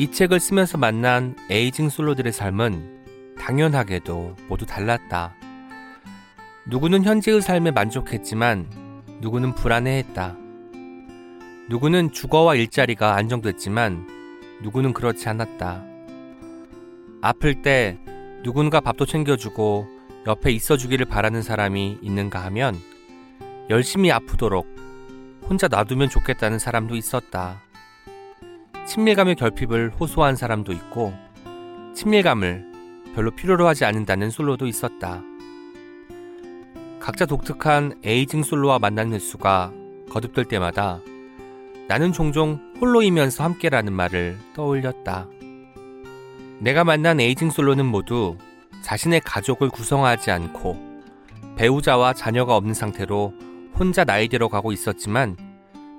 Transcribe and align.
이 0.00 0.10
책을 0.10 0.40
쓰면서 0.40 0.78
만난 0.78 1.36
에이징 1.50 1.90
솔로들의 1.90 2.32
삶은 2.32 3.34
당연하게도 3.38 4.34
모두 4.48 4.64
달랐다. 4.64 5.34
누구는 6.64 7.04
현재의 7.04 7.42
삶에 7.42 7.70
만족했지만 7.70 8.70
누구는 9.20 9.54
불안해했다. 9.54 10.38
누구는 11.68 12.12
주거와 12.12 12.54
일자리가 12.54 13.14
안정됐지만 13.14 14.08
누구는 14.62 14.94
그렇지 14.94 15.28
않았다. 15.28 15.84
아플 17.20 17.60
때 17.60 17.98
누군가 18.42 18.80
밥도 18.80 19.04
챙겨주고 19.04 19.86
옆에 20.26 20.50
있어주기를 20.50 21.04
바라는 21.04 21.42
사람이 21.42 21.98
있는가 22.00 22.42
하면 22.44 22.74
열심히 23.68 24.10
아프도록 24.10 24.66
혼자 25.42 25.68
놔두면 25.68 26.08
좋겠다는 26.08 26.58
사람도 26.58 26.96
있었다. 26.96 27.60
친밀감의 28.86 29.36
결핍을 29.36 29.92
호소한 29.98 30.36
사람도 30.36 30.72
있고 30.72 31.12
친밀감을 31.94 32.70
별로 33.14 33.30
필요로 33.30 33.66
하지 33.66 33.84
않는다는 33.84 34.30
솔로도 34.30 34.66
있었다. 34.66 35.22
각자 36.98 37.26
독특한 37.26 37.98
에이징 38.04 38.42
솔로와 38.42 38.78
만나는 38.78 39.12
횟수가 39.14 39.72
거듭될 40.10 40.44
때마다 40.46 41.00
나는 41.88 42.12
종종 42.12 42.60
홀로이면서 42.80 43.42
함께라는 43.42 43.92
말을 43.92 44.38
떠올렸다. 44.54 45.26
내가 46.58 46.84
만난 46.84 47.20
에이징 47.20 47.50
솔로는 47.50 47.86
모두 47.86 48.36
자신의 48.82 49.20
가족을 49.20 49.70
구성하지 49.70 50.30
않고 50.30 50.78
배우자와 51.56 52.12
자녀가 52.12 52.56
없는 52.56 52.74
상태로 52.74 53.34
혼자 53.78 54.04
나이대로 54.04 54.48
가고 54.48 54.72
있었지만 54.72 55.36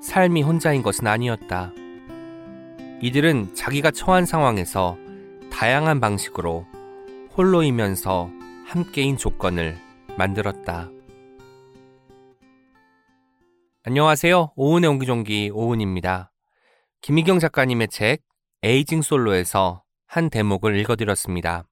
삶이 0.02 0.44
혼자인 0.44 0.81
것은 0.81 1.08
아니었다. 1.08 1.73
이들은 3.03 3.55
자기가 3.55 3.89
처한 3.89 4.27
상황에서 4.27 4.95
다양한 5.52 5.99
방식으로 5.99 6.67
홀로이면서 7.35 8.30
함께인 8.67 9.17
조건을 9.17 9.75
만들었다. 10.17 10.88
안녕하세요. 13.83 14.53
오은의 14.55 14.88
옹기종기 14.88 15.49
오은입니다. 15.52 16.31
김희경 17.02 17.39
작가님의 17.39 17.88
책 17.88 18.21
에이징 18.61 19.02
솔로에서 19.02 19.81
한 20.05 20.30
대목을 20.30 20.77
읽어드렸습니다. 20.77 21.63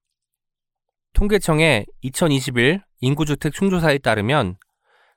통계청의 1.14 1.86
2021 2.02 2.81
인구주택 3.02 3.53
충조사에 3.53 3.99
따르면 3.99 4.58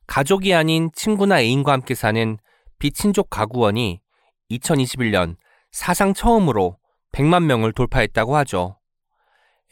가족이 0.07 0.53
아닌 0.53 0.91
친구나 0.95 1.41
애인과 1.41 1.73
함께 1.73 1.95
사는 1.95 2.37
비친족 2.79 3.31
가구원이 3.31 4.03
2021년 4.51 5.37
사상 5.73 6.13
처음으로 6.13 6.77
100만 7.13 7.45
명을 7.45 7.73
돌파했다고 7.73 8.37
하죠. 8.37 8.79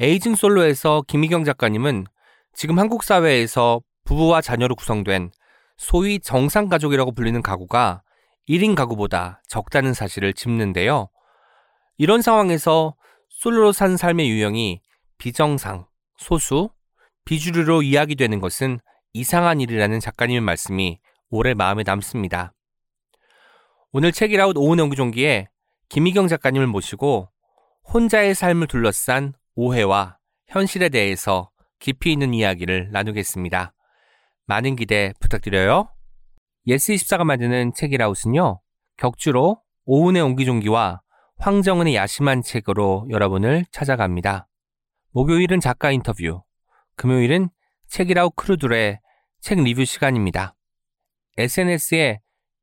에이징 0.01 0.34
솔로에서 0.34 1.03
김희경 1.06 1.45
작가님은 1.45 2.06
지금 2.55 2.79
한국 2.79 3.05
사회에서 3.05 3.83
부부와 4.05 4.41
자녀로 4.41 4.75
구성된 4.75 5.31
소위 5.77 6.19
정상 6.19 6.69
가족이라고 6.69 7.12
불리는 7.12 7.41
가구가 7.43 8.03
1인 8.48 8.75
가구보다 8.75 9.43
적다는 9.47 9.93
사실을 9.93 10.33
짚는데요. 10.33 11.11
이런 11.98 12.23
상황에서 12.23 12.97
솔로로 13.28 13.73
산 13.73 13.97
삶의 13.97 14.28
유형이 14.28 14.81
비정상, 15.19 15.87
소수, 16.17 16.71
비주류로 17.27 17.83
이야기되는 17.83 18.41
것은 18.41 18.81
이상한 19.12 19.61
일이라는 19.61 20.01
작가님의 20.01 20.41
말씀이 20.41 20.98
오래 21.28 21.53
마음에 21.53 21.83
남습니다. 21.84 22.55
오늘 23.93 24.12
책읽아웃 24.12 24.56
오은의 24.56 24.89
옹기종기에 24.89 25.48
김희경 25.91 26.28
작가님을 26.28 26.69
모시고 26.69 27.28
혼자의 27.92 28.36
삶을 28.36 28.69
둘러싼 28.69 29.34
오해와 29.56 30.19
현실에 30.47 30.88
대해서 30.88 31.50
깊이 31.81 32.12
있는 32.12 32.32
이야기를 32.32 32.92
나누겠습니다. 32.92 33.75
많은 34.47 34.76
기대 34.76 35.12
부탁드려요. 35.19 35.91
예스24가 36.69 37.25
만드는 37.25 37.75
책읽아웃은요, 37.75 38.60
격주로 38.98 39.60
오은의 39.84 40.22
옹기종기와 40.22 41.00
황정은의 41.38 41.97
야심한 41.97 42.42
책으로 42.42 43.09
여러분을 43.10 43.65
찾아갑니다. 43.72 44.47
목요일은 45.10 45.59
작가 45.59 45.91
인터뷰, 45.91 46.44
금요일은 46.94 47.48
책읽아웃 47.88 48.37
crew들의 48.37 49.00
책 49.41 49.60
리뷰 49.60 49.84
시간입니다. 49.84 50.54
SNS에 51.36 52.20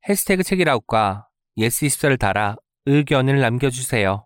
해시태그 0.08 0.44
책읽아웃과 0.44 1.28
예스24를 1.58 2.18
달아 2.18 2.56
의견을 2.88 3.40
남겨주세요. 3.42 4.26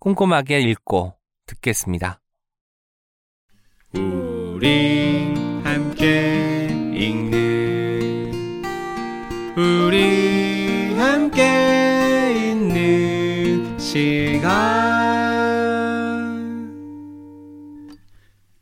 꼼꼼하게 0.00 0.60
읽고 0.60 1.16
듣겠습니다. 1.46 2.20
우리 3.94 5.32
함께 5.62 6.66
읽는 6.66 8.64
우리 9.56 10.94
함께 10.96 12.50
있는 12.50 13.78
시간 13.78 14.56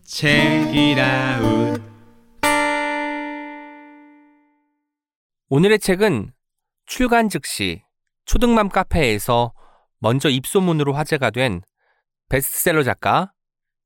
책이라웃 0.05 1.83
오늘의 5.49 5.79
책은 5.79 6.31
출간 6.85 7.31
즉시 7.31 7.83
초등맘 8.25 8.69
카페에서 8.69 9.53
먼저 9.99 10.29
입소문으로 10.29 10.93
화제가 10.93 11.31
된 11.31 11.63
베스트셀러 12.29 12.83
작가 12.83 13.33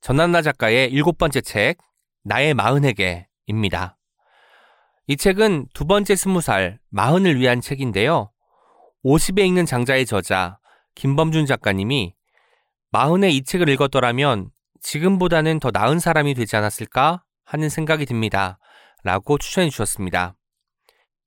전한나 0.00 0.42
작가의 0.42 0.90
일곱 0.90 1.18
번째 1.18 1.40
책 1.40 1.78
나의 2.24 2.54
마흔에게입니다. 2.54 3.96
이 5.06 5.16
책은 5.16 5.68
두 5.74 5.86
번째 5.86 6.14
스무 6.14 6.40
살 6.40 6.78
마흔을 6.90 7.38
위한 7.40 7.60
책인데요. 7.60 8.30
50에 9.04 9.46
읽는 9.46 9.66
장자의 9.66 10.06
저자 10.06 10.58
김범준 10.94 11.46
작가님이 11.46 12.14
마흔에 12.90 13.30
이 13.30 13.42
책을 13.42 13.68
읽었더라면 13.70 14.50
지금보다는 14.80 15.60
더 15.60 15.70
나은 15.72 15.98
사람이 15.98 16.34
되지 16.34 16.56
않았을까 16.56 17.24
하는 17.44 17.68
생각이 17.68 18.06
듭니다. 18.06 18.58
라고 19.02 19.38
추천해 19.38 19.70
주셨습니다. 19.70 20.34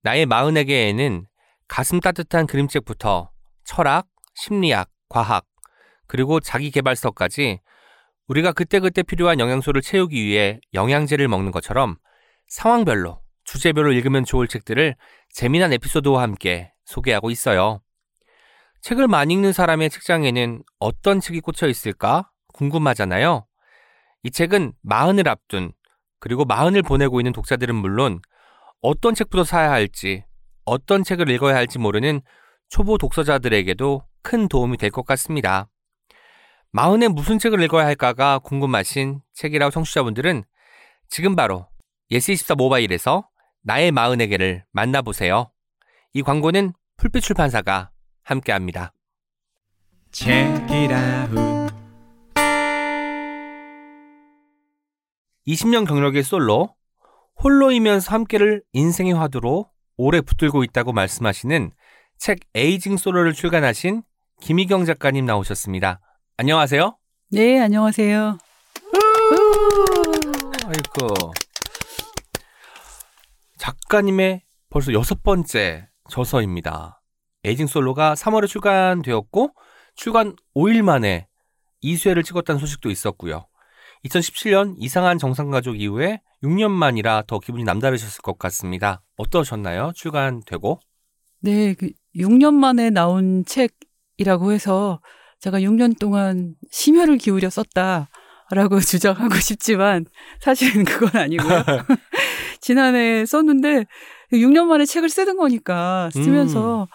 나의 0.04 0.26
마흔에게에는 0.26 1.26
가슴 1.72 2.02
따뜻한 2.02 2.48
그림책부터 2.48 3.32
철학, 3.64 4.06
심리학, 4.36 4.90
과학, 5.08 5.46
그리고 6.06 6.42
자기 6.42 6.70
개발서까지 6.70 7.62
우리가 8.28 8.52
그때그때 8.52 9.04
필요한 9.04 9.40
영양소를 9.40 9.82
채우기 9.82 10.22
위해 10.22 10.60
영양제를 10.74 11.30
먹는 11.30 11.52
것처럼 11.52 11.96
상황별로, 12.50 13.22
주제별로 13.46 13.94
읽으면 13.94 14.26
좋을 14.26 14.50
책들을 14.50 14.98
재미난 15.30 15.72
에피소드와 15.72 16.22
함께 16.22 16.74
소개하고 16.84 17.32
있어요. 17.32 17.80
책을 18.82 19.08
많이 19.08 19.34
읽는 19.34 19.54
사람의 19.54 19.92
책장에는 19.92 20.64
어떤 20.78 21.22
책이 21.22 21.40
꽂혀 21.40 21.70
있을까 21.70 22.30
궁금하잖아요. 22.54 23.46
이 24.24 24.32
책은 24.32 24.74
마흔을 24.82 25.30
앞둔 25.30 25.72
그리고 26.20 26.44
마흔을 26.44 26.82
보내고 26.82 27.22
있는 27.22 27.32
독자들은 27.32 27.76
물론 27.76 28.20
어떤 28.82 29.16
책부터 29.16 29.46
사야 29.46 29.72
할지 29.72 30.26
어떤 30.66 31.04
책을 31.04 31.30
읽어야 31.30 31.56
할지 31.56 31.80
모르는 31.80 32.22
초보 32.70 32.98
독서자들에게도 32.98 34.04
큰 34.22 34.48
도움이 34.48 34.78
될 34.78 34.92
것 34.92 35.06
같습니다. 35.06 35.68
마흔에 36.72 37.08
무슨 37.10 37.38
책을 37.40 37.62
읽어야 37.64 37.86
할까가 37.86 38.40
궁금하신 38.40 39.22
책읽아웃 39.34 39.72
청취자분들은 39.72 40.44
지금 41.10 41.36
바로 41.36 41.68
예스24 42.12 42.56
모바일에서 42.58 43.28
나의 43.64 43.92
마흔에게를 43.92 44.64
만나보세요. 44.72 45.52
이 46.14 46.22
광고는 46.24 46.74
풀빛 46.98 47.24
출판사가 47.24 47.92
함께합니다. 48.24 48.94
책읽아웃 50.12 51.72
20년 55.48 55.88
경력의 55.88 56.24
솔로, 56.24 56.76
홀로이면서 57.44 58.14
함께를 58.14 58.64
인생의 58.74 59.14
화두로 59.14 59.70
오래 60.04 60.20
붙들고 60.20 60.64
있다고 60.64 60.94
말씀하시는 60.94 61.70
책 62.18 62.40
에이징 62.56 62.98
솔로를 62.98 63.34
출간하신 63.34 64.02
김희경 64.42 64.86
작가님 64.86 65.28
나오셨습니다. 65.28 66.00
안녕하세요. 66.38 66.98
네, 67.30 67.60
안녕하세요. 67.60 68.40
아이고. 70.66 71.32
작가님의 73.60 74.42
벌써 74.72 74.92
여섯 74.92 75.22
번째 75.22 75.88
저서입니다. 76.10 77.04
에이징 77.44 77.68
솔로가 77.68 78.16
3월에 78.16 78.48
출간되었고, 78.48 79.54
출간 79.94 80.36
5일 80.56 80.82
만에 80.82 81.28
2쇄를 81.84 82.26
찍었다는 82.26 82.60
소식도 82.60 82.90
있었고요. 82.90 83.46
2017년 84.06 84.76
이상한 84.78 85.18
정상가족 85.18 85.80
이후에 85.80 86.22
6년 86.44 86.72
만이라 86.72 87.24
더 87.28 87.40
기분이 87.40 87.64
남다르셨을 87.64 88.22
것 88.22 88.40
같습니다. 88.40 89.02
어떠셨나요? 89.18 89.92
출간되고? 89.96 90.80
네, 91.42 91.74
그 91.76 91.90
6년 92.16 92.54
만에 92.54 92.90
나온 92.90 93.46
책이라고 93.46 94.52
해서 94.52 95.02
제가 95.40 95.60
6년 95.60 95.98
동안 96.00 96.56
심혈을 96.72 97.18
기울여 97.18 97.50
썼다라고 97.50 98.80
주장하고 98.86 99.36
싶지만 99.36 100.06
사실은 100.40 100.84
그건 100.86 101.22
아니고요. 101.22 101.64
지난해 102.62 103.26
썼는데 103.26 103.86
6년 104.34 104.66
만에 104.66 104.86
책을 104.86 105.10
쓰는 105.10 105.38
거니까 105.38 106.10
쓰면서 106.14 106.88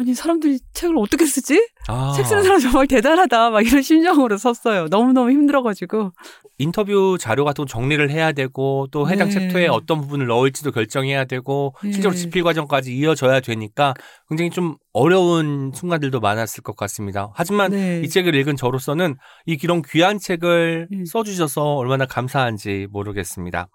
아니 0.00 0.14
사람들이 0.14 0.58
책을 0.72 0.96
어떻게 0.96 1.26
쓰지? 1.26 1.68
아, 1.86 2.14
책 2.16 2.24
쓰는 2.24 2.42
사람 2.42 2.58
정말 2.58 2.86
대단하다 2.86 3.50
막 3.50 3.60
이런 3.60 3.82
심정으로 3.82 4.38
썼어요. 4.38 4.88
너무 4.88 5.12
너무 5.12 5.30
힘들어가지고 5.30 6.12
인터뷰 6.56 7.18
자료 7.20 7.44
같은 7.44 7.66
거 7.66 7.66
정리를 7.66 8.10
해야 8.10 8.32
되고 8.32 8.86
또 8.92 9.10
해당 9.10 9.28
네. 9.28 9.34
챕터에 9.34 9.66
어떤 9.66 10.00
부분을 10.00 10.26
넣을지도 10.26 10.72
결정해야 10.72 11.26
되고 11.26 11.74
네. 11.84 11.92
실제로 11.92 12.14
집필 12.14 12.42
과정까지 12.42 12.96
이어져야 12.96 13.40
되니까 13.40 13.92
굉장히 14.30 14.50
좀 14.50 14.76
어려운 14.94 15.70
순간들도 15.74 16.18
많았을 16.18 16.62
것 16.62 16.76
같습니다. 16.76 17.30
하지만 17.34 17.72
네. 17.72 18.00
이 18.02 18.08
책을 18.08 18.34
읽은 18.34 18.56
저로서는 18.56 19.16
이 19.44 19.58
이런 19.62 19.82
귀한 19.82 20.18
책을 20.18 20.88
음. 20.90 21.04
써주셔서 21.04 21.74
얼마나 21.74 22.06
감사한지 22.06 22.86
모르겠습니다. 22.90 23.68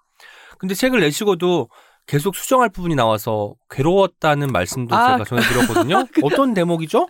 근데 0.57 0.73
책을 0.73 1.01
내시고도 1.01 1.69
계속 2.07 2.35
수정할 2.35 2.69
부분이 2.69 2.95
나와서 2.95 3.55
괴로웠다는 3.69 4.47
말씀도 4.47 4.95
아, 4.95 5.13
제가 5.17 5.23
전해 5.25 5.41
들었거든요. 5.41 6.05
어떤 6.23 6.53
대목이죠? 6.53 7.07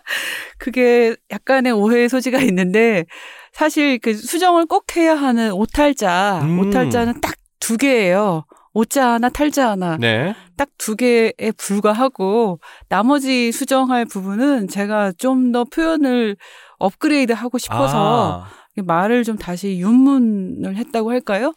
그게 0.58 1.16
약간의 1.32 1.74
오해의 1.74 2.08
소지가 2.10 2.40
있는데 2.40 3.06
사실 3.52 4.00
그 4.00 4.14
수정을 4.14 4.66
꼭 4.68 4.96
해야 4.96 5.16
하는 5.16 5.52
오탈자, 5.52 6.40
음. 6.44 6.60
오탈자는 6.60 7.22
딱 7.22 7.36
두 7.60 7.78
개예요. 7.78 8.46
오자 8.74 9.14
하나, 9.14 9.30
탈자 9.30 9.72
하나. 9.72 9.98
네. 9.98 10.36
딱 10.56 10.70
두 10.78 10.96
개에 10.96 11.34
불과하고 11.58 12.60
나머지 12.90 13.52
수정할 13.52 14.06
부분은 14.06 14.68
제가 14.68 15.14
좀 15.18 15.52
더 15.52 15.64
표현을 15.64 16.38
업그레이드 16.78 17.32
하고 17.34 17.58
싶어서 17.58 18.44
아, 18.44 18.48
말을 18.84 19.24
좀 19.24 19.38
다시 19.38 19.80
윤문을 19.80 20.76
했다고 20.76 21.10
할까요? 21.10 21.54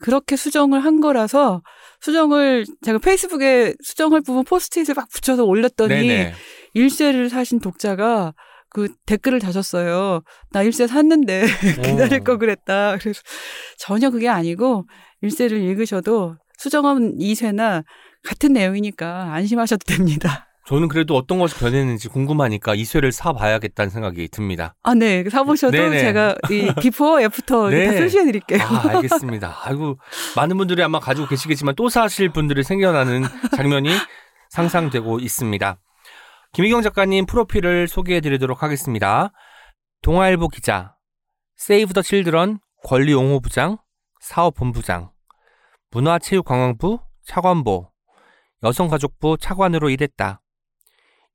그렇게 0.00 0.36
수정을 0.36 0.84
한 0.84 1.00
거라서 1.00 1.62
수정을 2.00 2.64
제가 2.82 2.98
페이스북에 2.98 3.74
수정할 3.82 4.20
부분 4.20 4.44
포스트잇을 4.44 4.94
막 4.94 5.08
붙여서 5.10 5.44
올렸더니 5.44 5.94
네네. 5.94 6.34
일세를 6.74 7.28
사신 7.30 7.60
독자가 7.60 8.34
그 8.70 8.88
댓글을 9.06 9.40
다셨어요. 9.40 10.22
나 10.52 10.62
일세 10.62 10.86
샀는데 10.86 11.46
기다릴 11.84 12.20
오. 12.20 12.24
거 12.24 12.36
그랬다. 12.36 12.98
그래서 12.98 13.20
전혀 13.78 14.10
그게 14.10 14.28
아니고 14.28 14.86
1쇄를 15.22 15.60
읽으셔도 15.60 16.36
수정한 16.58 17.16
2쇄나 17.18 17.84
같은 18.24 18.52
내용이니까 18.52 19.32
안심하셔도 19.32 19.84
됩니다. 19.84 20.47
저는 20.68 20.88
그래도 20.88 21.16
어떤 21.16 21.38
것이 21.38 21.58
변했는지 21.58 22.08
궁금하니까 22.08 22.74
2쇄를 22.74 23.10
사봐야겠다는 23.10 23.88
생각이 23.88 24.28
듭니다. 24.28 24.74
아, 24.82 24.92
네. 24.94 25.24
사보셔도 25.30 25.74
네네. 25.74 25.98
제가 25.98 26.34
이 26.50 26.70
before, 26.78 27.18
after 27.22 27.70
네. 27.72 27.86
다 27.86 27.98
표시해 27.98 28.26
드릴게요. 28.26 28.62
아, 28.62 28.96
알겠습니다. 28.96 29.60
아이고, 29.64 29.98
많은 30.36 30.58
분들이 30.58 30.82
아마 30.82 31.00
가지고 31.00 31.26
계시겠지만 31.26 31.74
또 31.74 31.88
사실 31.88 32.28
분들이 32.28 32.62
생겨나는 32.62 33.22
장면이 33.56 33.88
상상되고 34.50 35.20
있습니다. 35.20 35.78
김희경 36.52 36.82
작가님 36.82 37.24
프로필을 37.24 37.88
소개해 37.88 38.20
드리도록 38.20 38.62
하겠습니다. 38.62 39.32
동아일보 40.02 40.48
기자, 40.48 40.96
세이브 41.56 41.94
더 41.94 42.02
칠드런 42.02 42.58
권리옹호 42.84 43.40
부장, 43.40 43.78
사업본부장, 44.20 45.12
문화체육관광부 45.92 46.98
차관보, 47.24 47.90
여성가족부 48.62 49.38
차관으로 49.40 49.88
일했다. 49.88 50.42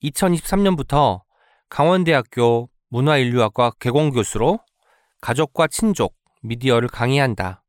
2023년부터 0.03 1.21
강원대학교 1.69 2.69
문화인류학과 2.89 3.71
개공교수로 3.79 4.59
가족과 5.21 5.67
친족, 5.67 6.15
미디어를 6.41 6.89
강의한다. 6.89 7.63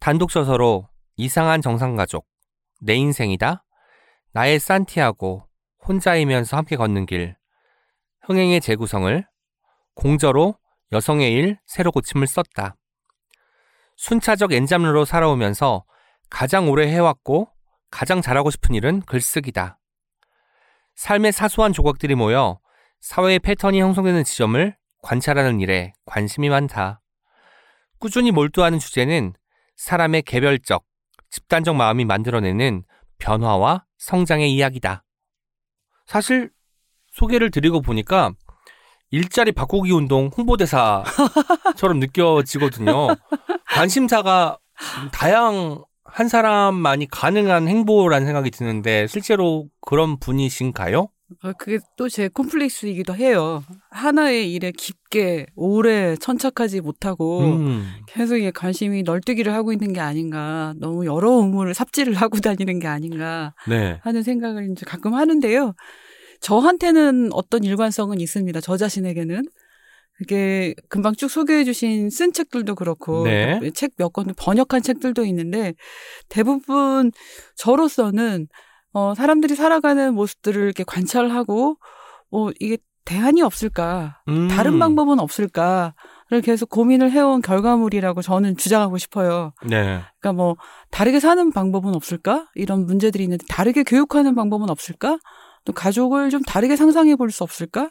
단독 0.00 0.30
저서로 0.30 0.88
이상한 1.16 1.60
정상가족, 1.60 2.26
내 2.80 2.94
인생이다, 2.94 3.64
나의 4.32 4.58
산티아고, 4.58 5.44
혼자이면서 5.86 6.56
함께 6.56 6.76
걷는 6.76 7.06
길, 7.06 7.36
흥행의 8.22 8.60
재구성을, 8.60 9.26
공저로 9.94 10.56
여성의 10.92 11.32
일, 11.32 11.58
새로 11.66 11.92
고침을 11.92 12.26
썼다. 12.26 12.76
순차적 13.96 14.52
엔잡러로 14.52 15.04
살아오면서 15.04 15.84
가장 16.30 16.70
오래 16.70 16.88
해왔고 16.88 17.48
가장 17.90 18.22
잘하고 18.22 18.50
싶은 18.50 18.74
일은 18.74 19.00
글쓰기다. 19.02 19.78
삶의 20.98 21.30
사소한 21.30 21.72
조각들이 21.72 22.16
모여 22.16 22.58
사회의 22.98 23.38
패턴이 23.38 23.80
형성되는 23.80 24.24
지점을 24.24 24.76
관찰하는 25.00 25.60
일에 25.60 25.92
관심이 26.06 26.48
많다. 26.48 27.00
꾸준히 28.00 28.32
몰두하는 28.32 28.80
주제는 28.80 29.32
사람의 29.76 30.22
개별적, 30.22 30.84
집단적 31.30 31.76
마음이 31.76 32.04
만들어내는 32.04 32.82
변화와 33.18 33.84
성장의 33.98 34.52
이야기다. 34.52 35.04
사실 36.04 36.50
소개를 37.12 37.52
드리고 37.52 37.80
보니까 37.80 38.32
일자리 39.10 39.52
바꾸기 39.52 39.92
운동 39.92 40.30
홍보대사처럼 40.36 42.00
느껴지거든요. 42.02 43.06
관심사가 43.66 44.58
다양한 45.12 45.84
사람만이 46.28 47.08
가능한 47.10 47.68
행보라는 47.68 48.26
생각이 48.26 48.50
드는데 48.50 49.06
실제로 49.06 49.68
그런 49.80 50.18
분이신가요? 50.18 51.08
아, 51.42 51.52
그게 51.52 51.78
또 51.98 52.08
제 52.08 52.28
콤플렉스이기도 52.28 53.14
해요. 53.14 53.62
하나의 53.90 54.50
일에 54.52 54.72
깊게 54.72 55.46
오래 55.56 56.16
천착하지 56.16 56.80
못하고 56.80 57.40
음. 57.40 57.86
계속 58.08 58.38
이게 58.38 58.50
관심이 58.50 59.02
널뛰기를 59.02 59.52
하고 59.52 59.72
있는 59.72 59.92
게 59.92 60.00
아닌가. 60.00 60.72
너무 60.78 61.04
여러 61.04 61.30
의무를 61.32 61.74
삽질을 61.74 62.14
하고 62.14 62.38
다니는 62.40 62.78
게 62.78 62.86
아닌가 62.86 63.52
네. 63.68 63.98
하는 64.02 64.22
생각을 64.22 64.70
이제 64.72 64.86
가끔 64.86 65.14
하는데요. 65.14 65.74
저한테는 66.40 67.30
어떤 67.32 67.62
일관성은 67.64 68.20
있습니다. 68.20 68.60
저 68.62 68.76
자신에게는. 68.76 69.42
그게 70.18 70.74
금방 70.88 71.14
쭉 71.14 71.28
소개해 71.28 71.64
주신 71.64 72.10
쓴 72.10 72.32
책들도 72.32 72.74
그렇고 72.74 73.24
네. 73.24 73.60
책몇 73.72 74.12
권 74.12 74.26
번역한 74.36 74.82
책들도 74.82 75.24
있는데 75.26 75.74
대부분 76.28 77.12
저로서는 77.54 78.48
어 78.92 79.14
사람들이 79.14 79.54
살아가는 79.54 80.12
모습들을 80.14 80.62
이렇게 80.62 80.82
관찰하고 80.84 81.76
어 82.32 82.50
이게 82.58 82.78
대안이 83.04 83.40
없을까? 83.42 84.20
음. 84.28 84.48
다른 84.48 84.78
방법은 84.78 85.18
없을까 85.20 85.94
를 86.30 86.42
계속 86.42 86.68
고민을 86.68 87.10
해온 87.10 87.40
결과물이라고 87.40 88.20
저는 88.20 88.58
주장하고 88.58 88.98
싶어요. 88.98 89.54
네. 89.64 90.02
그러니까 90.20 90.32
뭐 90.34 90.56
다르게 90.90 91.20
사는 91.20 91.50
방법은 91.50 91.94
없을까? 91.94 92.48
이런 92.54 92.84
문제들이 92.84 93.24
있는데 93.24 93.46
다르게 93.48 93.82
교육하는 93.82 94.34
방법은 94.34 94.68
없을까? 94.68 95.18
또 95.64 95.72
가족을 95.72 96.28
좀 96.28 96.42
다르게 96.42 96.76
상상해 96.76 97.16
볼 97.16 97.30
수 97.30 97.44
없을까? 97.44 97.90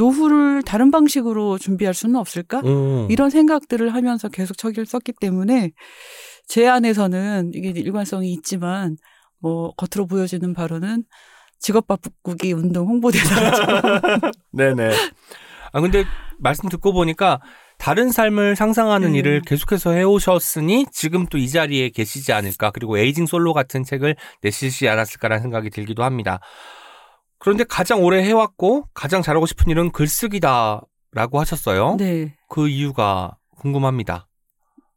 노후를 0.00 0.62
다른 0.62 0.90
방식으로 0.90 1.58
준비할 1.58 1.92
수는 1.92 2.16
없을까? 2.16 2.60
오. 2.60 3.06
이런 3.10 3.28
생각들을 3.28 3.92
하면서 3.92 4.28
계속 4.30 4.56
책을 4.56 4.86
썼기 4.86 5.12
때문에 5.20 5.72
제 6.46 6.66
안에서는 6.66 7.50
이게 7.54 7.68
일관성이 7.68 8.32
있지만 8.32 8.96
뭐 9.40 9.72
겉으로 9.74 10.06
보여지는 10.06 10.54
바로는 10.54 11.04
직업 11.58 11.86
바꾸기 11.86 12.54
운동 12.54 12.88
홍보대사죠. 12.88 13.62
네네. 14.52 14.90
아 15.72 15.80
근데 15.82 16.04
말씀 16.38 16.70
듣고 16.70 16.94
보니까 16.94 17.40
다른 17.76 18.10
삶을 18.10 18.56
상상하는 18.56 19.08
음. 19.08 19.14
일을 19.14 19.42
계속해서 19.42 19.92
해오셨으니 19.92 20.86
지금 20.92 21.26
또 21.26 21.36
이 21.38 21.48
자리에 21.48 21.90
계시지 21.90 22.32
않을까 22.32 22.70
그리고 22.70 22.96
에이징 22.98 23.26
솔로 23.26 23.52
같은 23.52 23.84
책을 23.84 24.16
내시지 24.42 24.88
않았을까라는 24.88 25.42
생각이 25.42 25.68
들기도 25.70 26.04
합니다. 26.04 26.40
그런데 27.40 27.64
가장 27.64 28.02
오래 28.04 28.22
해왔고 28.22 28.84
가장 28.94 29.22
잘하고 29.22 29.46
싶은 29.46 29.70
일은 29.70 29.90
글쓰기다라고 29.90 31.40
하셨어요. 31.40 31.96
네. 31.98 32.36
그 32.48 32.68
이유가 32.68 33.36
궁금합니다. 33.58 34.28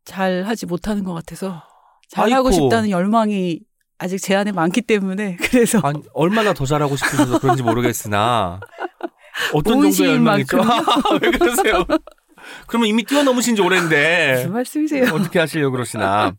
잘 0.06 0.44
하지 0.44 0.66
못하는 0.66 1.04
것 1.06 1.14
같아서 1.14 1.64
잘하고 2.10 2.50
아이고. 2.50 2.52
싶다는 2.52 2.90
열망이 2.90 3.62
아직 3.98 4.20
제 4.20 4.36
안에 4.36 4.52
많기 4.52 4.82
때문에 4.82 5.38
그래서 5.50 5.80
아니, 5.84 6.02
얼마나 6.14 6.54
더 6.54 6.66
잘하고 6.66 6.98
싶으셔서 6.98 7.40
그런지 7.40 7.64
모르겠으나 7.64 8.60
어떤 9.54 9.78
온 9.78 9.92
정도의 9.92 10.12
열망이죠? 10.16 10.58
왜 11.22 11.32
그러세요? 11.32 11.86
그러면 12.68 12.90
이미 12.90 13.04
뛰어넘으신 13.04 13.56
지 13.56 13.62
오래인데 13.62 14.34
무슨 14.36 14.52
말씀이세요? 14.52 15.14
어떻게 15.16 15.40
하시려고 15.40 15.72
그러시나. 15.72 16.34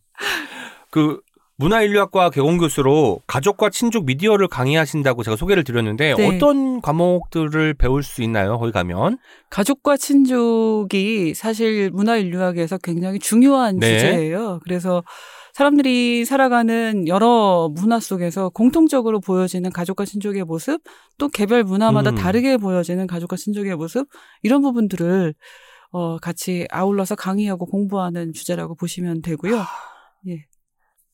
그 0.91 1.21
문화인류학과 1.65 2.29
개공 2.29 2.59
교수로 2.59 3.21
가족과 3.27 3.71
친족 3.71 4.05
미디어를 4.05 4.49
강의하신다고 4.49 5.23
제가 5.23 5.37
소개를 5.37 5.65
드렸는데 5.65 6.15
네. 6.15 6.37
어떤 6.37 6.83
과목들을 6.83 7.75
배울 7.75 8.03
수 8.03 8.23
있나요? 8.23 8.59
거기 8.59 8.71
가면? 8.71 9.17
가족과 9.49 9.97
친족이 9.97 11.33
사실 11.35 11.91
문화인류학에서 11.91 12.79
굉장히 12.79 13.19
중요한 13.19 13.79
네. 13.79 13.99
주제예요. 13.99 14.61
그래서 14.63 15.03
사람들이 15.55 16.27
살아가는 16.27 17.09
여러 17.09 17.71
문화 17.75 17.99
속에서 17.99 18.51
공통적으로 18.51 19.21
보여지는 19.21 19.71
가족과 19.71 20.05
친족의 20.05 20.45
모습, 20.45 20.83
또 21.17 21.29
개별 21.29 21.63
문화마다 21.63 22.11
음. 22.11 22.15
다르게 22.17 22.59
보여지는 22.59 23.07
가족과 23.07 23.37
친족의 23.37 23.77
모습, 23.77 24.07
이런 24.43 24.61
부분들을 24.61 25.33
어, 25.93 26.19
같이 26.19 26.67
아울러서 26.71 27.15
강의하고 27.15 27.67
공부하는 27.67 28.33
주제라고 28.33 28.75
보시면 28.75 29.23
되고요. 29.23 29.63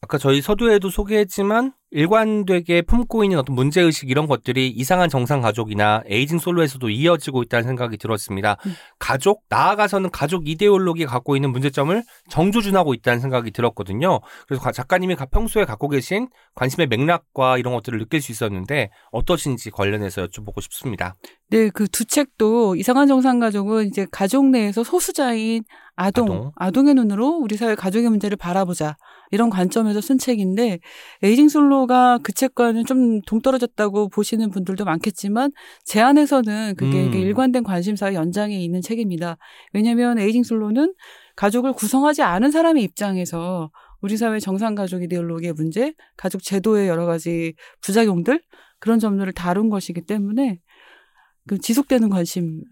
아까 0.02 0.16
저희 0.16 0.40
서두에도 0.40 0.88
소개했지만 0.88 1.72
일관되게 1.90 2.80
품고 2.82 3.22
있는 3.24 3.38
어떤 3.38 3.54
문제의식 3.54 4.08
이런 4.08 4.26
것들이 4.26 4.68
이상한 4.70 5.10
정상 5.10 5.42
가족이나 5.42 6.02
에이징 6.06 6.38
솔로에서도 6.38 6.88
이어지고 6.88 7.42
있다는 7.42 7.64
생각이 7.66 7.98
들었습니다. 7.98 8.56
음. 8.64 8.74
가족, 8.98 9.42
나아가서는 9.50 10.10
가족 10.10 10.48
이데올로기가 10.48 11.10
갖고 11.10 11.36
있는 11.36 11.50
문제점을 11.50 12.02
정조준하고 12.30 12.94
있다는 12.94 13.20
생각이 13.20 13.50
들었거든요. 13.50 14.20
그래서 14.48 14.62
가- 14.62 14.72
작가님이 14.72 15.16
가- 15.16 15.26
평소에 15.26 15.64
갖고 15.66 15.88
계신 15.88 16.28
관심의 16.54 16.86
맥락과 16.86 17.58
이런 17.58 17.74
것들을 17.74 17.98
느낄 17.98 18.22
수 18.22 18.32
있었는데 18.32 18.88
어떠신지 19.12 19.70
관련해서 19.70 20.26
여쭤보고 20.26 20.62
싶습니다. 20.62 21.16
네, 21.50 21.68
그 21.70 21.88
두 21.88 22.04
책도 22.04 22.76
이상한 22.76 23.08
정상 23.08 23.40
가족은 23.40 23.86
이제 23.86 24.06
가족 24.12 24.46
내에서 24.46 24.84
소수자인 24.84 25.64
아동, 25.96 26.52
아동. 26.54 26.86
의 26.86 26.94
눈으로 26.94 27.38
우리 27.38 27.56
사회 27.56 27.74
가족의 27.74 28.08
문제를 28.08 28.36
바라보자. 28.36 28.96
이런 29.32 29.50
관점에서 29.50 30.00
쓴 30.00 30.16
책인데 30.16 30.78
에이징 31.22 31.48
솔로가 31.48 32.18
그 32.22 32.32
책과는 32.32 32.84
좀 32.86 33.20
동떨어졌다고 33.22 34.08
보시는 34.08 34.50
분들도 34.50 34.84
많겠지만 34.84 35.50
제 35.84 36.00
안에서는 36.00 36.74
그게 36.76 37.06
음. 37.06 37.12
일관된 37.14 37.64
관심사의 37.64 38.14
연장에 38.14 38.56
있는 38.56 38.80
책입니다. 38.80 39.36
왜냐하면 39.72 40.18
에이징 40.18 40.44
솔로는 40.44 40.94
가족을 41.36 41.72
구성하지 41.72 42.22
않은 42.22 42.50
사람의 42.52 42.82
입장에서 42.84 43.70
우리 44.00 44.16
사회 44.16 44.38
정상 44.38 44.74
가족 44.74 45.02
이데올로기의 45.02 45.52
문제, 45.54 45.94
가족 46.16 46.42
제도의 46.42 46.88
여러 46.88 47.06
가지 47.06 47.54
부작용들 47.82 48.40
그런 48.78 48.98
점들을 48.98 49.32
다룬 49.32 49.68
것이기 49.68 50.02
때문에 50.02 50.58
그 51.48 51.58
지속되는 51.58 52.08
관심 52.10 52.62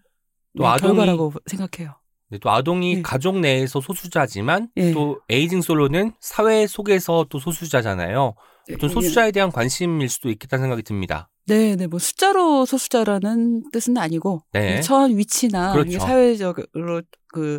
또 0.56 0.64
아동이- 0.64 0.80
결과라고 0.80 1.32
생각해요. 1.46 1.94
근데 2.28 2.40
또 2.40 2.50
아동이 2.50 2.96
예. 2.98 3.02
가족 3.02 3.38
내에서 3.38 3.80
소수자지만 3.80 4.68
예. 4.76 4.92
또 4.92 5.20
에이징 5.30 5.62
솔로는 5.62 6.12
사회 6.20 6.66
속에서 6.66 7.26
또 7.30 7.38
소수자잖아요. 7.38 8.34
어떤 8.75 8.90
소수자에 8.90 9.30
대한 9.32 9.50
관심일 9.50 10.08
수도 10.10 10.28
있겠다는 10.28 10.64
생각이 10.64 10.82
듭니다. 10.82 11.30
네, 11.46 11.75
네, 11.76 11.87
뭐 11.87 11.98
숫자로 11.98 12.66
소수자라는 12.66 13.70
뜻은 13.72 13.96
아니고 13.96 14.42
네. 14.52 14.82
처한 14.82 15.16
위치나 15.16 15.72
그렇죠. 15.72 15.98
사회적으로 16.00 17.00
그 17.28 17.58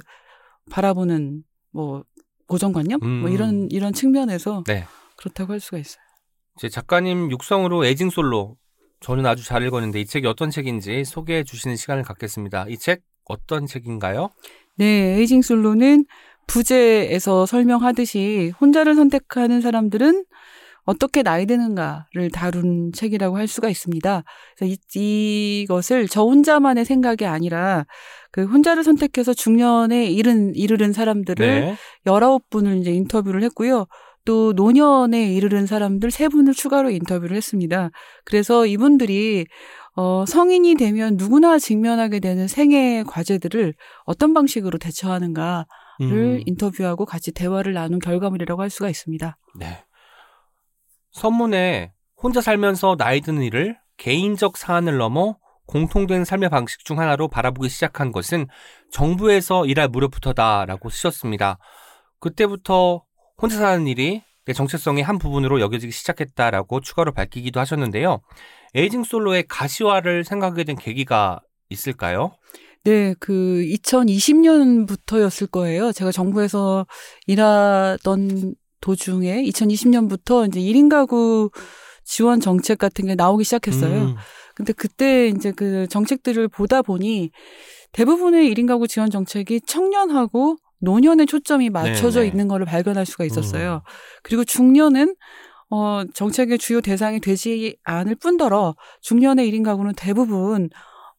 바라보는 0.69 1.43
뭐 1.71 2.03
고정관념 2.47 2.99
뭐 2.99 3.09
음. 3.29 3.33
이런 3.33 3.67
이런 3.71 3.91
측면에서 3.93 4.63
네. 4.67 4.85
그렇다고 5.17 5.53
할 5.53 5.59
수가 5.59 5.79
있어요. 5.79 6.01
제 6.57 6.69
작가님 6.69 7.31
육성으로 7.31 7.85
에이징 7.85 8.11
솔로 8.11 8.57
저는 8.99 9.25
아주 9.25 9.43
잘 9.45 9.63
읽었는데 9.63 10.01
이 10.01 10.05
책이 10.05 10.27
어떤 10.27 10.49
책인지 10.49 11.05
소개해 11.05 11.43
주시는 11.43 11.75
시간을 11.75 12.03
갖겠습니다. 12.03 12.65
이 12.69 12.77
책 12.77 13.01
어떤 13.25 13.67
책인가요? 13.67 14.29
네, 14.75 15.17
에이징 15.17 15.41
솔로는 15.43 16.05
부제에서 16.47 17.45
설명하듯이 17.45 18.53
혼자를 18.59 18.95
선택하는 18.95 19.61
사람들은 19.61 20.25
어떻게 20.85 21.21
나이 21.21 21.45
드는가를 21.45 22.31
다룬 22.33 22.91
책이라고 22.91 23.37
할 23.37 23.47
수가 23.47 23.69
있습니다. 23.69 24.23
그래서 24.57 24.75
이, 24.95 25.61
이것을 25.61 26.07
저 26.07 26.23
혼자만의 26.23 26.85
생각이 26.85 27.27
아니라 27.27 27.85
그 28.31 28.45
혼자를 28.45 28.83
선택해서 28.83 29.35
중년에 29.35 30.07
이른, 30.07 30.55
이르른 30.55 30.91
사람들을 30.91 31.45
네. 31.61 31.75
19분을 32.05 32.81
이제 32.81 32.91
인터뷰를 32.91 33.43
했고요. 33.43 33.85
또 34.29 34.53
노년에 34.53 35.33
이르른 35.33 35.65
사람들 35.65 36.11
세 36.11 36.27
분을 36.27 36.53
추가로 36.53 36.91
인터뷰를 36.91 37.35
했습니다. 37.35 37.89
그래서 38.25 38.67
이분들이 38.67 39.47
어, 39.95 40.23
성인이 40.27 40.75
되면 40.75 41.15
누구나 41.17 41.57
직면하게 41.57 42.19
되는 42.19 42.47
생애 42.47 43.03
과제들을 43.07 43.73
어떤 44.05 44.35
방식으로 44.35 44.77
대처하는가를 44.77 45.65
음, 46.01 46.43
인터뷰하고 46.45 47.07
같이 47.07 47.31
대화를 47.31 47.73
나눈 47.73 47.97
결과물이라고 47.97 48.61
할 48.61 48.69
수가 48.69 48.87
있습니다. 48.87 49.35
네. 49.55 49.83
선문에 51.09 51.91
혼자 52.15 52.39
살면서 52.39 52.97
나이 52.99 53.21
드는 53.21 53.41
일을 53.41 53.79
개인적 53.97 54.57
사안을 54.57 54.97
넘어 54.97 55.37
공통된 55.65 56.23
삶의 56.23 56.49
방식 56.49 56.85
중 56.85 56.99
하나로 56.99 57.29
바라보기 57.29 57.67
시작한 57.67 58.11
것은 58.11 58.45
정부에서 58.91 59.65
일할 59.65 59.87
무렵부터다라고 59.87 60.91
쓰셨습니다. 60.91 61.57
그때부터 62.19 63.08
혼자 63.41 63.57
사는 63.57 63.87
일이 63.87 64.21
내 64.45 64.53
정체성의 64.53 65.03
한 65.03 65.17
부분으로 65.19 65.61
여겨지기 65.61 65.91
시작했다라고 65.91 66.81
추가로 66.81 67.13
밝히기도 67.13 67.59
하셨는데요. 67.59 68.21
에이징 68.75 69.03
솔로의 69.03 69.45
가시화를 69.47 70.23
생각하게 70.23 70.63
된 70.63 70.75
계기가 70.75 71.39
있을까요? 71.69 72.31
네, 72.83 73.13
그 73.19 73.63
2020년부터였을 73.65 75.51
거예요. 75.51 75.91
제가 75.91 76.11
정부에서 76.11 76.85
일하던 77.27 78.55
도중에 78.81 79.43
2020년부터 79.43 80.47
이제 80.47 80.59
1인 80.59 80.89
가구 80.89 81.51
지원 82.05 82.39
정책 82.39 82.77
같은 82.77 83.05
게 83.05 83.15
나오기 83.15 83.43
시작했어요. 83.43 84.01
음, 84.01 84.15
근데 84.55 84.73
그때 84.73 85.27
이제 85.27 85.51
그 85.51 85.87
정책들을 85.87 86.47
보다 86.47 86.81
보니 86.81 87.31
대부분의 87.91 88.51
1인 88.53 88.67
가구 88.67 88.87
지원 88.87 89.09
정책이 89.09 89.61
청년하고 89.61 90.57
노년에 90.79 91.25
초점이 91.25 91.69
맞춰져 91.69 92.21
네네. 92.21 92.31
있는 92.31 92.47
거를 92.47 92.65
발견할 92.65 93.05
수가 93.05 93.25
있었어요. 93.25 93.81
그리고 94.23 94.43
중년은 94.43 95.15
어 95.71 96.03
정책의 96.13 96.57
주요 96.57 96.81
대상이 96.81 97.19
되지 97.19 97.77
않을 97.83 98.15
뿐더러 98.15 98.75
중년의 99.01 99.51
1인 99.51 99.63
가구는 99.63 99.93
대부분 99.95 100.69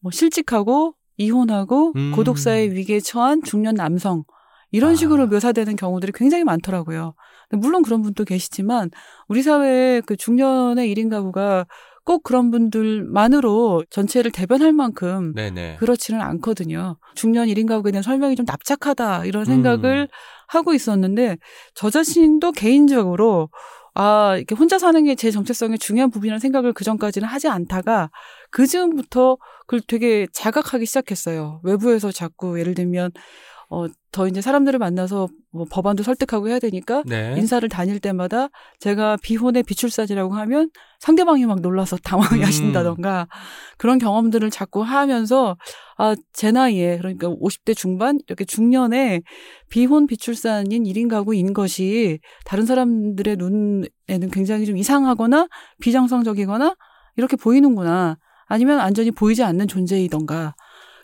뭐 0.00 0.10
실직하고 0.10 0.94
이혼하고 1.16 1.92
음. 1.94 2.12
고독사의 2.16 2.72
위기에 2.72 3.00
처한 3.00 3.42
중년 3.42 3.74
남성 3.74 4.24
이런 4.72 4.92
아. 4.92 4.94
식으로 4.94 5.26
묘사되는 5.26 5.76
경우들이 5.76 6.12
굉장히 6.14 6.44
많더라고요. 6.44 7.14
물론 7.52 7.82
그런 7.82 8.02
분도 8.02 8.24
계시지만 8.24 8.90
우리 9.28 9.42
사회의 9.42 10.02
그 10.02 10.16
중년의 10.16 10.92
1인 10.94 11.10
가구가 11.10 11.66
꼭 12.04 12.22
그런 12.22 12.50
분들만으로 12.50 13.84
전체를 13.90 14.30
대변할 14.30 14.72
만큼 14.72 15.32
네네. 15.34 15.76
그렇지는 15.78 16.20
않거든요. 16.20 16.96
중년 17.14 17.46
1인 17.48 17.66
가구에 17.66 17.92
대한 17.92 18.02
설명이 18.02 18.36
좀 18.36 18.46
납작하다 18.46 19.26
이런 19.26 19.44
생각을 19.44 20.02
음. 20.02 20.06
하고 20.48 20.74
있었는데 20.74 21.36
저 21.74 21.90
자신도 21.90 22.52
개인적으로 22.52 23.48
아 23.94 24.34
이렇게 24.36 24.54
혼자 24.54 24.78
사는 24.78 25.04
게 25.04 25.14
제 25.14 25.30
정체성의 25.30 25.78
중요한 25.78 26.10
부분이라는 26.10 26.38
생각을 26.40 26.72
그 26.72 26.84
전까지는 26.84 27.28
하지 27.28 27.48
않다가 27.48 28.10
그 28.50 28.66
즈음부터 28.66 29.36
그걸 29.66 29.80
되게 29.86 30.26
자각하기 30.32 30.86
시작했어요. 30.86 31.60
외부에서 31.64 32.10
자꾸 32.12 32.58
예를 32.58 32.74
들면 32.74 33.10
어 33.70 33.88
더 34.12 34.26
이제 34.26 34.40
사람들을 34.40 34.78
만나서 34.78 35.28
뭐 35.52 35.66
법안도 35.70 36.02
설득하고 36.02 36.48
해야 36.48 36.58
되니까 36.58 37.02
네. 37.06 37.34
인사를 37.36 37.68
다닐 37.68 38.00
때마다 38.00 38.48
제가 38.80 39.16
비혼의 39.22 39.62
비출산이라고 39.62 40.34
하면 40.34 40.70
상대방이 40.98 41.46
막 41.46 41.60
놀라서 41.60 41.96
당황해 41.96 42.38
음. 42.38 42.44
하신다던가 42.44 43.28
그런 43.78 43.98
경험들을 43.98 44.50
자꾸 44.50 44.82
하면서 44.82 45.56
아, 45.96 46.16
제 46.32 46.50
나이에 46.50 46.98
그러니까 46.98 47.28
50대 47.28 47.76
중반 47.76 48.18
이렇게 48.26 48.44
중년에 48.44 49.22
비혼 49.70 50.06
비출산인 50.08 50.84
1인 50.84 51.08
가구인 51.08 51.52
것이 51.52 52.18
다른 52.44 52.66
사람들의 52.66 53.36
눈에는 53.36 54.30
굉장히 54.32 54.66
좀 54.66 54.76
이상하거나 54.76 55.46
비정상적이거나 55.80 56.74
이렇게 57.16 57.36
보이는구나. 57.36 58.16
아니면 58.46 58.78
완전히 58.78 59.12
보이지 59.12 59.44
않는 59.44 59.68
존재이던가. 59.68 60.56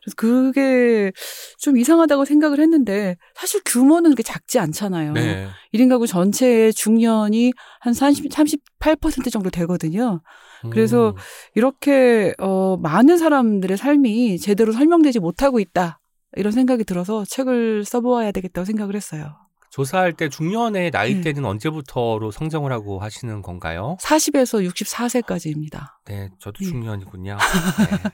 그래서 0.07 0.15
그게 0.17 1.13
좀 1.59 1.77
이상하다고 1.77 2.25
생각을 2.25 2.61
했는데 2.61 3.17
사실 3.35 3.61
규모는 3.65 4.11
그렇게 4.11 4.23
작지 4.23 4.59
않잖아요. 4.59 5.13
네. 5.13 5.49
1인 5.75 5.89
가구 5.89 6.07
전체의 6.07 6.73
중년이 6.73 7.53
한 7.81 7.93
30, 7.93 8.31
38% 8.31 9.33
정도 9.33 9.51
되거든요. 9.51 10.23
그래서 10.71 11.11
음. 11.11 11.15
이렇게 11.55 12.35
어 12.39 12.77
많은 12.79 13.19
사람들의 13.19 13.77
삶이 13.77 14.39
제대로 14.39 14.73
설명되지 14.73 15.21
못하고 15.21 15.61
있다. 15.61 16.01
이런 16.37 16.53
생각이 16.53 16.85
들어서 16.85 17.25
책을 17.25 17.85
써보아야 17.85 18.33
되겠다고 18.33 18.65
생각을 18.65 18.95
했어요. 18.95 19.37
조사할 19.71 20.15
때 20.15 20.29
중년의 20.29 20.85
네. 20.85 20.91
나이대는 20.91 21.45
언제부터로 21.45 22.31
성정을 22.31 22.73
하고 22.73 22.99
하시는 22.99 23.43
건가요? 23.43 23.97
40에서 24.01 24.67
64세까지입니다. 24.67 25.97
네, 26.07 26.31
저도 26.39 26.65
음. 26.65 26.69
중년이군요. 26.71 27.37
네. 27.91 28.11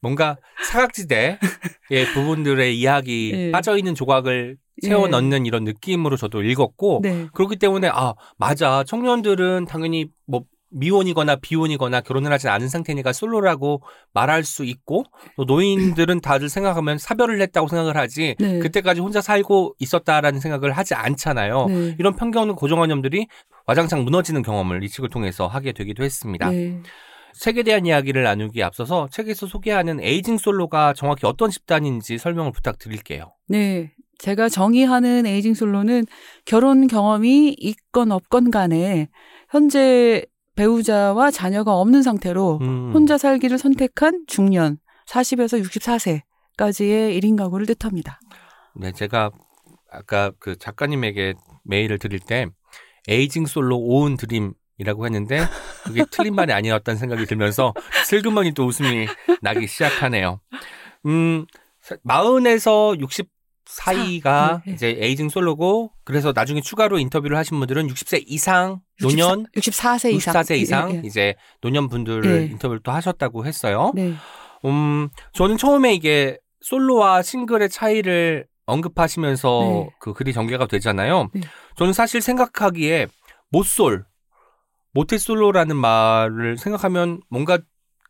뭔가 0.00 0.36
사각지대 0.64 1.38
의 1.90 2.06
부분들의 2.14 2.78
이야기 2.78 3.32
예. 3.34 3.50
빠져 3.50 3.76
있는 3.76 3.94
조각을 3.94 4.56
채워 4.82 5.06
예. 5.06 5.10
넣는 5.10 5.46
이런 5.46 5.64
느낌으로 5.64 6.16
저도 6.16 6.42
읽었고 6.42 7.00
네. 7.02 7.26
그렇기 7.34 7.56
때문에 7.56 7.88
아 7.92 8.14
맞아 8.38 8.84
청년들은 8.84 9.66
당연히 9.66 10.06
뭐 10.26 10.44
미혼이거나 10.70 11.36
비혼이거나 11.36 12.00
결혼을 12.00 12.32
하지 12.32 12.48
않은 12.48 12.68
상태니까 12.68 13.12
솔로라고 13.12 13.82
말할 14.12 14.44
수 14.44 14.64
있고 14.64 15.04
또 15.36 15.44
노인들은 15.44 16.20
다들 16.22 16.48
생각하면 16.48 16.98
사별을 16.98 17.40
했다고 17.40 17.68
생각을 17.68 17.96
하지 17.96 18.36
네. 18.38 18.58
그때까지 18.60 19.00
혼자 19.00 19.20
살고 19.20 19.74
있었다라는 19.78 20.40
생각을 20.40 20.72
하지 20.72 20.94
않잖아요. 20.94 21.66
네. 21.66 21.96
이런 21.98 22.14
편견 22.14 22.54
고정관념들이 22.54 23.26
와장창 23.66 24.04
무너지는 24.04 24.42
경험을 24.42 24.82
이 24.84 24.88
책을 24.88 25.10
통해서 25.10 25.46
하게 25.46 25.72
되기도 25.72 26.04
했습니다. 26.04 26.50
네. 26.50 26.80
책에 27.34 27.62
대한 27.62 27.86
이야기를 27.86 28.22
나누기에 28.22 28.62
앞서서 28.62 29.08
책에서 29.10 29.46
소개하는 29.46 30.00
에이징 30.00 30.38
솔로가 30.38 30.92
정확히 30.94 31.26
어떤 31.26 31.50
집단인지 31.50 32.18
설명을 32.18 32.52
부탁드릴게요. 32.52 33.32
네. 33.48 33.92
제가 34.18 34.50
정의하는 34.50 35.24
에이징 35.24 35.54
솔로는 35.54 36.04
결혼 36.44 36.86
경험이 36.86 37.56
있건 37.58 38.12
없건 38.12 38.50
간에 38.50 39.08
현재 39.48 40.24
배우자와 40.56 41.30
자녀가 41.30 41.76
없는 41.76 42.02
상태로 42.02 42.58
음. 42.60 42.92
혼자 42.92 43.16
살기를 43.16 43.56
선택한 43.56 44.24
중년 44.26 44.76
40에서 45.08 45.62
64세까지의 46.58 47.18
1인 47.18 47.36
가구를 47.36 47.66
뜻합니다. 47.66 48.20
네, 48.76 48.92
제가 48.92 49.30
아까 49.90 50.32
그 50.38 50.56
작가님에게 50.56 51.34
메일을 51.64 51.98
드릴 51.98 52.20
때 52.20 52.46
aging 53.08 53.46
솔로 53.46 53.78
오은 53.78 54.18
드림 54.18 54.52
이라고 54.80 55.04
했는데 55.04 55.40
그게 55.84 56.04
틀린 56.10 56.34
말이 56.34 56.52
아니었다는 56.52 56.98
생각이 56.98 57.26
들면서 57.26 57.74
슬그머니 58.06 58.52
또 58.52 58.64
웃음이 58.64 59.06
나기 59.42 59.66
시작하네요. 59.66 60.40
음, 61.06 61.44
마흔에서 62.02 62.96
60 62.98 63.28
사이가 63.66 64.62
네, 64.64 64.70
네. 64.70 64.74
이제 64.74 64.98
aging 65.00 65.28
솔로고 65.28 65.92
그래서 66.02 66.32
나중에 66.34 66.60
추가로 66.60 66.98
인터뷰를 66.98 67.36
하신 67.36 67.58
분들은 67.60 67.86
60세 67.86 68.24
이상 68.26 68.80
노년 69.00 69.46
64, 69.54 69.98
세 69.98 70.10
이상. 70.10 70.34
64세 70.34 70.58
이상 70.58 70.92
예, 70.92 70.96
예. 70.96 71.02
이제 71.04 71.34
노년 71.60 71.88
분들을 71.88 72.22
네. 72.22 72.44
인터뷰를 72.46 72.80
또 72.82 72.90
하셨다고 72.90 73.46
했어요. 73.46 73.92
네. 73.94 74.14
음, 74.64 75.08
저는 75.34 75.56
처음에 75.56 75.94
이게 75.94 76.38
솔로와 76.62 77.22
싱글의 77.22 77.68
차이를 77.68 78.46
언급하시면서 78.66 79.60
네. 79.62 79.90
그 80.00 80.14
글이 80.14 80.32
전개가 80.32 80.66
되잖아요. 80.66 81.28
네. 81.32 81.40
저는 81.76 81.92
사실 81.92 82.20
생각하기에 82.20 83.06
모솔, 83.50 84.04
모태솔로라는 84.92 85.76
말을 85.76 86.58
생각하면 86.58 87.20
뭔가 87.28 87.58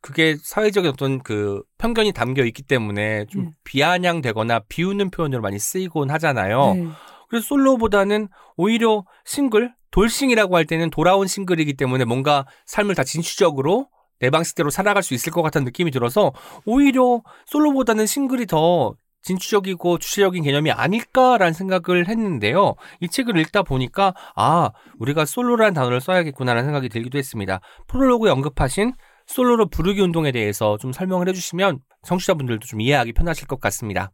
그게 0.00 0.36
사회적인 0.42 0.90
어떤 0.90 1.22
그 1.22 1.62
편견이 1.78 2.12
담겨 2.12 2.44
있기 2.44 2.62
때문에 2.62 3.26
좀 3.26 3.44
네. 3.44 3.50
비아냥되거나 3.64 4.60
비우는 4.68 5.10
표현으로 5.10 5.42
많이 5.42 5.58
쓰이곤 5.58 6.10
하잖아요. 6.10 6.74
네. 6.74 6.88
그래서 7.28 7.46
솔로보다는 7.46 8.28
오히려 8.56 9.04
싱글, 9.24 9.72
돌싱이라고 9.90 10.56
할 10.56 10.64
때는 10.64 10.90
돌아온 10.90 11.26
싱글이기 11.26 11.74
때문에 11.74 12.04
뭔가 12.04 12.46
삶을 12.66 12.94
다 12.94 13.04
진취적으로 13.04 13.88
내 14.20 14.30
방식대로 14.30 14.70
살아갈 14.70 15.02
수 15.02 15.14
있을 15.14 15.32
것 15.32 15.42
같은 15.42 15.64
느낌이 15.64 15.90
들어서 15.90 16.32
오히려 16.64 17.22
솔로보다는 17.46 18.06
싱글이 18.06 18.46
더 18.46 18.94
진취적이고 19.22 19.98
주체적인 19.98 20.42
개념이 20.42 20.70
아닐까라는 20.70 21.52
생각을 21.52 22.08
했는데요. 22.08 22.74
이 23.00 23.08
책을 23.08 23.36
읽다 23.38 23.62
보니까 23.62 24.14
아 24.34 24.70
우리가 24.98 25.24
솔로라는 25.24 25.74
단어를 25.74 26.00
써야겠구나라는 26.00 26.66
생각이 26.66 26.88
들기도 26.88 27.18
했습니다. 27.18 27.60
프롤로그에 27.88 28.30
언급하신 28.30 28.92
솔로로 29.26 29.68
부르기 29.68 30.00
운동에 30.00 30.32
대해서 30.32 30.76
좀 30.78 30.92
설명을 30.92 31.28
해주시면 31.28 31.80
청취자분들도 32.04 32.66
좀 32.66 32.80
이해하기 32.80 33.12
편하실 33.12 33.46
것 33.46 33.60
같습니다. 33.60 34.10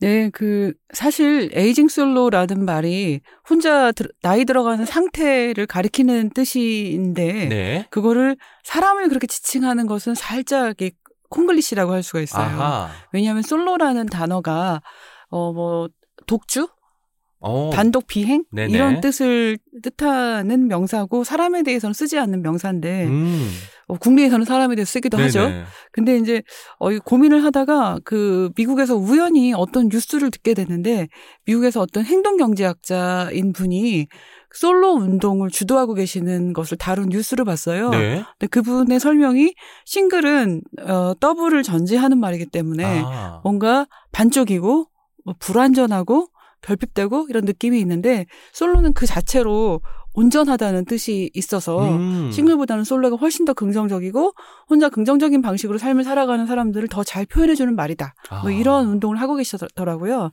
네, 0.00 0.30
그 0.32 0.72
사실 0.92 1.50
에이징 1.52 1.86
솔로라는 1.86 2.64
말이 2.64 3.20
혼자 3.48 3.92
들- 3.92 4.08
나이 4.20 4.44
들어가는 4.44 4.84
상태를 4.84 5.66
가리키는 5.66 6.30
뜻인데 6.30 7.48
네. 7.48 7.86
그거를 7.90 8.36
사람을 8.64 9.08
그렇게 9.08 9.28
지칭하는 9.28 9.86
것은 9.86 10.16
살짝 10.16 10.74
콩글리시라고 11.32 11.92
할 11.92 12.02
수가 12.02 12.20
있어요. 12.20 12.44
아하. 12.44 12.90
왜냐하면 13.12 13.42
솔로라는 13.42 14.06
단어가 14.06 14.80
어 15.30 15.52
뭐 15.52 15.88
독주, 16.26 16.68
어. 17.40 17.70
단독 17.72 18.06
비행 18.06 18.44
네네. 18.52 18.72
이런 18.72 19.00
뜻을 19.00 19.58
뜻하는 19.82 20.68
명사고 20.68 21.24
사람에 21.24 21.64
대해서는 21.64 21.92
쓰지 21.92 22.16
않는 22.18 22.40
명사인데 22.42 23.06
음. 23.06 23.50
어, 23.88 23.96
국내에서는 23.96 24.44
사람에 24.44 24.76
대해서 24.76 24.90
쓰기도 24.92 25.18
하죠. 25.18 25.48
네네. 25.48 25.64
근데 25.90 26.16
이제 26.18 26.42
어, 26.78 26.92
이 26.92 26.98
고민을 26.98 27.42
하다가 27.44 27.98
그 28.04 28.50
미국에서 28.56 28.94
우연히 28.94 29.52
어떤 29.54 29.88
뉴스를 29.88 30.30
듣게 30.30 30.54
됐는데 30.54 31.08
미국에서 31.46 31.80
어떤 31.80 32.04
행동 32.04 32.36
경제학자인 32.36 33.52
분이 33.52 34.06
솔로 34.54 34.92
운동을 34.94 35.50
주도하고 35.50 35.94
계시는 35.94 36.52
것을 36.52 36.76
다룬 36.76 37.08
뉴스를 37.08 37.44
봤어요. 37.44 37.90
네. 37.90 38.22
근데 38.38 38.46
그분의 38.48 39.00
설명이 39.00 39.54
싱글은 39.86 40.62
어, 40.86 41.14
더블을 41.18 41.62
전제하는 41.62 42.18
말이기 42.18 42.46
때문에 42.46 43.02
아. 43.04 43.40
뭔가 43.42 43.86
반쪽이고 44.12 44.86
뭐 45.24 45.34
불완전하고 45.38 46.28
결핍되고 46.62 47.26
이런 47.28 47.44
느낌이 47.44 47.80
있는데 47.80 48.26
솔로는 48.52 48.92
그 48.92 49.06
자체로 49.06 49.80
온전하다는 50.14 50.84
뜻이 50.84 51.30
있어서 51.32 51.88
음. 51.88 52.30
싱글보다는 52.30 52.84
솔로가 52.84 53.16
훨씬 53.16 53.46
더 53.46 53.54
긍정적이고 53.54 54.34
혼자 54.68 54.88
긍정적인 54.90 55.40
방식으로 55.40 55.78
삶을 55.78 56.04
살아가는 56.04 56.46
사람들을 56.46 56.88
더 56.88 57.02
잘 57.02 57.26
표현해주는 57.26 57.74
말이다. 57.74 58.14
뭐 58.42 58.50
아. 58.50 58.52
이런 58.52 58.86
운동을 58.88 59.16
하고 59.20 59.36
계시더라고요. 59.36 60.32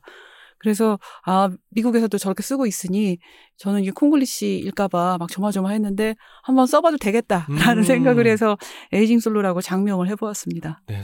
그래서 0.60 1.00
아 1.26 1.50
미국에서도 1.72 2.18
저렇게 2.18 2.44
쓰고 2.44 2.66
있으니 2.66 3.18
저는 3.58 3.82
이게 3.82 3.92
콩글리시일까봐 3.92 5.18
막 5.20 5.30
조마조마했는데 5.30 6.16
한번 6.44 6.68
써봐도 6.68 6.98
되겠다라는 6.98 7.78
음. 7.80 7.84
생각을 7.84 8.28
해서 8.28 8.58
aging 8.92 9.20
솔로라고 9.20 9.62
작명을 9.62 10.08
해보았습니다. 10.10 10.82
네. 10.88 11.02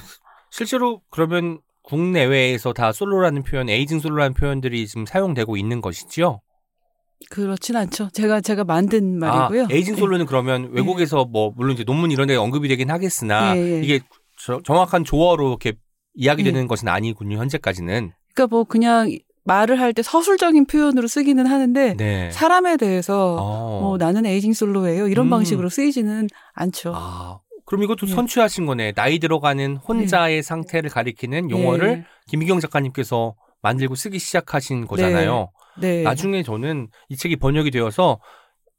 실제로 0.51 1.01
그러면 1.09 1.59
국내외에서 1.83 2.73
다 2.73 2.91
솔로라는 2.91 3.43
표현, 3.43 3.69
aging 3.69 3.99
솔로라는 3.99 4.33
표현들이 4.33 4.87
지금 4.87 5.05
사용되고 5.05 5.55
있는 5.57 5.81
것이지요? 5.81 6.41
그렇진 7.29 7.75
않죠. 7.75 8.09
제가 8.11 8.41
제가 8.41 8.63
만든 8.63 9.19
말이고요. 9.19 9.63
아, 9.63 9.67
aging 9.71 9.95
네. 9.95 9.99
솔로는 9.99 10.25
그러면 10.25 10.69
외국에서 10.73 11.25
뭐 11.25 11.51
물론 11.55 11.73
이제 11.73 11.83
논문 11.83 12.11
이런 12.11 12.27
데 12.27 12.35
언급이 12.35 12.67
되긴 12.67 12.89
하겠으나 12.91 13.55
예, 13.57 13.61
예. 13.77 13.81
이게 13.81 13.99
저- 14.37 14.61
정확한 14.63 15.03
조어로 15.05 15.47
이렇게 15.49 15.73
이야기되는 16.15 16.63
예. 16.63 16.67
것은 16.67 16.87
아니군요. 16.87 17.37
현재까지는. 17.37 18.11
그러니까 18.33 18.47
뭐 18.55 18.63
그냥 18.65 19.09
말을 19.45 19.79
할 19.79 19.93
때 19.93 20.01
서술적인 20.01 20.65
표현으로 20.65 21.07
쓰기는 21.07 21.45
하는데 21.45 21.93
네. 21.95 22.31
사람에 22.31 22.77
대해서 22.77 23.37
어. 23.39 23.79
뭐 23.79 23.97
나는 23.97 24.25
aging 24.25 24.53
솔로예요 24.53 25.07
이런 25.07 25.27
음. 25.27 25.29
방식으로 25.29 25.69
쓰이지는 25.69 26.27
않죠. 26.53 26.93
아, 26.95 27.39
그럼 27.65 27.83
이것도 27.83 28.07
예. 28.07 28.11
선취하신 28.11 28.65
거네. 28.65 28.91
나이 28.93 29.19
들어가는 29.19 29.77
혼자의 29.77 30.43
상태를 30.43 30.89
가리키는 30.89 31.49
용어를 31.51 31.89
예. 31.89 32.05
김희경 32.27 32.59
작가님께서 32.59 33.35
만들고 33.61 33.95
쓰기 33.95 34.19
시작하신 34.19 34.87
거잖아요. 34.87 35.51
네. 35.79 36.01
나중에 36.03 36.43
저는 36.43 36.87
이 37.09 37.15
책이 37.15 37.37
번역이 37.37 37.71
되어서 37.71 38.19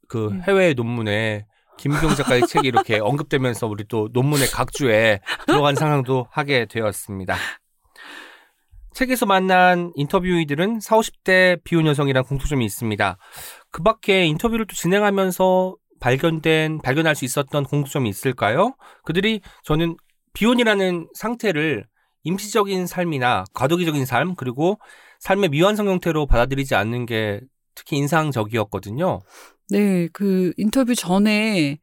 그 0.07 0.27
음. 0.27 0.41
해외 0.47 0.73
논문에 0.73 1.45
김희경 1.77 2.15
작가의 2.15 2.47
책이 2.47 2.67
이렇게 2.67 2.99
언급되면서 2.99 3.67
우리 3.67 3.85
또 3.87 4.09
논문의 4.13 4.47
각주에 4.47 5.19
들어간 5.45 5.75
상황도 5.75 6.27
하게 6.29 6.65
되었습니다. 6.65 7.35
책에서 8.97 9.27
만난 9.27 9.91
인터뷰이들은 9.93 10.79
40, 10.79 11.23
50대 11.23 11.63
비혼 11.63 11.85
여성이란 11.85 12.23
공통점이 12.23 12.65
있습니다. 12.65 13.17
그 13.69 13.83
밖에 13.83 14.25
인터뷰를 14.25 14.65
또 14.65 14.73
진행하면서 14.73 15.75
발견된, 15.99 16.81
발견할 16.81 17.13
수 17.13 17.23
있었던 17.23 17.63
공통점이 17.65 18.09
있을까요? 18.09 18.73
그들이 19.03 19.41
저는 19.63 19.97
비혼이라는 20.33 21.09
상태를 21.13 21.85
임시적인 22.23 22.87
삶이나 22.87 23.43
과도기적인 23.53 24.03
삶, 24.07 24.33
그리고 24.33 24.79
삶의 25.19 25.49
미완성 25.49 25.87
형태로 25.87 26.25
받아들이지 26.25 26.73
않는 26.73 27.05
게 27.05 27.41
특히 27.75 27.97
인상적이었거든요. 27.97 29.19
네, 29.69 30.07
그 30.11 30.53
인터뷰 30.57 30.95
전에 30.95 31.77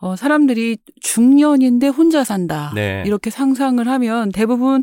어, 0.00 0.16
사람들이 0.16 0.78
중년인데 1.00 1.88
혼자 1.88 2.24
산다. 2.24 2.72
네. 2.74 3.02
이렇게 3.06 3.30
상상을 3.30 3.86
하면 3.86 4.30
대부분 4.32 4.82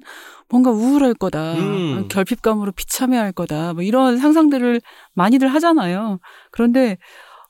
뭔가 0.50 0.72
우울할 0.72 1.14
거다. 1.14 1.56
음. 1.56 2.08
결핍감으로 2.08 2.72
비참해할 2.72 3.32
거다. 3.32 3.74
뭐 3.74 3.84
이런 3.84 4.18
상상들을 4.18 4.80
많이들 5.14 5.48
하잖아요. 5.48 6.20
그런데 6.52 6.98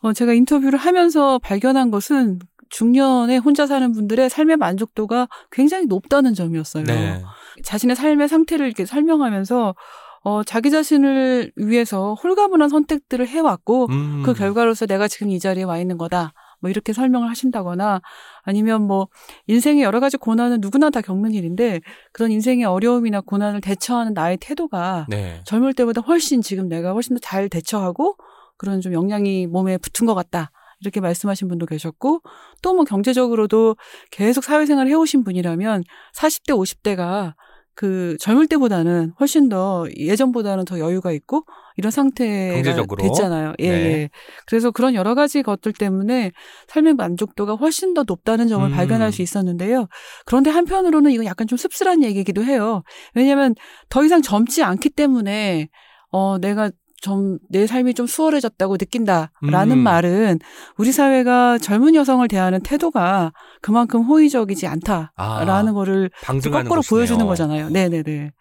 어, 0.02 0.14
제가 0.14 0.34
인터뷰를 0.34 0.80
하면서 0.80 1.40
발견한 1.40 1.92
것은 1.92 2.40
중년에 2.70 3.38
혼자 3.38 3.68
사는 3.68 3.92
분들의 3.92 4.30
삶의 4.30 4.58
만족도가 4.58 5.28
굉장히 5.52 5.86
높다는 5.86 6.34
점이었어요. 6.34 6.84
네. 6.86 7.22
자신의 7.64 7.96
삶의 7.96 8.28
상태를 8.30 8.66
이렇게 8.66 8.86
설명하면서 8.86 9.76
어, 10.24 10.44
자기 10.44 10.72
자신을 10.72 11.52
위해서 11.56 12.14
홀가분한 12.16 12.70
선택들을 12.70 13.28
해왔고 13.28 13.88
음. 13.90 14.24
그 14.26 14.34
결과로서 14.34 14.86
내가 14.86 15.08
지금 15.08 15.30
이 15.30 15.40
자리에 15.40 15.64
와 15.64 15.80
있는 15.80 15.98
거다. 15.98 16.34
뭐 16.60 16.70
이렇게 16.70 16.94
설명을 16.94 17.30
하신다거나 17.30 18.02
아니면 18.44 18.84
뭐 18.84 19.08
인생의 19.48 19.84
여러 19.84 20.00
가지 20.00 20.18
고난은 20.18 20.60
누구나 20.62 20.90
다 20.90 21.02
겪는 21.02 21.34
일인데 21.34 21.82
그런 22.12 22.32
인생의 22.32 22.66
어려움이나 22.66 23.22
고난을 23.22 23.62
대처하는 23.62 24.14
나의 24.14 24.38
태도가 24.38 25.06
네. 25.10 25.42
젊을 25.46 25.74
때보다 25.74 26.02
훨씬 26.02 26.42
지금 26.42 26.68
내가 26.68 26.94
훨씬 26.94 27.16
더 27.16 27.20
잘 27.22 27.50
대처하고 27.50 28.16
그런 28.58 28.82
좀 28.82 28.94
영향이 28.94 29.48
몸에 29.48 29.78
붙은 29.78 30.06
것 30.06 30.16
같다. 30.16 30.52
이렇게 30.80 31.00
말씀하신 31.02 31.48
분도 31.48 31.66
계셨고 31.66 32.22
또 32.62 32.74
뭐 32.74 32.84
경제적으로도 32.86 33.76
계속 34.12 34.44
사회생활을 34.44 34.92
해오신 34.92 35.24
분이라면 35.24 35.84
40대 36.16 36.54
50대가 36.54 37.34
그 37.78 38.18
젊을 38.20 38.48
때보다는 38.48 39.14
훨씬 39.20 39.50
더 39.50 39.86
예전보다는 39.96 40.66
더 40.66 40.80
여유가 40.80 41.12
있고 41.12 41.46
이런 41.76 41.92
상태가? 41.92 42.58
됐잖아요. 43.04 43.54
예, 43.60 43.70
네. 43.70 43.78
예. 43.78 44.10
그래서 44.48 44.72
그런 44.72 44.96
여러 44.96 45.14
가지 45.14 45.44
것들 45.44 45.74
때문에 45.74 46.32
삶의 46.70 46.96
만족도가 46.96 47.54
훨씬 47.54 47.94
더 47.94 48.02
높다는 48.02 48.48
점을 48.48 48.68
음. 48.68 48.74
발견할 48.74 49.12
수 49.12 49.22
있었는데요. 49.22 49.88
그런데 50.26 50.50
한편으로는 50.50 51.12
이건 51.12 51.28
약간 51.28 51.46
좀 51.46 51.56
씁쓸한 51.56 52.04
얘기이기도 52.04 52.44
해요. 52.44 52.82
왜냐하면 53.14 53.54
더 53.90 54.04
이상 54.04 54.24
젊지 54.24 54.64
않기 54.64 54.90
때문에 54.90 55.70
어 56.10 56.40
내가 56.40 56.72
좀 57.02 57.40
내 57.50 57.68
삶이 57.68 57.94
좀 57.94 58.08
수월해졌다고 58.08 58.78
느낀다라는 58.80 59.78
음. 59.78 59.80
말은 59.80 60.40
우리 60.78 60.92
사회가 60.92 61.58
젊은 61.58 61.96
여성을 61.96 62.28
대하는 62.28 62.62
태도가 62.62 63.32
그만큼 63.62 64.02
호의적이지 64.02 64.68
않다라는 64.68 65.10
아, 65.16 65.72
거를 65.74 66.10
거꾸로 66.26 66.82
것이네요. 66.82 66.82
보여주는 66.90 67.26
거잖아요. 67.26 67.70
네네네. 67.70 68.32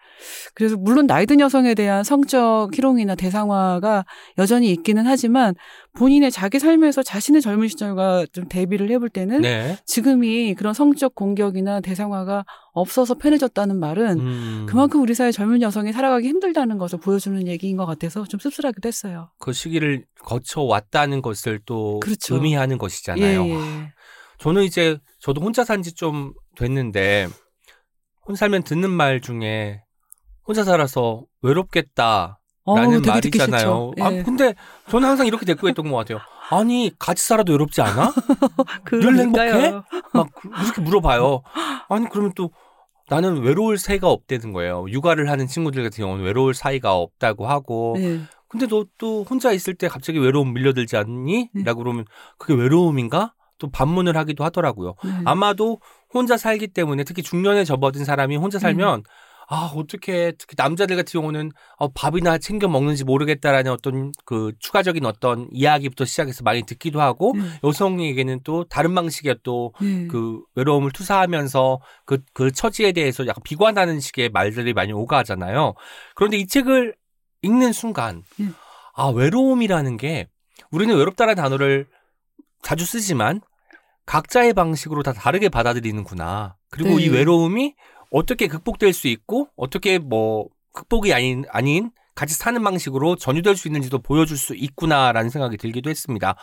그래서 0.55 0.77
물론 0.77 1.07
나이 1.07 1.27
든 1.27 1.41
여성에 1.41 1.75
대한 1.75 2.03
성적 2.03 2.71
희롱이나 2.73 3.15
대상화가 3.15 4.05
여전히 4.39 4.71
있기는 4.73 5.07
하지만 5.07 5.55
본인의 5.97 6.31
자기 6.31 6.59
삶에서 6.59 7.03
자신의 7.03 7.41
젊은 7.41 7.69
시절과 7.69 8.27
좀 8.33 8.47
대비를 8.49 8.91
해볼 8.91 9.09
때는 9.09 9.41
네. 9.41 9.79
지금이 9.87 10.55
그런 10.55 10.75
성적 10.75 11.15
공격이나 11.15 11.81
대상화가 11.81 12.45
없어서 12.73 13.15
편해졌다는 13.15 13.79
말은 13.81 14.19
음, 14.21 14.67
그만큼 14.69 15.01
우리 15.01 15.15
사회 15.15 15.33
젊은 15.33 15.63
여성이 15.63 15.93
살아가기 15.93 16.29
힘들다는 16.29 16.79
것을 16.79 16.99
보여주는 17.01 17.47
얘기인 17.47 17.77
것 17.77 17.87
같아서 17.87 18.25
좀 18.25 18.39
씁쓸하기도 18.39 18.87
했어요. 18.87 19.31
그 19.39 19.53
시기를 19.53 20.05
거쳐 20.21 20.63
왔다는 20.63 21.23
것을 21.23 21.61
또 21.65 22.01
그렇죠. 22.01 22.35
의미하는 22.35 22.79
것이잖아요. 22.79 23.45
예, 23.47 23.51
예. 23.51 23.93
저는 24.39 24.65
이제 24.65 24.99
저도 25.21 25.41
혼자 25.41 25.65
산 25.65 25.83
지 25.83 25.95
좀 25.95 26.33
됐는데 26.57 27.29
혼자 28.27 28.41
살면 28.41 28.65
듣는 28.65 28.91
말 28.91 29.21
중에 29.21 29.81
혼자 30.47 30.63
살아서 30.65 31.25
외롭겠다. 31.43 32.39
라는 32.67 32.97
어우, 32.97 33.03
되게 33.03 33.21
듣기 33.21 33.39
말이잖아요. 33.39 33.93
싫죠. 33.95 33.95
예. 33.99 34.03
아, 34.03 34.23
근데 34.25 34.55
저는 34.89 35.09
항상 35.09 35.27
이렇게 35.27 35.47
대꾸했던 35.47 35.91
것 35.91 35.97
같아요. 35.97 36.19
아니, 36.51 36.91
같이 36.99 37.25
살아도 37.25 37.53
외롭지 37.53 37.81
않아? 37.83 38.13
늘 38.91 39.19
행복해? 39.19 39.73
막 40.13 40.29
이렇게 40.65 40.81
물어봐요. 40.81 41.43
아니, 41.89 42.09
그러면 42.11 42.33
또 42.35 42.51
나는 43.09 43.43
외로울 43.43 43.79
새가 43.79 44.09
없다는 44.09 44.53
거예요. 44.53 44.87
육아를 44.89 45.31
하는 45.31 45.47
친구들 45.47 45.83
같은 45.85 46.03
경우는 46.05 46.25
외로울 46.25 46.55
사이가 46.55 46.95
없다고 46.97 47.47
하고. 47.47 47.95
네. 47.99 48.21
근데 48.49 48.67
너 48.67 48.85
또 48.99 49.25
혼자 49.29 49.53
있을 49.53 49.75
때 49.75 49.89
갑자기 49.89 50.19
외로움 50.19 50.55
밀려들지 50.55 50.97
않니? 50.97 51.51
네. 51.53 51.63
라고 51.65 51.83
그러면 51.83 52.05
그게 52.39 52.55
외로움인가? 52.55 53.35
또 53.59 53.71
반문을 53.71 54.17
하기도 54.17 54.45
하더라고요. 54.45 54.95
네. 55.05 55.11
아마도 55.25 55.81
혼자 56.13 56.37
살기 56.37 56.69
때문에 56.69 57.05
특히 57.05 57.23
중년에 57.23 57.65
접어든 57.65 58.05
사람이 58.05 58.37
혼자 58.37 58.59
살면 58.59 59.03
아 59.49 59.71
어떻게 59.75 60.33
특히 60.39 60.55
남자들 60.57 60.97
같은 60.97 61.21
경우는 61.21 61.53
어, 61.77 61.89
밥이나 61.89 62.39
챙겨 62.39 62.67
먹는지 62.67 63.05
모르겠다라는 63.05 63.71
어떤 63.71 64.13
그 64.25 64.53
추가적인 64.59 65.07
어떤 65.07 65.49
이야기부터 65.53 66.05
시작해서 66.05 66.43
많이 66.43 66.63
듣기도 66.63 67.01
하고 67.01 67.33
네. 67.37 67.43
여성에게는 67.63 68.41
또 68.43 68.65
다른 68.65 68.95
방식의 68.95 69.37
또 69.45 69.73
네. 69.81 70.09
그 70.09 70.41
외로움을 70.57 70.91
투사하면서 70.91 71.81
그, 72.05 72.19
그 72.33 72.51
처지에 72.51 72.93
대해서 72.93 73.27
약간 73.27 73.43
비관하는 73.45 74.01
식의 74.01 74.31
말들이 74.31 74.73
많이 74.73 74.93
오가잖아요. 74.93 75.75
그런데 76.17 76.39
이 76.39 76.47
책을 76.47 76.97
읽는 77.43 77.73
순간, 77.73 78.25
음. 78.41 78.55
아, 78.95 79.09
외로움이라는 79.09 79.97
게 79.97 80.29
우리는 80.71 80.95
외롭다는 80.97 81.37
단어를 81.37 81.87
자주 82.63 82.85
쓰지만 82.85 83.41
각자의 84.07 84.55
방식으로 84.55 85.03
다 85.03 85.13
다르게 85.13 85.49
받아들이는구나. 85.49 86.57
그리고 86.71 86.97
네. 86.97 87.05
이 87.05 87.09
외로움이 87.09 87.75
어떻게 88.17 88.47
극복될 88.47 88.95
수 88.95 89.09
있고 89.09 89.49
어떻게 89.57 89.99
뭐 89.99 90.49
극복이 90.73 91.13
아닌, 91.13 91.45
아닌 91.51 91.91
같이 92.15 92.35
사는 92.35 92.63
방식으로 92.63 93.17
전유될 93.17 93.57
수 93.57 93.69
있는지도 93.69 93.99
보여줄 93.99 94.39
수 94.39 94.55
있구나라는 94.57 95.29
생각이 95.29 95.59
들기도 95.59 95.91
했습니다. 95.91 96.35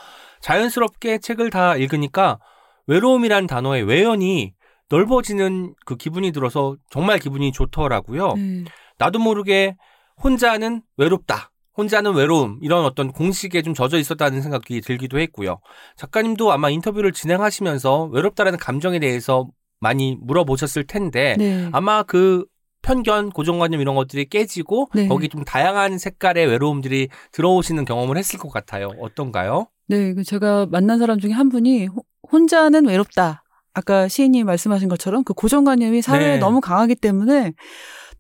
자연스럽게 0.41 1.17
책을 1.17 1.49
다 1.49 1.75
읽으니까 1.75 2.39
외로움이라는 2.85 3.47
단어의 3.47 3.83
외연이 3.83 4.53
넓어지는 4.89 5.73
그 5.83 5.95
기분이 5.95 6.31
들어서 6.31 6.75
정말 6.91 7.17
기분이 7.17 7.51
좋더라고요. 7.51 8.33
네. 8.35 8.65
나도 8.99 9.17
모르게 9.17 9.75
혼자는 10.23 10.83
외롭다. 10.97 11.49
혼자는 11.75 12.13
외로움 12.13 12.59
이런 12.61 12.85
어떤 12.85 13.11
공식에 13.11 13.63
좀 13.63 13.73
젖어 13.73 13.97
있었다는 13.97 14.43
생각이 14.43 14.81
들기도 14.81 15.19
했고요. 15.19 15.59
작가님도 15.95 16.51
아마 16.51 16.69
인터뷰를 16.69 17.13
진행하시면서 17.13 18.09
외롭다라는 18.11 18.59
감정에 18.59 18.99
대해서 18.99 19.47
많이 19.83 20.17
물어보셨을 20.21 20.87
텐데 20.87 21.35
네. 21.37 21.69
아마 21.71 22.01
그 22.01 22.45
편견, 22.81 23.29
고정관념 23.29 23.79
이런 23.81 23.95
것들이 23.95 24.25
깨지고 24.25 24.89
네. 24.95 25.07
거기 25.07 25.29
좀 25.29 25.43
다양한 25.45 25.97
색깔의 25.99 26.47
외로움들이 26.47 27.09
들어오시는 27.31 27.85
경험을 27.85 28.17
했을 28.17 28.39
것 28.39 28.49
같아요. 28.51 28.89
어떤가요? 28.99 29.67
네, 29.87 30.13
그 30.13 30.23
제가 30.23 30.65
만난 30.71 30.97
사람 30.99 31.19
중에 31.19 31.31
한 31.31 31.49
분이 31.49 31.87
호- 31.87 32.03
혼자는 32.31 32.87
외롭다. 32.87 33.43
아까 33.73 34.07
시인님 34.07 34.45
말씀하신 34.45 34.89
것처럼 34.89 35.23
그 35.23 35.33
고정관념이 35.33 36.01
사회에 36.01 36.33
네. 36.33 36.37
너무 36.39 36.59
강하기 36.61 36.95
때문에 36.95 37.53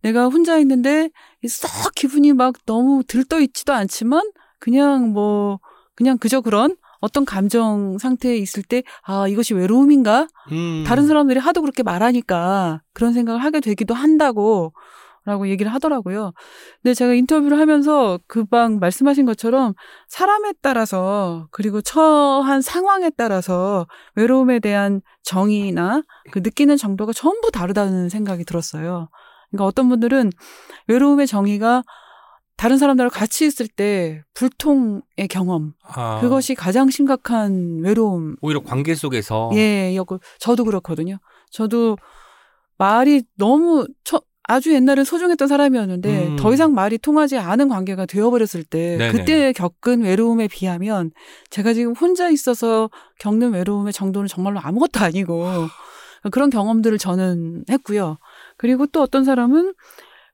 내가 0.01 0.27
혼자 0.27 0.57
있는데 0.59 1.09
썩 1.47 1.93
기분이 1.95 2.33
막 2.33 2.55
너무 2.65 3.03
들떠 3.07 3.39
있지도 3.41 3.73
않지만 3.73 4.21
그냥 4.59 5.11
뭐 5.11 5.59
그냥 5.95 6.17
그저 6.17 6.41
그런 6.41 6.75
어떤 7.03 7.25
감정 7.25 7.97
상태에 7.97 8.37
있을 8.37 8.63
때 8.63 8.83
아 9.05 9.27
이것이 9.27 9.53
외로움인가? 9.53 10.27
음. 10.51 10.83
다른 10.87 11.05
사람들이 11.07 11.39
하도 11.39 11.61
그렇게 11.61 11.83
말하니까 11.83 12.81
그런 12.93 13.13
생각을 13.13 13.43
하게 13.43 13.59
되기도 13.59 13.93
한다고 13.93 14.73
라고 15.25 15.47
얘기를 15.47 15.73
하더라고요. 15.73 16.33
근데 16.81 16.93
제가 16.93 17.13
인터뷰를 17.13 17.57
하면서 17.57 18.19
금방 18.27 18.79
말씀하신 18.79 19.25
것처럼 19.25 19.73
사람에 20.09 20.53
따라서 20.61 21.47
그리고 21.51 21.79
처한 21.81 22.61
상황에 22.61 23.09
따라서 23.15 23.87
외로움에 24.15 24.59
대한 24.59 25.01
정의나 25.23 26.01
그 26.31 26.39
느끼는 26.39 26.75
정도가 26.75 27.13
전부 27.13 27.51
다르다는 27.51 28.09
생각이 28.09 28.43
들었어요. 28.43 29.07
그러니까 29.49 29.65
어떤 29.65 29.87
분들은 29.87 30.29
외로움의 30.87 31.27
정의가 31.27 31.83
다른 32.63 32.77
사람들과 32.77 33.09
같이 33.09 33.45
있을 33.45 33.67
때 33.67 34.23
불통의 34.35 35.27
경험 35.29 35.73
아, 35.83 36.21
그것이 36.21 36.55
가장 36.55 36.89
심각한 36.89 37.81
외로움 37.83 38.37
오히려 38.39 38.61
관계 38.63 38.95
속에서 38.95 39.51
예, 39.53 39.93
저도 40.39 40.63
그렇거든요. 40.63 41.17
저도 41.51 41.97
말이 42.77 43.23
너무 43.37 43.85
처, 44.05 44.21
아주 44.43 44.73
옛날에 44.73 45.03
소중했던 45.03 45.45
사람이었는데 45.45 46.27
음. 46.29 46.35
더 46.37 46.53
이상 46.53 46.73
말이 46.73 46.97
통하지 46.97 47.37
않은 47.37 47.67
관계가 47.67 48.05
되어버렸을 48.05 48.63
때 48.63 48.95
네네. 48.97 49.11
그때 49.11 49.51
겪은 49.51 50.03
외로움에 50.03 50.47
비하면 50.47 51.11
제가 51.49 51.73
지금 51.73 51.91
혼자 51.91 52.29
있어서 52.29 52.89
겪는 53.19 53.51
외로움의 53.51 53.91
정도는 53.91 54.29
정말로 54.29 54.61
아무것도 54.61 55.01
아니고 55.01 55.67
그런 56.31 56.49
경험들을 56.49 56.97
저는 56.97 57.65
했고요. 57.69 58.19
그리고 58.55 58.85
또 58.85 59.01
어떤 59.01 59.25
사람은 59.25 59.73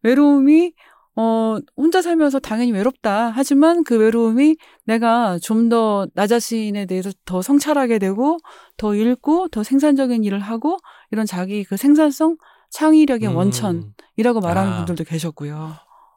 외로움이 0.03 0.73
어, 1.21 1.57
혼자 1.75 2.01
살면서 2.01 2.39
당연히 2.39 2.71
외롭다. 2.71 3.29
하지만 3.35 3.83
그 3.83 3.97
외로움이 3.97 4.55
내가 4.85 5.37
좀 5.41 5.67
더 5.69 6.07
나 6.15 6.27
자신에 6.27 6.85
대해서 6.85 7.11
더 7.25 7.41
성찰하게 7.41 7.99
되고, 7.99 8.37
더 8.77 8.95
읽고, 8.95 9.49
더 9.49 9.61
생산적인 9.63 10.23
일을 10.23 10.39
하고, 10.39 10.77
이런 11.11 11.25
자기 11.25 11.65
그 11.65 11.75
생산성, 11.75 12.37
창의력의 12.71 13.27
음, 13.29 13.35
원천이라고 13.35 14.39
말하는 14.41 14.71
아. 14.71 14.77
분들도 14.77 15.03
계셨고요. 15.03 15.73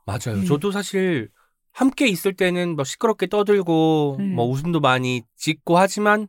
맞아요. 0.07 0.37
음. 0.41 0.45
저도 0.45 0.71
사실 0.71 1.31
함께 1.73 2.07
있을 2.07 2.35
때는 2.37 2.77
뭐 2.77 2.85
시끄럽게 2.85 3.27
떠들고 3.27 4.19
음. 4.21 4.35
뭐 4.37 4.47
웃음도 4.47 4.79
많이 4.81 5.23
짓고 5.37 5.79
하지만 5.79 6.29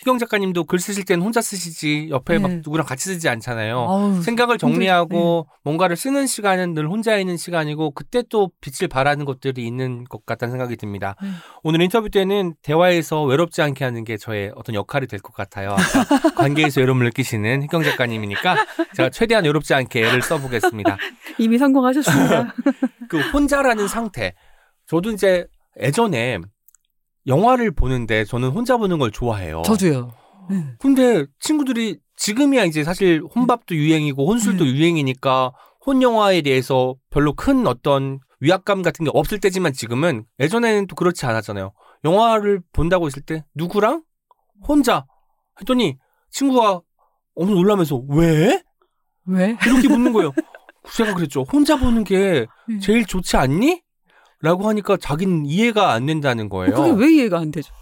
희경 0.00 0.16
작가님도 0.18 0.64
글 0.64 0.78
쓰실 0.78 1.04
때는 1.04 1.22
혼자 1.22 1.42
쓰시지 1.42 2.08
옆에 2.10 2.38
막 2.38 2.48
네. 2.48 2.54
누구랑 2.64 2.86
같이 2.86 3.04
쓰지 3.04 3.28
않잖아요. 3.28 3.76
어우, 3.76 4.22
생각을 4.22 4.54
힘들죠. 4.54 4.66
네. 4.66 4.72
정리하고 4.72 5.46
뭔가를 5.62 5.94
쓰는 5.94 6.26
시간은 6.26 6.72
늘 6.72 6.88
혼자 6.88 7.18
있는 7.18 7.36
시간이고 7.36 7.90
그때 7.90 8.22
또 8.30 8.50
빛을 8.62 8.88
발하는 8.88 9.26
것들이 9.26 9.66
있는 9.66 10.04
것 10.04 10.24
같다는 10.24 10.52
생각이 10.52 10.76
듭니다. 10.76 11.16
네. 11.22 11.28
오늘 11.62 11.82
인터뷰 11.82 12.08
때는 12.08 12.54
대화에서 12.62 13.24
외롭지 13.24 13.60
않게 13.60 13.84
하는 13.84 14.04
게 14.04 14.16
저의 14.16 14.52
어떤 14.56 14.74
역할이 14.74 15.06
될 15.06 15.20
것 15.20 15.34
같아요. 15.34 15.76
관계에서 16.36 16.80
외로움을 16.80 17.04
느끼시는 17.06 17.62
희경 17.62 17.82
작가님이니까 17.82 18.56
제가 18.96 19.10
최대한 19.10 19.44
외롭지 19.44 19.74
않게 19.74 20.00
애를 20.00 20.22
써보겠습니다. 20.22 20.96
이미 21.38 21.58
성공하셨습니다. 21.58 22.54
그 23.10 23.20
혼자라는 23.32 23.86
상태. 23.86 24.32
저도 24.86 25.10
이제 25.10 25.46
예전에 25.78 26.38
영화를 27.26 27.70
보는데 27.70 28.24
저는 28.24 28.50
혼자 28.50 28.76
보는 28.76 28.98
걸 28.98 29.10
좋아해요. 29.10 29.62
저도요. 29.64 30.12
네. 30.50 30.64
근데 30.78 31.26
친구들이 31.38 31.98
지금이야 32.16 32.64
이제 32.64 32.82
사실 32.84 33.22
혼밥도 33.34 33.74
유행이고 33.74 34.26
혼술도 34.26 34.64
네. 34.64 34.70
유행이니까 34.70 35.52
혼 35.86 36.02
영화에 36.02 36.42
대해서 36.42 36.94
별로 37.10 37.32
큰 37.34 37.66
어떤 37.66 38.18
위압감 38.40 38.82
같은 38.82 39.04
게 39.04 39.10
없을 39.14 39.38
때지만 39.38 39.72
지금은 39.72 40.24
예전에는 40.38 40.86
또 40.86 40.96
그렇지 40.96 41.24
않았잖아요. 41.26 41.72
영화를 42.04 42.60
본다고 42.72 43.06
했을 43.06 43.22
때 43.22 43.44
누구랑 43.54 44.02
혼자 44.66 45.06
했더니 45.60 45.98
친구가 46.30 46.80
엄청 47.34 47.54
놀라면서 47.54 48.02
왜 48.08 48.62
왜? 49.26 49.56
이렇게 49.66 49.88
묻는 49.88 50.12
거예요. 50.12 50.32
제가 50.94 51.14
그랬죠. 51.14 51.42
혼자 51.42 51.76
보는 51.78 52.04
게 52.04 52.46
음. 52.68 52.80
제일 52.80 53.04
좋지 53.04 53.36
않니? 53.36 53.82
라고 54.42 54.68
하니까 54.68 54.96
자기는 54.96 55.44
이해가 55.46 55.92
안 55.92 56.06
된다는 56.06 56.48
거예요. 56.48 56.74
그게 56.74 56.90
왜 56.92 57.12
이해가 57.12 57.38
안 57.38 57.50
되죠? 57.50 57.72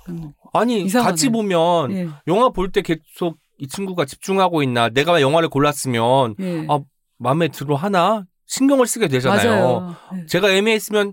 아니 0.53 0.83
이상하네. 0.83 1.11
같이 1.11 1.29
보면 1.29 1.92
예. 1.92 2.09
영화 2.27 2.49
볼 2.51 2.71
때 2.73 2.83
계속 2.83 3.38
이 3.59 3.66
친구가 3.68 4.05
집중하고 4.05 4.62
있나 4.62 4.88
내가 4.88 5.21
영화를 5.21 5.49
골랐으면 5.49 6.35
예. 6.40 6.66
아, 6.68 6.81
마음에 7.18 7.49
들어 7.49 7.77
하나 7.77 8.25
신경을 8.47 8.87
쓰게 8.87 9.09
되잖아요. 9.09 9.94
예. 10.16 10.27
제가 10.27 10.51
애매했으면 10.51 11.12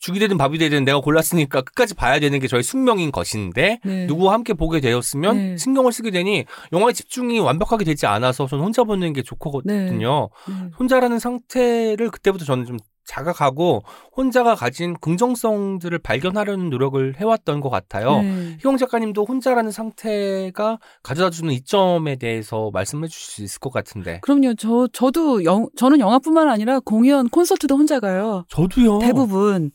죽이 0.00 0.18
되든 0.18 0.38
밥이 0.38 0.56
되든 0.56 0.84
내가 0.86 1.00
골랐으니까 1.00 1.60
끝까지 1.60 1.92
봐야 1.94 2.18
되는 2.20 2.38
게 2.40 2.48
저의 2.48 2.62
숙명인 2.62 3.12
것인데 3.12 3.80
네. 3.84 4.06
누구와 4.06 4.32
함께 4.32 4.54
보게 4.54 4.80
되었으면 4.80 5.36
네. 5.36 5.56
신경을 5.58 5.92
쓰게 5.92 6.10
되니 6.10 6.46
영화에 6.72 6.94
집중이 6.94 7.38
완벽하게 7.38 7.84
되지 7.84 8.06
않아서 8.06 8.46
저는 8.46 8.64
혼자 8.64 8.82
보는 8.84 9.12
게 9.12 9.22
좋거든요. 9.22 10.30
네. 10.48 10.54
혼자라는 10.78 11.18
상태를 11.18 12.10
그때부터 12.10 12.46
저는 12.46 12.64
좀 12.64 12.78
자각하고 13.04 13.82
혼자가 14.16 14.54
가진 14.54 14.94
긍정성들을 15.00 15.98
발견하려는 15.98 16.70
노력을 16.70 17.14
해왔던 17.18 17.60
것 17.60 17.68
같아요. 17.70 18.22
네. 18.22 18.58
희영 18.62 18.76
작가님도 18.76 19.24
혼자라는 19.24 19.70
상태가 19.70 20.78
가져다주는 21.02 21.52
이점에 21.52 22.16
대해서 22.16 22.70
말씀해 22.72 23.08
주실 23.08 23.32
수 23.32 23.42
있을 23.42 23.58
것 23.60 23.72
같은데. 23.72 24.20
그럼요. 24.22 24.54
저 24.54 24.88
저도 24.92 25.44
영, 25.44 25.68
저는 25.76 26.00
영화뿐만 26.00 26.48
아니라 26.48 26.80
공연 26.80 27.28
콘서트도 27.28 27.76
혼자 27.76 28.00
가요. 28.00 28.44
저도요. 28.48 28.98
대부분. 29.00 29.70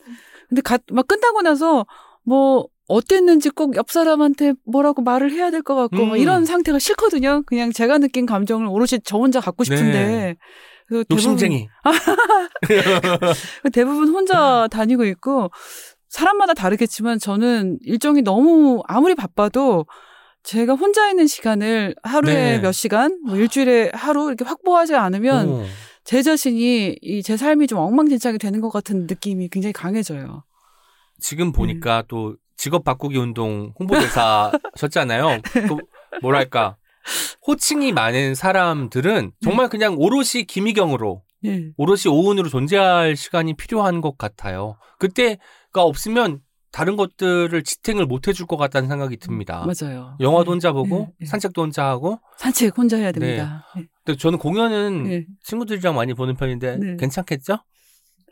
근데 0.48 0.62
가, 0.62 0.78
막 0.92 1.06
끝나고 1.08 1.42
나서 1.42 1.84
뭐 2.24 2.66
어땠는지 2.88 3.50
꼭 3.50 3.74
옆 3.76 3.90
사람한테 3.90 4.54
뭐라고 4.64 5.02
말을 5.02 5.32
해야 5.32 5.50
될 5.50 5.62
것 5.62 5.74
같고 5.74 6.06
막 6.06 6.14
음. 6.14 6.18
이런 6.18 6.44
상태가 6.44 6.78
싫거든요. 6.78 7.42
그냥 7.44 7.72
제가 7.72 7.98
느낀 7.98 8.26
감정을 8.26 8.66
오롯이 8.68 9.00
저 9.04 9.18
혼자 9.18 9.40
갖고 9.40 9.64
싶은데. 9.64 10.06
네. 10.06 10.36
그래서 10.88 11.04
욕심쟁이. 11.10 11.68
대부분, 12.68 13.32
대부분 13.72 14.08
혼자 14.08 14.68
다니고 14.70 15.04
있고 15.06 15.50
사람마다 16.08 16.54
다르겠지만 16.54 17.18
저는 17.18 17.78
일정이 17.82 18.22
너무 18.22 18.82
아무리 18.86 19.14
바빠도 19.14 19.86
제가 20.42 20.74
혼자 20.74 21.08
있는 21.10 21.26
시간을 21.26 21.96
하루에 22.04 22.34
네. 22.34 22.58
몇 22.60 22.70
시간, 22.72 23.18
뭐 23.26 23.36
일주일에 23.36 23.90
하루 23.92 24.28
이렇게 24.28 24.44
확보하지 24.44 24.94
않으면 24.94 25.48
어. 25.48 25.64
제 26.04 26.22
자신이 26.22 26.98
이 27.02 27.22
제 27.22 27.36
삶이 27.36 27.66
좀 27.66 27.78
엉망진창이 27.80 28.38
되는 28.38 28.60
것 28.60 28.70
같은 28.70 29.06
느낌이 29.08 29.48
굉장히 29.48 29.72
강해져요. 29.72 30.44
지금 31.18 31.50
보니까 31.50 32.04
또 32.06 32.36
직업 32.56 32.84
바꾸기 32.84 33.18
운동 33.18 33.72
홍보대사셨잖아요. 33.78 35.40
그 35.52 35.76
뭐랄까 36.22 36.76
호칭이 37.46 37.92
많은 37.92 38.34
사람들은 38.34 39.32
정말 39.42 39.68
그냥 39.68 39.96
오롯이 39.98 40.44
김희경으로 40.48 41.22
예. 41.44 41.70
오롯이 41.76 42.02
오은으로 42.08 42.48
존재할 42.48 43.16
시간이 43.16 43.54
필요한 43.54 44.00
것 44.00 44.16
같아요. 44.18 44.78
그때가 44.98 45.82
없으면 45.82 46.40
다른 46.72 46.96
것들을 46.96 47.62
지탱을 47.62 48.04
못 48.06 48.28
해줄 48.28 48.46
것 48.46 48.56
같다는 48.56 48.88
생각이 48.88 49.16
듭니다. 49.18 49.64
맞아요. 49.66 50.16
영화도 50.20 50.50
예. 50.50 50.52
혼자 50.52 50.72
보고 50.72 51.08
예, 51.10 51.14
예. 51.22 51.26
산책도 51.26 51.62
혼자 51.62 51.86
하고. 51.86 52.18
산책 52.38 52.76
혼자 52.76 52.96
해야 52.96 53.12
됩니다. 53.12 53.64
근데 54.04 54.18
저는 54.18 54.38
공연은 54.38 55.06
예. 55.06 55.12
예. 55.12 55.26
친구들이랑 55.42 55.94
많이 55.94 56.12
보는 56.14 56.36
편인데 56.36 56.76
네. 56.78 56.96
괜찮겠죠? 56.98 57.58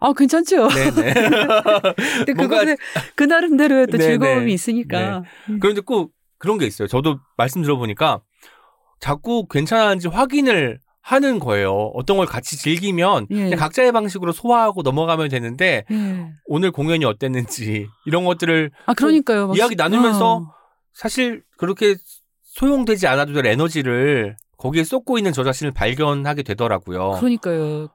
아 0.00 0.12
괜찮죠. 0.12 0.68
네네. 0.68 1.14
근데 2.26 2.32
뭔가- 2.34 2.58
그거는 2.58 2.76
그 3.14 3.24
나름대로의 3.24 3.86
또 3.86 3.96
네, 3.96 4.04
즐거움이 4.04 4.46
네. 4.46 4.52
있으니까. 4.52 5.22
음. 5.48 5.58
그런데 5.60 5.80
꼭 5.80 6.12
그런 6.38 6.58
게 6.58 6.66
있어요. 6.66 6.88
저도 6.88 7.20
말씀 7.38 7.62
들어보니까 7.62 8.20
자꾸 9.00 9.46
괜찮은지 9.48 10.08
확인을 10.08 10.78
하는 11.00 11.38
거예요. 11.38 11.90
어떤 11.94 12.16
걸 12.16 12.26
같이 12.26 12.56
즐기면 12.56 13.26
예. 13.30 13.50
각자의 13.50 13.92
방식으로 13.92 14.32
소화하고 14.32 14.80
넘어가면 14.82 15.28
되는데 15.28 15.84
예. 15.90 16.32
오늘 16.46 16.70
공연이 16.70 17.04
어땠는지 17.04 17.86
이런 18.06 18.24
것들을 18.24 18.70
아 18.86 18.94
그러니까요. 18.94 19.48
막 19.48 19.56
이야기 19.56 19.72
시- 19.72 19.76
나누면서 19.76 20.36
어. 20.36 20.54
사실 20.94 21.42
그렇게 21.58 21.96
소용되지 22.54 23.06
않아도 23.06 23.32
될 23.34 23.46
에너지를 23.46 24.36
거기에 24.56 24.84
쏟고 24.84 25.18
있는 25.18 25.32
저 25.32 25.44
자신을 25.44 25.72
발견하게 25.72 26.42
되더라고요. 26.42 27.16
그러니까요. 27.18 27.88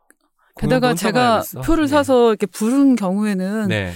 게다가 0.60 0.94
제가. 0.94 1.42
표를 1.66 1.86
네. 1.86 1.88
사서 1.88 2.30
이렇게 2.30 2.46
부른 2.46 2.96
경우에는 2.96 3.70
네. 3.70 3.92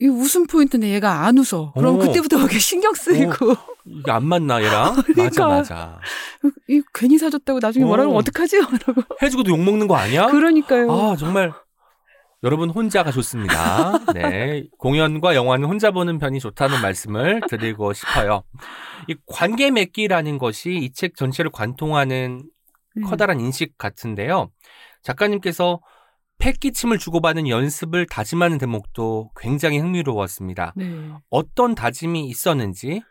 이 0.00 0.06
웃음 0.06 0.46
포인트인데 0.46 0.90
얘가 0.90 1.24
안 1.26 1.38
웃어. 1.38 1.72
그럼 1.72 1.96
오. 1.96 1.98
그때부터 1.98 2.38
막 2.38 2.50
신경 2.52 2.94
쓰이고 2.94 3.54
이게 3.84 4.10
안 4.10 4.24
맞나 4.26 4.62
얘랑? 4.62 4.94
맞아 4.94 5.02
그러니까. 5.04 5.46
맞아. 5.48 6.00
이 6.68 6.80
괜히 6.94 7.18
사줬다고 7.18 7.58
나중에 7.60 7.84
뭐라 7.84 8.02
그러면 8.04 8.16
어. 8.16 8.18
어떡하지? 8.20 8.56
이러고. 8.86 9.02
해주고도 9.22 9.50
욕 9.50 9.58
먹는 9.60 9.88
거 9.88 9.96
아니야? 9.96 10.26
그러니까요. 10.26 10.90
아, 10.92 11.16
정말 11.16 11.52
여러분 12.44 12.70
혼자가 12.70 13.10
좋습니다. 13.10 13.98
네. 14.14 14.68
공연과 14.78 15.34
영화는 15.34 15.68
혼자 15.68 15.90
보는 15.90 16.18
편이 16.20 16.38
좋다는 16.38 16.80
말씀을 16.80 17.40
드리고 17.48 17.92
싶어요. 17.92 18.44
이 19.08 19.16
관계 19.26 19.72
맺기라는 19.72 20.38
것이 20.38 20.70
이 20.74 20.92
책 20.92 21.16
전체를 21.16 21.50
관통하는 21.50 22.44
음. 22.98 23.02
커다란 23.02 23.40
인식 23.40 23.76
같은데요. 23.76 24.50
작가님께서 25.02 25.80
패기침을 26.38 26.98
주고받는 26.98 27.48
연습을 27.48 28.06
다짐하는 28.06 28.58
대목도 28.58 29.30
굉장히 29.36 29.78
흥미로웠습니다. 29.78 30.72
네. 30.76 31.10
어떤 31.30 31.74
다짐이 31.74 32.26
있었는지 32.28 33.02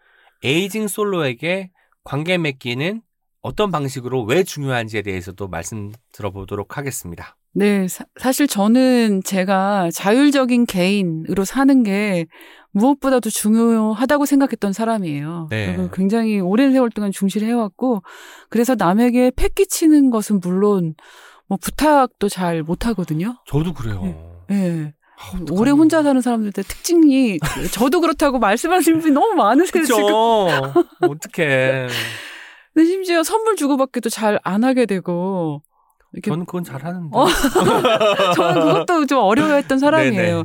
에이징 0.44 0.88
솔로에게 0.88 1.72
관계 2.04 2.38
맺기는 2.38 3.02
어떤 3.42 3.72
방식으로 3.72 4.24
왜 4.24 4.44
중요한지에 4.44 5.02
대해서도 5.02 5.48
말씀 5.48 5.92
들어보도록 6.12 6.78
하겠습니다. 6.78 7.36
네, 7.54 7.88
사, 7.88 8.32
실 8.32 8.48
저는 8.48 9.24
제가 9.24 9.90
자율적인 9.92 10.66
개인으로 10.66 11.44
사는 11.44 11.84
게 11.84 12.28
무엇보다도 12.72 13.30
중요하다고 13.30 14.26
생각했던 14.26 14.74
사람이에요. 14.74 15.48
네. 15.50 15.90
굉장히 15.94 16.40
오랜 16.40 16.72
세월 16.74 16.92
동안 16.92 17.12
중시를 17.12 17.48
해왔고, 17.48 18.04
그래서 18.50 18.76
남에게 18.76 19.32
패기치는 19.36 20.12
것은 20.12 20.40
물론 20.40 20.94
뭐 21.48 21.58
부탁도 21.62 22.30
잘 22.30 22.64
못하거든요. 22.64 23.36
저도 23.46 23.74
그래요. 23.74 24.44
예. 24.52 24.94
아, 25.20 25.32
음, 25.36 25.46
오래 25.52 25.72
혼자 25.72 26.04
사는 26.04 26.20
사람들한테 26.22 26.62
특징이 26.64 27.40
저도 27.72 28.02
그렇다고 28.02 28.38
말씀하시는 28.38 29.00
분이 29.00 29.14
너무 29.14 29.34
많으세요 29.34 29.82
그죠? 29.82 29.96
지금. 29.96 31.10
어떡해. 31.10 31.88
근데 32.74 32.88
심지어 32.88 33.24
선물 33.24 33.56
주고받기도 33.56 34.10
잘 34.10 34.40
안 34.44 34.64
하게 34.64 34.86
되고 34.86 35.64
이렇게 36.14 36.30
저는 36.30 36.46
그건 36.46 36.64
잘하는데. 36.64 37.10
어? 37.18 37.26
저는 38.36 38.62
그것도 38.62 39.06
좀 39.08 39.20
어려워했던 39.20 39.80
사람이에요. 39.80 40.44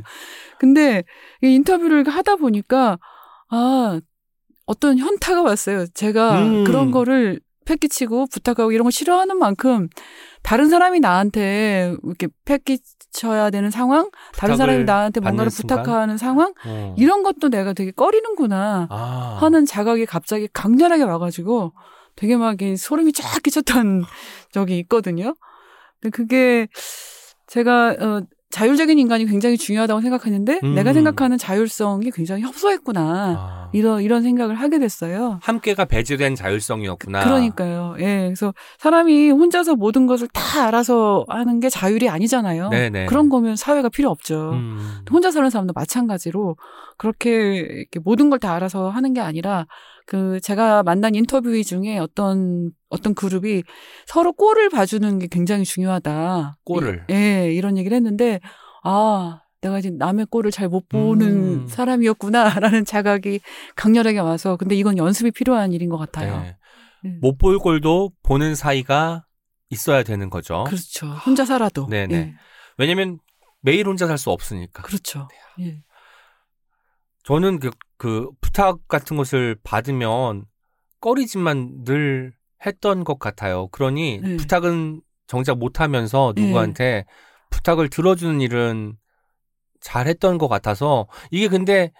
근데 0.57 1.03
이 1.43 1.53
인터뷰를 1.53 2.07
하다 2.09 2.37
보니까 2.37 2.97
아 3.49 3.99
어떤 4.65 4.97
현타가 4.97 5.43
왔어요. 5.43 5.85
제가 5.93 6.39
음. 6.41 6.63
그런 6.63 6.89
거를 6.91 7.39
패기치고 7.65 8.27
부탁하고 8.31 8.71
이런 8.71 8.85
거 8.85 8.91
싫어하는 8.91 9.37
만큼 9.37 9.87
다른 10.43 10.69
사람이 10.69 10.99
나한테 10.99 11.95
이렇게 12.03 12.27
패기쳐야 12.45 13.49
되는 13.49 13.71
상황, 13.71 14.09
다른 14.35 14.57
사람이 14.57 14.83
나한테 14.83 15.21
뭔가를? 15.21 15.49
부탁하는 15.49 16.17
상황 16.17 16.53
어. 16.65 16.95
이런 16.97 17.23
것도 17.23 17.49
내가 17.49 17.73
되게 17.73 17.91
꺼리는구나 17.91 18.87
아. 18.89 19.37
하는 19.39 19.65
자각이 19.65 20.05
갑자기 20.05 20.47
강렬하게 20.51 21.03
와가지고 21.03 21.73
되게 22.15 22.35
막이 22.35 22.77
소름이 22.77 23.13
쫙 23.13 23.41
끼쳤던 23.41 24.03
적이 24.51 24.79
있거든요. 24.79 25.33
근데 26.01 26.15
그게 26.15 26.67
제가 27.47 27.95
어, 27.99 28.21
자율적인 28.53 28.99
인간이 28.99 29.25
굉장히 29.25 29.57
중요하다고 29.57 30.01
생각했는데 30.01 30.59
음. 30.63 30.75
내가 30.75 30.93
생각하는 30.93 31.39
자율성이 31.39 32.11
굉장히 32.11 32.43
협소했구나 32.43 33.01
아. 33.01 33.69
이런 33.73 34.03
이런 34.03 34.21
생각을 34.21 34.53
하게 34.53 34.77
됐어요. 34.77 35.39
함께가 35.41 35.85
배제된 35.85 36.35
자율성이었구나. 36.35 37.23
그 37.23 37.29
러니까요. 37.29 37.95
예. 37.97 38.25
그래서 38.25 38.53
사람이 38.77 39.31
혼자서 39.31 39.75
모든 39.75 40.05
것을 40.05 40.27
다 40.27 40.67
알아서 40.67 41.25
하는 41.29 41.59
게 41.61 41.69
자율이 41.69 42.09
아니잖아요. 42.09 42.69
네네. 42.69 43.07
그런 43.07 43.29
거면 43.29 43.55
사회가 43.55 43.89
필요 43.89 44.11
없죠. 44.11 44.51
음. 44.51 44.99
혼자 45.11 45.31
사는 45.31 45.49
사람도 45.49 45.73
마찬가지로 45.73 46.55
그렇게 46.99 47.55
이렇게 47.57 47.99
모든 48.03 48.29
걸 48.29 48.37
다 48.43 48.53
알아서 48.53 48.89
하는 48.89 49.13
게 49.13 49.21
아니라 49.21 49.65
그 50.05 50.39
제가 50.41 50.83
만난 50.83 51.15
인터뷰 51.15 51.61
중에 51.63 51.97
어떤 51.97 52.71
어떤 52.89 53.13
그룹이 53.15 53.63
서로 54.05 54.33
꼴을 54.33 54.69
봐주는 54.69 55.19
게 55.19 55.27
굉장히 55.27 55.63
중요하다. 55.65 56.57
꼴을. 56.65 57.05
예, 57.09 57.15
예, 57.45 57.53
이런 57.53 57.77
얘기를 57.77 57.95
했는데 57.95 58.39
아 58.83 59.41
내가 59.61 59.79
이제 59.79 59.89
남의 59.89 60.25
꼴을 60.29 60.51
잘 60.51 60.67
못 60.67 60.89
보는 60.89 61.27
음. 61.27 61.67
사람이었구나라는 61.67 62.85
자각이 62.85 63.39
강렬하게 63.75 64.19
와서 64.19 64.57
근데 64.57 64.75
이건 64.75 64.97
연습이 64.97 65.31
필요한 65.31 65.71
일인 65.71 65.89
것 65.89 65.97
같아요. 65.97 66.41
네. 66.41 66.57
음. 67.05 67.19
못볼 67.21 67.59
꼴도 67.59 68.11
보는 68.23 68.55
사이가 68.55 69.25
있어야 69.69 70.03
되는 70.03 70.29
거죠. 70.29 70.63
그렇죠. 70.65 71.07
혼자 71.25 71.45
살아도. 71.45 71.87
네네. 71.87 72.13
예, 72.15 72.33
왜냐면 72.77 73.19
매일 73.61 73.87
혼자 73.87 74.05
살 74.07 74.17
수 74.17 74.29
없으니까. 74.31 74.83
그렇죠. 74.83 75.27
예. 75.61 75.81
저는 77.23 77.59
그, 77.59 77.71
그 77.97 78.29
부탁 78.41 78.87
같은 78.87 79.17
것을 79.17 79.55
받으면 79.63 80.45
꺼리지만 80.99 81.83
늘 81.83 82.33
했던 82.65 83.03
것 83.03 83.19
같아요. 83.19 83.67
그러니 83.69 84.19
네. 84.21 84.37
부탁은 84.37 85.01
정작 85.27 85.57
못하면서 85.57 86.33
네. 86.35 86.43
누구한테 86.43 87.05
부탁을 87.49 87.89
들어주는 87.89 88.41
일은 88.41 88.95
잘했던 89.81 90.37
것 90.37 90.47
같아서 90.47 91.07
이게 91.31 91.47
근데 91.47 91.91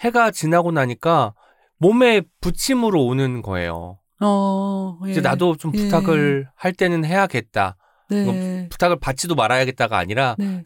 해가 0.00 0.30
지나고 0.30 0.70
나니까 0.70 1.34
몸에 1.78 2.22
부침으로 2.40 3.04
오는 3.04 3.42
거예요. 3.42 3.98
어, 4.20 4.98
예. 5.06 5.10
이제 5.10 5.20
나도 5.20 5.56
좀 5.56 5.72
예. 5.74 5.78
부탁을 5.78 6.48
할 6.54 6.72
때는 6.72 7.04
해야겠다. 7.04 7.76
네. 8.10 8.68
부탁을 8.70 9.00
받지도 9.00 9.34
말아야겠다가 9.34 9.98
아니라 9.98 10.36
네. 10.38 10.62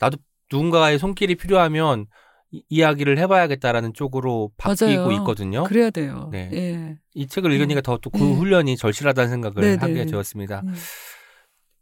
누군가의 0.51 0.99
손길이 0.99 1.35
필요하면 1.35 2.07
이, 2.51 2.63
이야기를 2.69 3.19
해봐야겠다라는 3.19 3.95
쪽으로 3.95 4.51
바뀌고 4.57 4.87
맞아요. 4.87 5.13
있거든요. 5.19 5.65
그래야 5.65 5.91
돼요. 5.91 6.29
네. 6.33 6.51
예. 6.53 6.99
이 7.15 7.27
책을 7.27 7.53
읽으니까 7.53 7.81
더 7.81 7.99
또그 7.99 8.19
네. 8.19 8.33
훈련이 8.35 8.77
절실하다는 8.77 9.31
생각을 9.31 9.61
네, 9.61 9.77
네, 9.77 9.77
하게 9.77 9.95
네. 9.95 10.07
되었습니다. 10.07 10.63
음. 10.65 10.75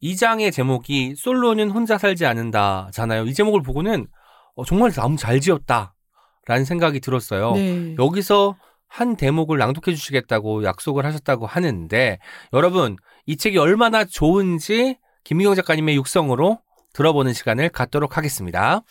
이 0.00 0.16
장의 0.16 0.52
제목이 0.52 1.14
솔로는 1.16 1.70
혼자 1.70 1.98
살지 1.98 2.26
않는다잖아요. 2.26 3.24
이 3.24 3.34
제목을 3.34 3.62
보고는 3.62 4.06
어, 4.54 4.64
정말 4.64 4.92
너무 4.92 5.16
잘 5.16 5.40
지었다라는 5.40 6.64
생각이 6.64 7.00
들었어요. 7.00 7.52
네. 7.52 7.94
여기서 7.98 8.56
한 8.88 9.16
대목을 9.16 9.58
낭독해 9.58 9.94
주시겠다고 9.94 10.64
약속을 10.64 11.04
하셨다고 11.04 11.46
하는데 11.46 12.18
여러분 12.52 12.96
이 13.26 13.36
책이 13.36 13.58
얼마나 13.58 14.04
좋은지 14.04 14.98
김미경 15.24 15.54
작가님의 15.54 15.96
육성으로 15.96 16.60
들어보는 16.92 17.32
시간을 17.32 17.68
갖도록 17.70 18.16
하겠습니다. 18.16 18.82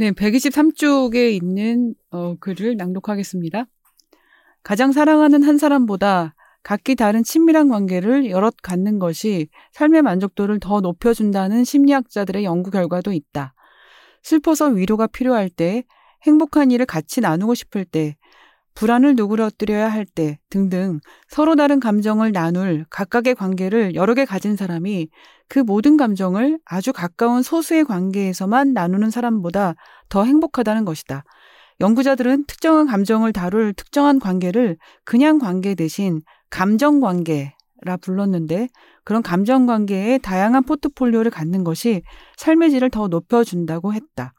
네, 0.00 0.12
123쪽에 0.12 1.30
있는 1.30 1.94
어, 2.10 2.34
글을 2.40 2.78
낭독하겠습니다. 2.78 3.66
가장 4.62 4.92
사랑하는 4.92 5.42
한 5.42 5.58
사람보다 5.58 6.34
각기 6.62 6.96
다른 6.96 7.22
친밀한 7.22 7.68
관계를 7.68 8.30
여럿 8.30 8.54
갖는 8.62 8.98
것이 8.98 9.50
삶의 9.72 10.00
만족도를 10.00 10.58
더 10.58 10.80
높여준다는 10.80 11.64
심리학자들의 11.64 12.44
연구 12.44 12.70
결과도 12.70 13.12
있다. 13.12 13.52
슬퍼서 14.22 14.68
위로가 14.68 15.06
필요할 15.06 15.50
때, 15.50 15.84
행복한 16.22 16.70
일을 16.70 16.86
같이 16.86 17.20
나누고 17.20 17.54
싶을 17.54 17.84
때, 17.84 18.16
불안을 18.80 19.14
누그러뜨려야 19.14 19.92
할 19.92 20.06
때 20.06 20.38
등등 20.48 21.00
서로 21.28 21.54
다른 21.54 21.80
감정을 21.80 22.32
나눌 22.32 22.86
각각의 22.88 23.34
관계를 23.34 23.94
여러 23.94 24.14
개 24.14 24.24
가진 24.24 24.56
사람이 24.56 25.10
그 25.50 25.58
모든 25.58 25.98
감정을 25.98 26.58
아주 26.64 26.94
가까운 26.94 27.42
소수의 27.42 27.84
관계에서만 27.84 28.72
나누는 28.72 29.10
사람보다 29.10 29.74
더 30.08 30.24
행복하다는 30.24 30.86
것이다. 30.86 31.24
연구자들은 31.82 32.46
특정한 32.46 32.86
감정을 32.86 33.34
다룰 33.34 33.74
특정한 33.74 34.18
관계를 34.18 34.78
그냥 35.04 35.38
관계 35.38 35.74
대신 35.74 36.22
감정 36.48 37.00
관계 37.00 37.52
라 37.82 37.98
불렀는데 37.98 38.68
그런 39.04 39.22
감정 39.22 39.66
관계에 39.66 40.18
다양한 40.18 40.64
포트폴리오를 40.64 41.30
갖는 41.30 41.64
것이 41.64 42.02
삶의 42.38 42.70
질을 42.70 42.88
더 42.88 43.08
높여준다고 43.08 43.92
했다. 43.92 44.32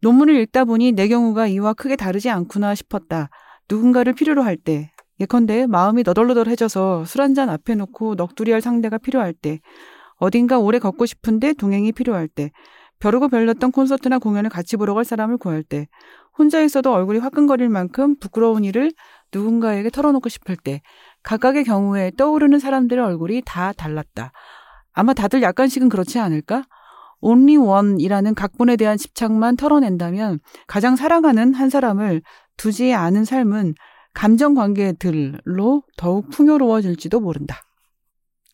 논문을 0.00 0.36
읽다 0.40 0.64
보니 0.64 0.92
내 0.92 1.08
경우가 1.08 1.46
이와 1.46 1.74
크게 1.74 1.96
다르지 1.96 2.30
않구나 2.30 2.74
싶었다. 2.74 3.28
누군가를 3.70 4.14
필요로 4.14 4.42
할 4.42 4.56
때, 4.56 4.90
예컨대 5.20 5.66
마음이 5.66 6.02
너덜너덜해져서 6.02 7.04
술 7.04 7.20
한 7.20 7.34
잔 7.34 7.48
앞에 7.50 7.74
놓고 7.74 8.16
넋두리할 8.16 8.60
상대가 8.60 8.98
필요할 8.98 9.32
때, 9.34 9.60
어딘가 10.16 10.58
오래 10.58 10.78
걷고 10.78 11.06
싶은데 11.06 11.52
동행이 11.54 11.92
필요할 11.92 12.28
때, 12.28 12.50
벼르고 12.98 13.28
별렸던 13.28 13.72
콘서트나 13.72 14.18
공연을 14.18 14.50
같이 14.50 14.76
보러 14.76 14.94
갈 14.94 15.04
사람을 15.04 15.38
구할 15.38 15.62
때, 15.62 15.88
혼자 16.36 16.60
있어도 16.62 16.92
얼굴이 16.92 17.18
화끈거릴 17.18 17.68
만큼 17.68 18.16
부끄러운 18.18 18.64
일을 18.64 18.92
누군가에게 19.32 19.90
털어놓고 19.90 20.28
싶을 20.28 20.56
때, 20.56 20.82
각각의 21.22 21.64
경우에 21.64 22.12
떠오르는 22.16 22.58
사람들의 22.58 23.04
얼굴이 23.04 23.42
다 23.44 23.72
달랐다. 23.72 24.32
아마 24.92 25.14
다들 25.14 25.42
약간씩은 25.42 25.88
그렇지 25.88 26.18
않을까? 26.18 26.64
only 27.22 27.56
one이라는 27.58 28.34
각본에 28.34 28.76
대한 28.76 28.96
집착만 28.96 29.56
털어낸다면 29.56 30.40
가장 30.66 30.96
사랑하는 30.96 31.52
한 31.54 31.68
사람을 31.68 32.22
두지 32.60 32.92
않은 32.92 33.24
삶은 33.24 33.74
감정 34.12 34.54
관계들로 34.54 35.82
더욱 35.96 36.28
풍요로워질지도 36.28 37.18
모른다. 37.20 37.62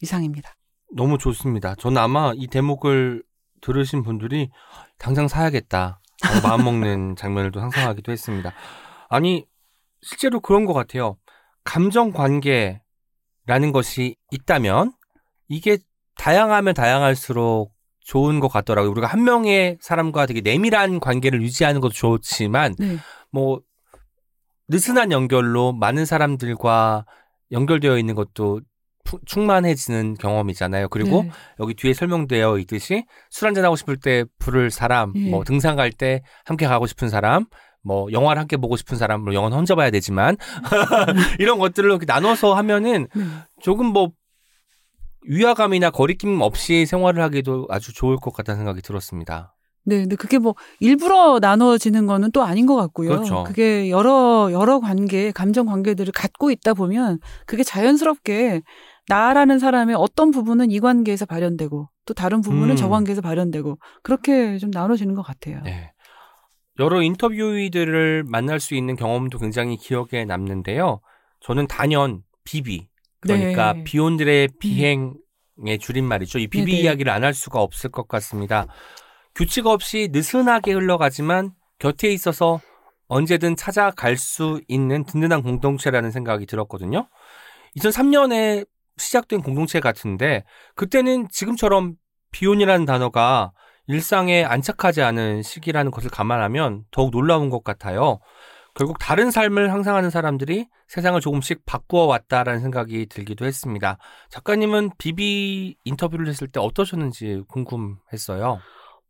이상입니다. 0.01 0.55
너무 0.95 1.19
좋습니다. 1.19 1.75
저는 1.75 1.99
아마 1.99 2.31
이 2.37 2.47
대목을 2.47 3.25
들으신 3.61 4.05
분들이 4.05 4.49
당장 4.99 5.27
사야겠다. 5.27 6.01
마음먹는 6.45 7.17
장면을 7.19 7.51
또 7.51 7.59
상상하기도 7.59 8.13
했습니다. 8.13 8.53
아니, 9.09 9.45
실제로 10.03 10.39
그런 10.39 10.67
것 10.67 10.73
같아요. 10.73 11.17
감정 11.65 12.13
관계라는 12.13 12.79
것이 13.73 14.15
있다면 14.31 14.93
이게 15.49 15.79
다양하면 16.17 16.75
다양할수록 16.75 17.73
좋은 18.03 18.39
것 18.39 18.47
같더라고요. 18.47 18.93
우리가 18.93 19.09
한 19.09 19.25
명의 19.25 19.79
사람과 19.81 20.27
되게 20.27 20.43
내밀한 20.43 21.01
관계를 21.01 21.43
유지하는 21.43 21.81
것도 21.81 21.93
좋지만 21.93 22.77
네. 22.79 22.99
뭐 23.33 23.61
느슨한 24.69 25.13
연결로 25.13 25.73
많은 25.73 26.05
사람들과 26.07 27.05
연결되어 27.53 27.99
있는 27.99 28.15
것도 28.15 28.61
푸- 29.05 29.21
충만해지는 29.25 30.15
경험이잖아요. 30.15 30.89
그리고 30.89 31.23
네. 31.23 31.31
여기 31.61 31.75
뒤에 31.75 31.93
설명되어 31.95 32.59
있듯이 32.59 33.05
술 33.31 33.47
한잔 33.47 33.65
하고 33.65 33.77
싶을 33.77 33.97
때 33.97 34.25
부를 34.41 34.71
사람, 34.71 35.13
예. 35.15 35.31
뭐 35.31 35.45
등산 35.45 35.77
갈 35.77 35.93
때 35.93 36.23
함께 36.45 36.67
가고 36.67 36.87
싶은 36.89 37.09
사람, 37.09 37.47
뭐 37.85 38.11
영화를 38.11 38.41
함께 38.41 38.57
보고 38.57 38.77
싶은 38.77 38.97
사람, 38.97 39.21
물론 39.21 39.37
영화는 39.37 39.57
혼자 39.57 39.77
봐야 39.77 39.91
되지만 39.93 40.37
이런 41.39 41.59
것들을 41.61 41.89
이렇게 41.89 42.05
나눠서 42.05 42.55
하면은 42.55 43.07
네. 43.15 43.23
조금 43.63 43.87
뭐 43.87 44.11
위화감이나 45.29 45.91
거리낌 45.91 46.41
없이 46.41 46.87
생활을 46.87 47.23
하기도 47.23 47.67
아주 47.71 47.93
좋을 47.93 48.17
것 48.17 48.33
같다는 48.35 48.59
생각이 48.59 48.83
들었습니다. 48.83 49.55
네, 49.87 50.01
근데 50.01 50.17
그게 50.17 50.39
뭐 50.39 50.55
일부러 50.81 51.39
나눠지는 51.41 52.07
거는 52.07 52.33
또 52.33 52.43
아닌 52.43 52.67
것 52.67 52.75
같고요. 52.77 53.11
그렇죠. 53.11 53.45
게 53.55 53.89
여러 53.89 54.51
여러 54.53 54.81
관계, 54.81 55.31
감정 55.31 55.67
관계들을 55.67 56.13
갖고 56.13 56.51
있다 56.51 56.75
보면 56.75 57.21
그게 57.47 57.63
자연스럽게 57.63 58.63
나라는 59.09 59.61
사람의 59.61 59.95
어떤 59.97 60.33
부분은 60.33 60.73
이 60.73 60.81
관계에서 60.81 61.25
발현되고 61.27 61.89
또 62.05 62.15
다른 62.15 62.41
부분은 62.41 62.71
음. 62.71 62.77
저 62.77 62.89
관계에서 62.89 63.21
발현되고 63.21 63.79
그렇게 64.03 64.59
좀 64.59 64.71
나눠지는 64.73 65.15
것 65.15 65.23
같아요. 65.23 65.61
네. 65.63 65.93
여러 66.79 67.01
인터뷰이들을 67.01 68.25
만날 68.29 68.61
수 68.61 68.75
있는 68.75 68.97
경험도 68.97 69.39
굉장히 69.39 69.77
기억에 69.77 70.25
남는데요. 70.27 71.01
저는 71.41 71.69
단연 71.69 72.23
비비 72.45 72.89
그러니까 73.21 73.73
네. 73.73 73.85
비혼들의 73.85 74.49
비행의 74.59 75.79
줄임말이죠. 75.81 76.39
이 76.39 76.49
비비 76.49 76.73
네네. 76.73 76.83
이야기를 76.83 77.11
안 77.13 77.25
할 77.25 77.33
수가 77.35 77.61
없을 77.63 77.91
것 77.91 78.09
같습니다. 78.09 78.67
규칙 79.37 79.67
없이 79.67 80.09
느슨하게 80.13 80.73
흘러가지만 80.73 81.53
곁에 81.79 82.09
있어서 82.09 82.59
언제든 83.07 83.55
찾아갈 83.55 84.17
수 84.17 84.63
있는 84.67 85.05
든든한 85.05 85.43
공동체라는 85.43 86.11
생각이 86.11 86.47
들었거든요. 86.47 87.07
2003년에 87.77 88.67
시작된 88.97 89.43
공동체 89.43 89.79
같은데 89.79 90.43
그때는 90.75 91.29
지금처럼 91.31 91.97
비혼이라는 92.33 92.87
단어가 92.87 93.53
일상에 93.89 94.43
안착하지 94.43 95.03
않은 95.03 95.43
시기라는 95.43 95.91
것을 95.91 96.09
감안하면 96.09 96.85
더욱 96.91 97.11
놀라운 97.11 97.51
것 97.51 97.63
같아요. 97.63 98.21
결국 98.75 98.99
다른 98.99 99.31
삶을 99.31 99.71
항상하는 99.71 100.09
사람들이 100.09 100.67
세상을 100.89 101.21
조금씩 101.21 101.67
바꾸어 101.67 102.07
왔다라는 102.07 102.61
생각이 102.61 103.07
들기도 103.07 103.45
했습니다. 103.45 103.99
작가님은 104.31 104.93
비비 104.97 105.77
인터뷰를 105.85 106.27
했을 106.27 106.49
때 106.49 106.59
어떠셨는지 106.59 107.43
궁금했어요. 107.49 108.61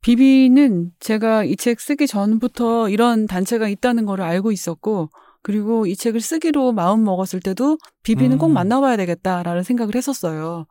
비비는 0.06 0.92
제가 1.00 1.42
이 1.42 1.56
책 1.56 1.80
쓰기 1.80 2.06
전부터 2.06 2.90
이런 2.90 3.26
단체가 3.26 3.68
있다는 3.68 4.06
걸 4.06 4.20
알고 4.22 4.52
있었고 4.52 5.10
그리고 5.42 5.86
이 5.86 5.96
책을 5.96 6.20
쓰기로 6.20 6.70
마음 6.72 7.02
먹었을 7.02 7.40
때도 7.40 7.76
비비는 8.04 8.38
꼭 8.38 8.46
음. 8.46 8.52
만나봐야 8.54 8.96
되겠다라는 8.98 9.64
생각을 9.64 9.96
했었어요. 9.96 10.66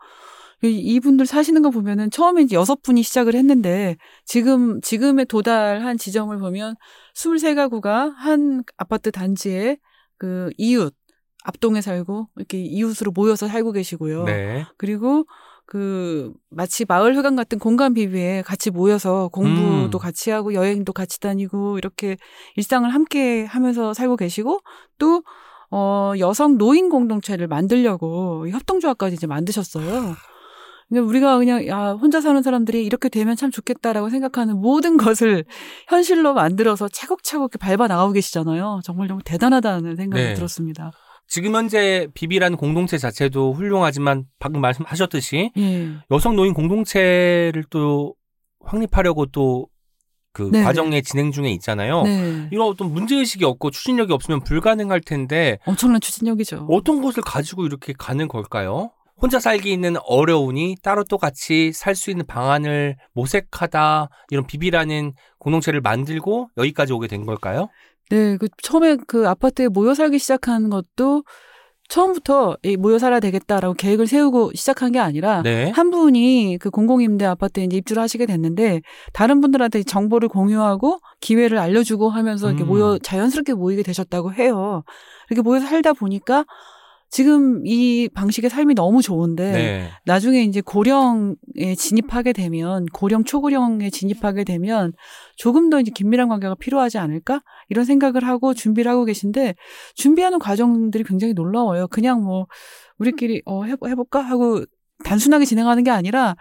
이- 0.64 0.70
이분들 0.80 1.26
사시는 1.26 1.64
거 1.64 1.70
보면은 1.70 2.10
처음에 2.12 2.44
이제 2.44 2.56
여섯 2.56 2.82
분이 2.82 3.04
시작을 3.04 3.36
했는데 3.36 3.98
지금 4.24 4.80
지금에 4.80 5.26
도달한 5.26 5.98
지점을 5.98 6.38
보면 6.38 6.76
23가구가 7.18 8.14
한 8.16 8.64
아파트 8.78 9.12
단지에 9.12 9.76
그 10.18 10.50
이웃 10.58 10.96
앞동에 11.44 11.82
살고 11.82 12.30
이렇게 12.38 12.60
이웃으로 12.62 13.12
모여서 13.12 13.50
살고 13.50 13.74
계시고요. 13.74 14.24
네. 14.24 14.66
그리고 14.78 15.26
그 15.66 16.32
마치 16.50 16.86
마을 16.88 17.16
회관 17.16 17.36
같은 17.36 17.58
공간 17.60 17.94
비비에 17.94 18.44
같이 18.44 18.70
모여서 18.70 19.30
공부도 19.30 19.98
음. 19.98 20.00
같이 20.00 20.30
하고 20.30 20.54
여행도 20.54 20.94
같이 20.94 21.20
다니고 21.20 21.78
이렇게 21.78 22.18
일상을 22.56 22.88
함께 22.90 23.46
하면서 23.46 23.94
살고 23.94 24.18
계시고 24.18 24.60
또 25.00 25.24
어, 25.72 26.14
여성 26.20 26.58
노인 26.58 26.90
공동체를 26.90 27.48
만들려고 27.48 28.48
협동조합까지 28.50 29.16
이제 29.16 29.28
만드셨어요. 29.28 30.16
그러니까 30.88 31.10
우리가 31.10 31.38
그냥 31.40 31.68
야 31.68 31.94
혼자 31.94 32.22
사는 32.22 32.42
사람들이 32.42 32.86
이렇게 32.86 33.10
되면 33.10 33.36
참 33.36 33.50
좋겠다라고 33.50 34.10
생각하는 34.10 34.58
모든 34.58 34.98
것을 34.98 35.44
현실로 35.88 36.34
만들어서 36.34 36.88
차곡차곡 36.88 37.52
이렇게 37.54 37.58
밟아 37.58 37.88
나가고 37.88 38.14
계시잖아요. 38.14 38.82
정말 38.84 39.08
정말 39.08 39.24
대단하다는 39.26 39.96
생각이 39.96 40.24
네. 40.24 40.34
들었습니다. 40.36 40.92
지금 41.28 41.56
현재 41.56 42.08
비비라는 42.14 42.58
공동체 42.58 42.98
자체도 42.98 43.54
훌륭하지만 43.54 44.26
방금 44.40 44.62
말씀하셨듯이 44.62 45.52
예. 45.58 45.90
여성 46.12 46.36
노인 46.36 46.54
공동체를 46.54 47.64
또 47.70 48.16
확립하려고 48.64 49.26
또그 49.28 50.50
네, 50.52 50.64
과정에 50.64 51.02
진행 51.02 51.32
중에 51.32 51.50
있잖아요. 51.52 52.04
네. 52.04 52.48
이런 52.52 52.68
어떤 52.68 52.92
문제 52.94 53.16
의식이 53.16 53.44
없고 53.46 53.72
추진력이 53.72 54.14
없으면 54.14 54.42
불가능할 54.42 55.02
텐데 55.02 55.60
엄청난 55.66 56.02
추진력이죠. 56.02 56.68
어떤 56.70 57.02
것을 57.02 57.24
가지고 57.24 57.66
이렇게 57.66 57.94
가는 57.98 58.28
걸까요? 58.28 58.92
혼자 59.18 59.40
살기는 59.40 59.96
어려우니 60.06 60.76
따로 60.84 61.06
또 61.06 61.18
같이 61.18 61.72
살 61.72 61.96
수 61.96 62.12
있는 62.12 62.26
방안을 62.26 62.98
모색하다 63.14 64.10
이런 64.30 64.46
비비라는 64.46 65.14
공동체를 65.40 65.80
만들고 65.80 66.50
여기까지 66.58 66.92
오게 66.92 67.08
된 67.08 67.26
걸까요? 67.26 67.70
네, 68.10 68.38
그 68.38 68.48
처음에 68.62 68.98
그 69.08 69.28
아파트에 69.28 69.68
모여 69.68 69.94
살기 69.94 70.20
시작한 70.20 70.70
것도 70.70 71.24
처음부터 71.88 72.58
이 72.64 72.78
모여 72.78 72.98
살아야 72.98 73.20
되겠다라고 73.20 73.76
계획을 73.76 74.08
세우고 74.08 74.52
시작한 74.56 74.92
게 74.92 75.00
아니라 75.00 75.44
네. 75.44 75.70
한 75.70 75.92
분이 75.92 76.58
그 76.60 76.70
공공임대 76.70 77.26
아파트에 77.26 77.64
이제 77.66 77.78
입주를 77.78 78.02
하시게 78.02 78.26
됐는데 78.26 78.82
다른 79.14 79.40
분들한테 79.40 79.84
정보를 79.84 80.30
공유하고 80.30 81.00
기회를 81.22 81.60
알려주고 81.60 82.10
하면서 82.10 82.48
이렇게 82.48 82.64
음. 82.64 82.68
모여 82.68 82.98
자연스럽게 82.98 83.54
모이게 83.54 83.84
되셨다고 83.84 84.34
해요. 84.34 84.84
이렇게 85.30 85.42
모여 85.44 85.60
살다 85.60 85.94
보니까 85.94 86.46
지금 87.16 87.66
이 87.66 88.10
방식의 88.14 88.50
삶이 88.50 88.74
너무 88.74 89.02
좋은데 89.02 89.52
네. 89.54 89.90
나중에 90.04 90.44
이제 90.44 90.60
고령에 90.60 91.36
진입하게 91.78 92.34
되면 92.34 92.86
고령 92.88 93.24
초고령에 93.24 93.90
진입하게 93.90 94.44
되면 94.44 94.92
조금 95.38 95.70
더 95.70 95.80
이제 95.80 95.94
긴밀한 95.96 96.28
관계가 96.28 96.56
필요하지 96.56 96.98
않을까 96.98 97.42
이런 97.70 97.86
생각을 97.86 98.28
하고 98.28 98.54
준비를 98.54 98.92
하고 98.92 99.06
계신데 99.06 99.56
준비하는 99.94 100.40
과정들이 100.40 101.06
굉장히 101.06 101.34
놀라워요. 101.34 101.88
그냥 101.88 102.22
뭐 102.22 102.48
우리끼리 102.98 103.44
어 103.46 103.64
해보, 103.64 103.88
해볼까 103.88 104.20
하고 104.20 104.66
단순하게 105.06 105.46
진행하는 105.46 105.86
게 105.86 105.92
아니라 105.92 106.36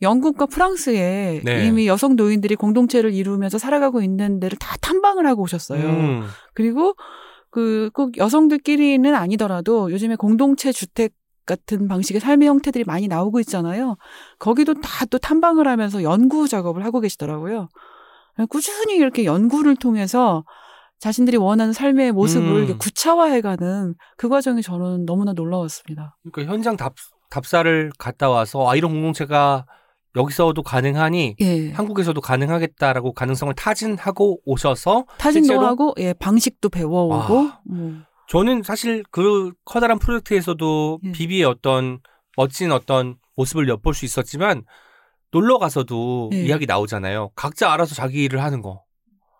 영국과 0.00 0.46
프랑스에 0.46 1.40
네. 1.42 1.66
이미 1.66 1.88
여성 1.88 2.14
노인들이 2.14 2.54
공동체를 2.54 3.12
이루면서 3.12 3.58
살아가고 3.58 4.00
있는 4.00 4.38
데를 4.38 4.56
다 4.60 4.76
탐방을 4.80 5.26
하고 5.26 5.42
오셨어요. 5.42 5.84
음. 5.84 6.22
그리고 6.54 6.94
그 7.54 7.90
꼭 7.94 8.16
여성들끼리는 8.18 9.14
아니더라도 9.14 9.90
요즘에 9.92 10.16
공동체 10.16 10.72
주택 10.72 11.12
같은 11.46 11.86
방식의 11.88 12.20
삶의 12.20 12.48
형태들이 12.48 12.84
많이 12.84 13.06
나오고 13.06 13.38
있잖아요. 13.40 13.96
거기도 14.38 14.74
다 14.74 15.04
또 15.06 15.18
탐방을 15.18 15.68
하면서 15.68 16.02
연구 16.02 16.48
작업을 16.48 16.84
하고 16.84 17.00
계시더라고요. 17.00 17.68
꾸준히 18.50 18.96
이렇게 18.96 19.24
연구를 19.24 19.76
통해서 19.76 20.44
자신들이 20.98 21.36
원하는 21.36 21.72
삶의 21.72 22.12
모습을 22.12 22.70
음. 22.70 22.78
구차화해가는 22.78 23.94
그 24.16 24.28
과정이 24.28 24.62
저는 24.62 25.04
너무나 25.06 25.32
놀라웠습니다. 25.32 26.16
그러니까 26.32 26.52
현장 26.52 26.76
답, 26.76 26.94
답사를 27.30 27.90
갔다 27.98 28.30
와서 28.30 28.68
아 28.68 28.74
이런 28.74 28.92
공동체가 28.92 29.66
여기서도 30.16 30.62
가능하니 30.62 31.36
예. 31.40 31.72
한국에서도 31.72 32.20
가능하겠다라고 32.20 33.12
가능성을 33.12 33.52
타진하고 33.54 34.40
오셔서 34.44 35.06
타진도 35.18 35.46
실제로? 35.46 35.66
하고, 35.66 35.94
예, 35.98 36.12
방식도 36.12 36.68
배워오고, 36.68 37.34
와. 37.34 37.60
뭐, 37.64 37.92
저는 38.28 38.62
사실 38.62 39.02
그 39.10 39.52
커다란 39.64 39.98
프로젝트에서도 39.98 41.00
예. 41.04 41.12
비비의 41.12 41.44
어떤 41.44 42.00
멋진 42.36 42.72
어떤 42.72 43.16
모습을 43.36 43.68
엿볼 43.68 43.94
수 43.94 44.04
있었지만 44.04 44.62
놀러 45.32 45.58
가서도 45.58 46.30
예. 46.32 46.44
이야기 46.44 46.66
나오잖아요. 46.66 47.30
각자 47.34 47.72
알아서 47.72 47.94
자기 47.94 48.22
일을 48.24 48.42
하는 48.42 48.62
거. 48.62 48.83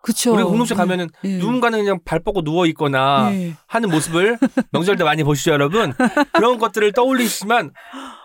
그쵸. 0.05 0.35
우리 0.35 0.43
공동체 0.43 0.75
예. 0.75 0.77
가면은 0.77 1.09
예. 1.23 1.37
누군가는 1.37 1.79
그냥 1.79 1.99
발 2.05 2.19
뻗고 2.19 2.43
누워 2.43 2.67
있거나 2.67 3.31
예. 3.33 3.55
하는 3.65 3.89
모습을 3.89 4.37
명절 4.71 4.97
때 4.97 5.03
많이 5.03 5.23
보시죠, 5.23 5.51
여러분. 5.51 5.93
그런 6.33 6.59
것들을 6.59 6.91
떠올리시지만 6.91 7.71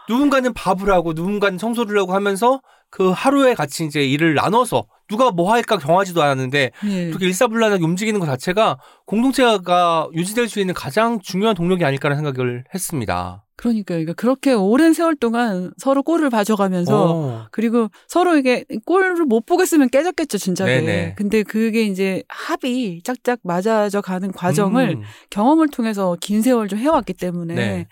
누군가는 0.06 0.52
밥을 0.52 0.90
하고 0.90 1.14
누군가는 1.14 1.56
청소를 1.56 1.98
하고 1.98 2.12
하면서 2.12 2.60
그 2.90 3.08
하루에 3.08 3.54
같이 3.54 3.86
이제 3.86 4.04
일을 4.04 4.34
나눠서 4.34 4.84
누가 5.10 5.30
뭐 5.30 5.52
할까 5.52 5.78
정하지도 5.78 6.22
않았는데 6.22 6.70
예. 6.86 7.06
그렇게 7.08 7.26
일사불란하게 7.26 7.84
움직이는 7.84 8.20
것 8.20 8.26
자체가 8.26 8.78
공동체가 9.06 10.08
유지될 10.14 10.48
수 10.48 10.60
있는 10.60 10.72
가장 10.72 11.20
중요한 11.20 11.54
동력이 11.54 11.84
아닐까라는 11.84 12.22
생각을 12.22 12.64
했습니다. 12.72 13.44
그러니까요. 13.56 13.98
그러니까 13.98 14.12
그렇게 14.14 14.52
오랜 14.52 14.94
세월 14.94 15.16
동안 15.16 15.70
서로 15.76 16.02
꼴을 16.02 16.30
봐줘가면서 16.30 17.12
어. 17.12 17.46
그리고 17.50 17.90
서로 18.08 18.38
이게 18.38 18.64
꼴을 18.86 19.16
못 19.26 19.44
보겠으면 19.44 19.90
깨졌겠죠, 19.90 20.38
진작에. 20.38 20.80
네네. 20.80 21.14
근데 21.16 21.42
그게 21.42 21.82
이제 21.82 22.22
합이 22.28 23.02
짝짝 23.04 23.40
맞아져 23.42 24.00
가는 24.00 24.32
과정을 24.32 24.96
음. 25.00 25.02
경험을 25.28 25.68
통해서 25.68 26.16
긴 26.20 26.40
세월 26.40 26.68
좀 26.68 26.78
해왔기 26.78 27.12
때문에 27.14 27.54
네. 27.54 27.88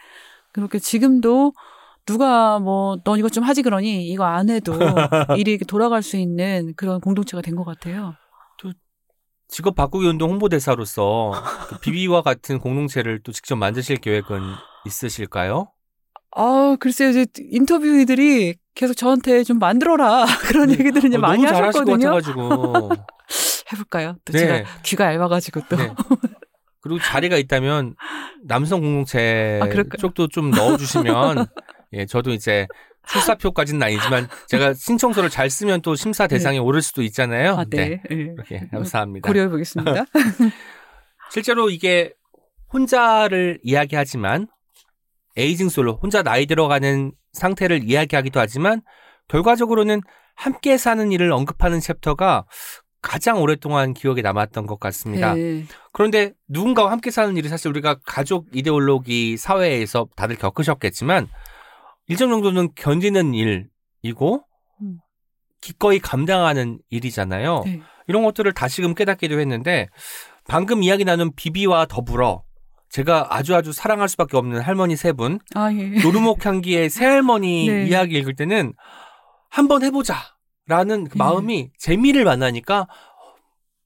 그렇게 0.53 0.79
지금도 0.79 1.53
누가 2.09 2.59
뭐 2.59 2.97
넌 3.05 3.19
이것 3.19 3.31
좀 3.33 3.45
하지 3.45 3.61
그러니 3.63 4.09
이거 4.09 4.25
안 4.25 4.49
해도 4.49 4.73
일이 5.37 5.53
이렇게 5.53 5.67
돌아갈 5.67 6.03
수 6.03 6.17
있는 6.17 6.73
그런 6.75 7.01
공동체가 7.01 7.43
된 7.43 7.55
것 7.55 7.65
같아요. 7.65 8.15
직업 9.51 9.75
바꾸기 9.77 10.07
운동 10.07 10.31
홍보대사로서 10.33 11.33
그 11.69 11.79
비비와 11.79 12.21
같은 12.21 12.59
공동체를 12.59 13.23
또 13.23 13.33
직접 13.33 13.57
만드실 13.57 13.97
계획은 13.97 14.41
있으실까요? 14.85 15.73
아, 16.37 16.77
글쎄요, 16.79 17.09
이제 17.09 17.25
인터뷰이들이 17.51 18.57
계속 18.75 18.93
저한테 18.95 19.45
좀 19.45 19.59
만들어라 19.59 20.27
그런 20.49 20.71
얘기들을 20.71 21.09
이제 21.09 21.17
어, 21.17 21.21
많이 21.21 21.45
하셨거든요. 21.47 21.97
같아가지고. 22.11 22.91
해볼까요? 23.73 24.17
또 24.27 24.33
네. 24.35 24.39
제가 24.39 24.65
귀가 24.83 25.15
얇아가지고 25.15 25.61
또. 25.71 25.77
네. 25.77 25.95
그리고 26.83 27.01
자리가 27.01 27.39
있다면 27.39 27.95
남성 28.45 28.81
공동체 28.83 29.61
아? 29.63 29.97
쪽도 29.99 30.29
좀 30.29 30.51
넣어주시면 30.51 31.47
예 31.93 32.07
저도 32.07 32.33
이제 32.33 32.67
출사표까지는 33.09 33.83
아니지만 33.83 34.29
제가 34.49 34.75
신청서를 34.75 35.31
잘 35.31 35.49
쓰면 35.49 35.83
또 35.83 35.95
심사 35.95 36.27
대상에 36.27 36.59
오를 36.59 36.83
수도 36.83 37.03
있잖아요. 37.03 37.55
아, 37.55 37.65
네. 37.65 38.03
네. 38.09 38.17
이렇게 38.17 38.69
감사합니다. 38.71 39.27
고려해 39.27 39.49
보겠습니다. 39.49 40.05
실제로 41.31 41.71
이게 41.71 42.13
혼자를 42.73 43.59
이야기하지만 43.63 44.49
에이징 45.37 45.69
솔로 45.69 45.99
혼자 46.03 46.23
나이 46.23 46.47
들어가는 46.47 47.13
상태를 47.33 47.89
이야기하기도 47.89 48.41
하지만 48.41 48.83
결과적으로는 49.29 50.01
함께 50.35 50.77
사는 50.77 51.11
일을 51.11 51.33
언급하는 51.33 51.81
챕터가 51.81 52.47
가장 53.01 53.41
오랫동안 53.41 53.95
기억에 53.95 54.23
남았던 54.23 54.67
것 54.67 54.81
같습니다. 54.81 55.35
네. 55.35 55.65
그런데 55.93 56.33
누군가와 56.49 56.91
함께 56.91 57.11
사는 57.11 57.37
일이 57.37 57.49
사실 57.49 57.69
우리가 57.71 57.97
가족 58.05 58.47
이데올로기 58.53 59.37
사회에서 59.37 60.09
다들 60.17 60.37
겪으셨겠지만 60.37 61.29
일정 62.09 62.31
정도는 62.31 62.71
견디는 62.75 63.35
일이고 63.35 64.43
음. 64.83 64.99
기꺼이 65.61 65.99
감당하는 65.99 66.79
일이잖아요. 66.91 67.63
네. 67.65 67.81
이런 68.07 68.25
것들을 68.25 68.51
다시금 68.53 68.95
깨닫기도 68.95 69.39
했는데 69.39 69.89
방금 70.47 70.83
이야기 70.83 71.05
나눈 71.05 71.33
비비와 71.35 71.87
더불어 71.87 72.43
제가 72.91 73.37
아주 73.37 73.55
아주 73.55 73.73
사랑할 73.73 74.09
수밖에 74.09 74.39
없는 74.39 74.61
할머니 74.61 74.97
세 74.97 75.13
분, 75.13 75.39
아, 75.55 75.71
예. 75.73 76.01
노르목 76.01 76.47
향기의 76.47 76.89
새 76.89 77.05
할머니 77.05 77.67
네. 77.71 77.87
이야기 77.87 78.17
읽을 78.17 78.35
때는 78.35 78.73
한번 79.51 79.83
해보자라는 79.83 81.09
그 81.09 81.13
네. 81.13 81.19
마음이 81.19 81.71
재미를 81.79 82.25
만나니까 82.25 82.89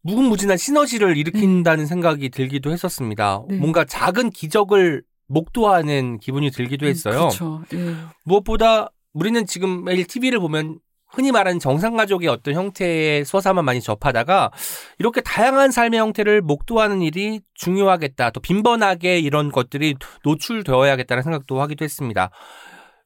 무궁무진한 0.02 0.56
시너지를 0.56 1.16
일으킨다는 1.16 1.86
생각이 1.86 2.28
들기도 2.28 2.70
했었습니다. 2.70 3.42
네. 3.48 3.56
뭔가 3.56 3.84
작은 3.84 4.30
기적을 4.30 5.02
목도하는 5.26 6.18
기분이 6.18 6.50
들기도 6.50 6.86
했어요. 6.86 7.28
그렇죠. 7.28 7.62
예. 7.74 7.94
무엇보다 8.24 8.90
우리는 9.12 9.46
지금 9.46 9.84
매일 9.84 10.06
TV를 10.06 10.40
보면 10.40 10.78
흔히 11.12 11.30
말하는 11.30 11.58
정상가족의 11.58 12.28
어떤 12.28 12.54
형태의 12.54 13.24
서사만 13.24 13.64
많이 13.64 13.80
접하다가 13.80 14.50
이렇게 14.98 15.20
다양한 15.20 15.70
삶의 15.70 16.00
형태를 16.00 16.40
목도하는 16.40 17.02
일이 17.02 17.40
중요하겠다. 17.54 18.30
또 18.30 18.40
빈번하게 18.40 19.18
이런 19.20 19.52
것들이 19.52 19.94
노출되어야겠다는 20.24 21.22
생각도 21.22 21.60
하기도 21.60 21.84
했습니다. 21.84 22.30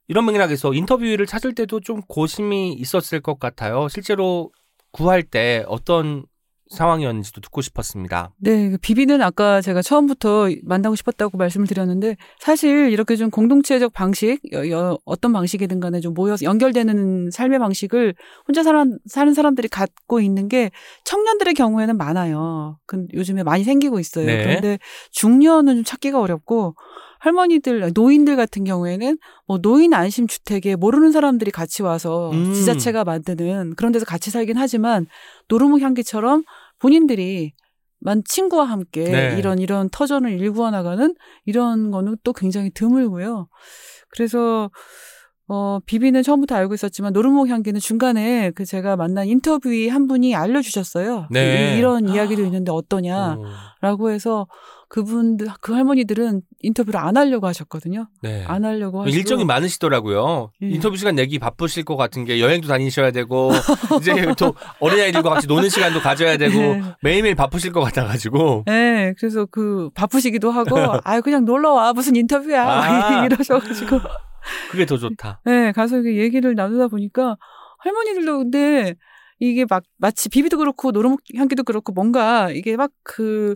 이런 0.08 0.24
맥락에서 0.26 0.72
인터뷰를 0.72 1.26
찾을 1.26 1.54
때도 1.54 1.80
좀 1.80 2.00
고심이 2.02 2.74
있었을 2.74 3.20
것 3.20 3.40
같아요. 3.40 3.88
실제로 3.88 4.52
구할 4.92 5.24
때 5.24 5.64
어떤 5.66 6.24
상황이었는지도 6.70 7.40
듣고 7.40 7.60
싶었습니다. 7.62 8.32
네, 8.38 8.70
그 8.70 8.78
비비는 8.78 9.22
아까 9.22 9.60
제가 9.60 9.82
처음부터 9.82 10.48
만나고 10.62 10.96
싶었다고 10.96 11.38
말씀을 11.38 11.66
드렸는데 11.66 12.16
사실 12.40 12.90
이렇게 12.90 13.16
좀 13.16 13.30
공동체적 13.30 13.92
방식, 13.92 14.40
여- 14.52 14.68
여- 14.70 14.98
어떤 15.04 15.32
방식이든 15.32 15.80
간에 15.80 16.00
좀 16.00 16.14
모여서 16.14 16.44
연결되는 16.44 17.30
삶의 17.30 17.58
방식을 17.58 18.14
혼자 18.48 18.62
사는, 18.62 18.98
사는 19.06 19.34
사람들이 19.34 19.68
갖고 19.68 20.20
있는 20.20 20.48
게 20.48 20.70
청년들의 21.04 21.54
경우에는 21.54 21.96
많아요. 21.96 22.78
근 22.86 23.06
요즘에 23.14 23.42
많이 23.42 23.64
생기고 23.64 24.00
있어요. 24.00 24.26
네. 24.26 24.42
그런데 24.42 24.78
중년은 25.12 25.74
좀 25.76 25.84
찾기가 25.84 26.20
어렵고 26.20 26.74
할머니들, 27.26 27.90
노인들 27.92 28.36
같은 28.36 28.62
경우에는 28.62 29.18
뭐 29.46 29.58
노인 29.58 29.94
안심 29.94 30.28
주택에 30.28 30.76
모르는 30.76 31.10
사람들이 31.10 31.50
같이 31.50 31.82
와서 31.82 32.30
음. 32.30 32.52
지자체가 32.52 33.02
만드는 33.02 33.74
그런 33.74 33.90
데서 33.90 34.04
같이 34.04 34.30
살긴 34.30 34.56
하지만 34.56 35.06
노르목 35.48 35.80
향기처럼 35.80 36.44
본인들이 36.78 37.52
만 37.98 38.22
친구와 38.24 38.64
함께 38.66 39.04
네. 39.04 39.36
이런 39.38 39.58
이런 39.58 39.88
터전을 39.90 40.38
일구어 40.38 40.70
나가는 40.70 41.12
이런 41.46 41.90
거는 41.90 42.16
또 42.22 42.32
굉장히 42.32 42.70
드물고요. 42.70 43.48
그래서 44.10 44.70
어 45.49 45.78
비비는 45.86 46.22
처음부터 46.24 46.57
알고 46.57 46.74
있었지만 46.74 47.12
노르목 47.12 47.49
향기는 47.49 47.78
중간에 47.80 48.51
그 48.55 48.64
제가 48.64 48.97
만난 48.97 49.28
인터뷰의 49.28 49.88
한 49.88 50.09
분이 50.09 50.34
알려주셨어요. 50.34 51.28
네. 51.30 51.74
이- 51.74 51.78
이런 51.78 52.09
이야기도 52.09 52.42
있는데 52.44 52.72
어떠냐. 52.72 53.34
어, 53.38 53.42
라고 53.80 54.11
해서 54.11 54.49
그분들 54.88 55.47
그 55.61 55.72
할머니들은 55.72 56.42
인터뷰를 56.62 56.99
안 56.99 57.16
하려고 57.16 57.47
하셨거든요. 57.47 58.09
네. 58.22 58.44
안 58.49 58.64
하려고 58.64 59.03
하시고 59.03 59.16
일정이 59.16 59.44
많으시더라고요. 59.44 60.51
예. 60.62 60.68
인터뷰 60.68 60.97
시간 60.97 61.14
내기 61.14 61.38
바쁘실 61.38 61.84
것 61.84 61.97
같은 61.97 62.24
게 62.24 62.40
여행도 62.40 62.66
다니셔야 62.66 63.12
되고 63.12 63.51
이제 64.01 64.12
또 64.38 64.55
어린아이들과 64.80 65.30
같이 65.30 65.47
노는 65.47 65.68
시간도 65.68 66.01
가져야 66.01 66.36
되고 66.38 66.59
네. 66.59 66.82
매일매일 67.03 67.34
바쁘실 67.36 67.72
것 67.72 67.80
같아가지고 67.82 68.64
네, 68.66 69.14
그래서 69.18 69.47
그 69.47 69.90
바쁘시기도 69.94 70.51
하고 70.51 70.76
아 71.05 71.20
그냥 71.20 71.44
놀러 71.44 71.72
와 71.72 71.92
무슨 71.92 72.16
인터뷰야 72.16 72.64
아. 72.66 73.24
이러셔가지고 73.26 74.01
그게 74.70 74.86
더 74.86 74.97
좋다. 74.97 75.40
네 75.44 75.72
가서 75.72 75.97
이렇게 75.97 76.16
얘기를 76.16 76.55
나누다 76.55 76.88
보니까 76.88 77.36
할머니들도 77.78 78.38
근데 78.38 78.94
이게 79.38 79.66
막 79.68 79.82
마치 79.99 80.30
비비도 80.30 80.57
그렇고 80.57 80.92
노르목 80.92 81.20
향기도 81.36 81.62
그렇고 81.62 81.92
뭔가 81.92 82.51
이게 82.51 82.76
막 82.76 82.90
그 83.03 83.53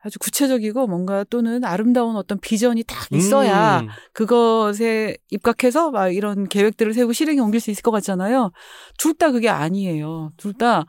아주 0.00 0.18
구체적이고 0.18 0.86
뭔가 0.86 1.22
또는 1.24 1.64
아름다운 1.64 2.16
어떤 2.16 2.40
비전이 2.40 2.82
딱 2.84 3.06
있어야 3.12 3.80
음, 3.80 3.88
그것에 4.14 5.16
입각해서 5.30 5.90
막 5.90 6.08
이런 6.08 6.48
계획들을 6.48 6.94
세우고 6.94 7.12
실행에 7.12 7.40
옮길 7.40 7.60
수 7.60 7.70
있을 7.70 7.82
것 7.82 7.90
같잖아요. 7.92 8.50
둘 8.98 9.14
다 9.18 9.30
그게 9.30 9.48
아니에요. 9.50 10.32
둘 10.38 10.54
다 10.54 10.84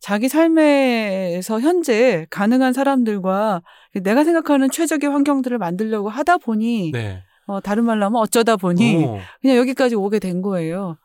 자기 0.00 0.28
삶에서 0.28 1.60
현재 1.60 2.26
가능한 2.30 2.72
사람들과 2.72 3.62
내가 4.02 4.24
생각하는 4.24 4.70
최적의 4.70 5.08
환경들을 5.10 5.56
만들려고 5.58 6.08
하다 6.08 6.38
보니 6.38 6.90
네. 6.92 7.22
어, 7.46 7.60
다른 7.60 7.84
말로 7.84 8.06
하면 8.06 8.20
어쩌다 8.20 8.56
보니 8.56 9.04
어, 9.04 9.18
그냥 9.40 9.56
여기까지 9.56 9.94
오게 9.94 10.18
된 10.18 10.42
거예요. 10.42 10.96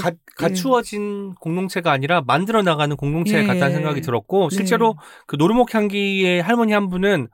가, 0.00 0.10
갖추어진 0.36 1.34
공동체가 1.36 1.92
아니라 1.92 2.22
만들어 2.26 2.62
나가는 2.62 2.94
공동체 2.96 3.38
예, 3.38 3.46
같다는 3.46 3.70
예. 3.70 3.74
생각이 3.74 4.00
들었고 4.00 4.48
네. 4.50 4.56
실제로 4.56 4.96
그 5.26 5.36
노르목 5.36 5.74
향기의 5.74 6.42
할머니 6.42 6.72
한 6.72 6.88
분은 6.88 7.28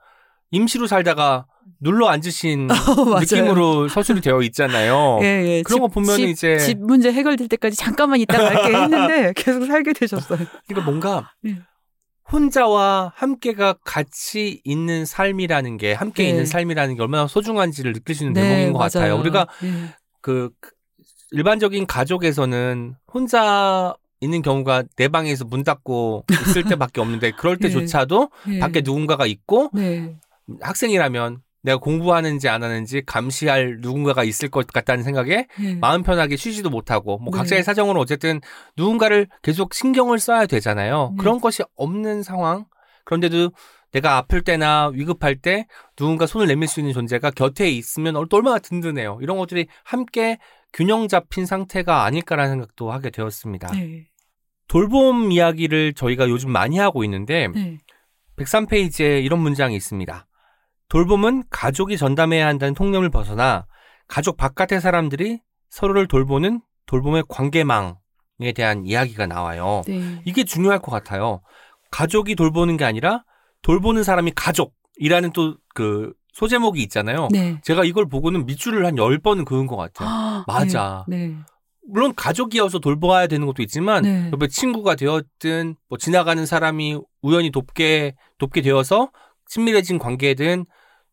임시로 0.51 0.85
살다가 0.85 1.47
눌러 1.79 2.07
앉으신 2.07 2.69
어. 2.71 3.19
느낌으로 3.19 3.87
서술이 3.87 4.21
되어 4.21 4.41
있잖아요. 4.43 5.19
예, 5.21 5.25
예. 5.45 5.61
그런 5.63 5.81
거 5.81 5.87
보면 5.87 6.15
집, 6.15 6.29
이제 6.29 6.57
집 6.57 6.79
문제 6.79 7.11
해결될 7.11 7.47
때까지 7.47 7.75
잠깐만 7.75 8.19
있다 8.19 8.37
갈게 8.37 8.75
했는데 8.75 9.33
계속 9.35 9.65
살게 9.65 9.93
되셨어요. 9.93 10.39
그러니까 10.67 10.89
뭔가 10.89 11.31
예. 11.47 11.57
혼자와 12.31 13.13
함께가 13.15 13.73
같이 13.83 14.61
있는 14.63 15.05
삶이라는 15.05 15.77
게 15.77 15.93
함께 15.93 16.23
네. 16.23 16.29
있는 16.29 16.45
삶이라는 16.45 16.95
게 16.95 17.01
얼마나 17.01 17.27
소중한지를 17.27 17.93
느낄 17.93 18.15
수 18.15 18.23
있는 18.23 18.33
네, 18.33 18.41
대목인 18.41 18.73
것 18.73 18.79
맞아요. 18.79 18.89
같아요. 18.89 19.19
우리가 19.19 19.47
예. 19.63 19.95
그 20.21 20.49
일반적인 21.31 21.85
가족에서는 21.85 22.95
혼자 23.13 23.95
있는 24.21 24.41
경우가 24.41 24.83
내 24.95 25.09
방에서 25.09 25.45
문 25.45 25.63
닫고 25.63 26.25
있을 26.47 26.63
때밖에 26.69 27.01
없는데 27.01 27.31
그럴 27.31 27.57
때조차도 27.57 28.29
예. 28.49 28.59
밖에 28.59 28.81
누군가가 28.81 29.25
있고 29.25 29.69
네. 29.73 30.15
학생이라면 30.61 31.41
내가 31.63 31.77
공부하는지 31.79 32.49
안 32.49 32.61
하는지 32.61 33.01
감시할 33.05 33.77
누군가가 33.79 34.23
있을 34.23 34.49
것 34.49 34.67
같다는 34.67 35.03
생각에 35.03 35.47
예. 35.61 35.75
마음 35.75 36.03
편하게 36.03 36.35
쉬지도 36.35 36.69
못하고 36.69 37.17
뭐 37.19 37.31
네. 37.31 37.37
각자의 37.37 37.63
사정으로 37.63 37.99
어쨌든 38.01 38.41
누군가를 38.77 39.27
계속 39.41 39.73
신경을 39.73 40.19
써야 40.19 40.45
되잖아요. 40.45 41.11
네. 41.11 41.17
그런 41.21 41.39
것이 41.39 41.63
없는 41.75 42.21
상황. 42.21 42.65
그런데도 43.05 43.51
내가 43.91 44.17
아플 44.17 44.41
때나 44.41 44.87
위급할 44.93 45.35
때 45.37 45.67
누군가 45.95 46.25
손을 46.25 46.47
내밀 46.47 46.67
수 46.67 46.79
있는 46.81 46.93
존재가 46.93 47.31
곁에 47.31 47.69
있으면 47.69 48.15
얼- 48.17 48.27
얼마나 48.31 48.59
든든해요. 48.59 49.19
이런 49.21 49.37
것들이 49.37 49.67
함께 49.83 50.39
균형 50.73 51.07
잡힌 51.07 51.45
상태가 51.45 52.03
아닐까라는 52.03 52.51
생각도 52.53 52.91
하게 52.91 53.09
되었습니다. 53.09 53.71
네. 53.73 54.07
돌봄 54.67 55.31
이야기를 55.31 55.93
저희가 55.93 56.27
요즘 56.29 56.51
많이 56.51 56.77
하고 56.77 57.03
있는데 57.03 57.47
네. 57.49 57.77
103페이지에 58.37 59.23
이런 59.23 59.39
문장이 59.39 59.75
있습니다. 59.75 60.25
돌봄은 60.93 61.45
가족이 61.49 61.97
전담해야 61.97 62.45
한다는 62.45 62.75
통념을 62.75 63.09
벗어나 63.09 63.65
가족 64.07 64.37
바깥의 64.37 64.79
사람들이 64.79 65.41
서로를 65.71 66.07
돌보는 66.07 66.61
돌봄의 66.85 67.23
관계망에 67.27 68.53
대한 68.55 68.85
이야기가 68.85 69.25
나와요. 69.25 69.81
네. 69.87 70.21
이게 70.23 70.43
중요할 70.43 70.77
것 70.77 70.91
같아요. 70.91 71.41
가족이 71.89 72.35
돌보는 72.35 72.77
게 72.77 72.85
아니라 72.85 73.23
돌보는 73.63 74.03
사람이 74.03 74.33
가족이라는 74.35 75.31
또 75.31 75.55
그 75.73 76.13
소제목이 76.33 76.81
있잖아요. 76.83 77.27
네. 77.31 77.59
제가 77.63 77.83
이걸 77.83 78.07
보고는 78.07 78.45
밑줄을 78.45 78.85
한 78.85 78.95
10번은 78.95 79.45
그은 79.45 79.67
것 79.67 79.75
같아요. 79.75 80.07
아, 80.09 80.43
맞아. 80.47 81.05
네. 81.07 81.35
물론 81.87 82.13
가족이어서 82.15 82.79
돌봐야 82.79 83.27
되는 83.27 83.45
것도 83.45 83.61
있지만 83.63 84.03
네. 84.03 84.29
옆에 84.31 84.47
친구가 84.47 84.95
되었든 84.95 85.75
뭐 85.89 85.97
지나가는 85.97 86.43
사람이 86.45 86.99
우연히 87.21 87.51
돕게 87.51 88.15
돕게 88.37 88.61
되어서 88.61 89.11
친밀해진 89.47 89.99
관계든 89.99 90.65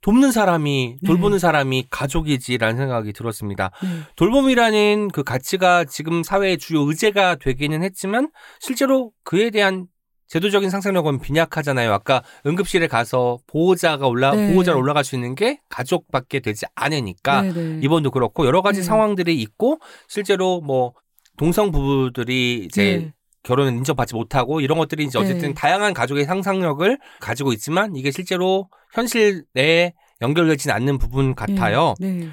돕는 0.03 0.33
사람이 0.33 0.97
네. 1.01 1.07
돌보는 1.07 1.39
사람이 1.39 1.87
가족이지라는 1.91 2.77
생각이 2.77 3.13
들었습니다. 3.13 3.71
네. 3.83 3.89
돌봄이라는 4.17 5.09
그 5.13 5.23
가치가 5.23 5.85
지금 5.85 6.23
사회의 6.23 6.59
주요 6.59 6.81
의제가 6.83 7.37
되기는 7.37 7.83
했지만 7.83 8.31
실제로 8.61 9.13
그에 9.25 9.51
대한 9.51 9.87
제도적인 10.29 10.71
상상력은 10.71 11.21
빈약하잖아요. 11.21 11.93
아까 11.93 12.23
응급실에 12.47 12.87
가서 12.87 13.39
보호자가 13.49 14.07
올라 14.07 14.31
네. 14.31 14.53
보호자로 14.53 14.79
올라갈 14.79 15.03
수 15.03 15.17
있는 15.17 15.35
게 15.35 15.61
가족밖에 15.69 16.39
되지 16.39 16.67
않으니까 16.77 17.43
네, 17.43 17.53
네. 17.53 17.81
이번도 17.83 18.13
그렇고 18.13 18.47
여러 18.47 18.63
가지 18.63 18.81
네. 18.81 18.85
상황들이 18.85 19.41
있고 19.43 19.81
실제로 20.09 20.61
뭐 20.61 20.95
동성 21.37 21.73
부부들이 21.73 22.65
이제 22.65 22.99
네. 22.99 23.13
결혼을 23.43 23.73
인정받지 23.73 24.15
못하고 24.15 24.61
이런 24.61 24.79
것들이 24.79 25.05
이제 25.05 25.19
어쨌든 25.19 25.49
네. 25.49 25.55
다양한 25.55 25.95
가족의 25.95 26.25
상상력을 26.25 26.99
가지고 27.21 27.53
있지만 27.53 27.97
이게 27.97 28.11
실제로 28.11 28.69
현실에 28.93 29.95
연결되지는 30.21 30.75
않는 30.75 30.99
부분 30.99 31.35
같아요. 31.35 31.95
네. 32.01 32.29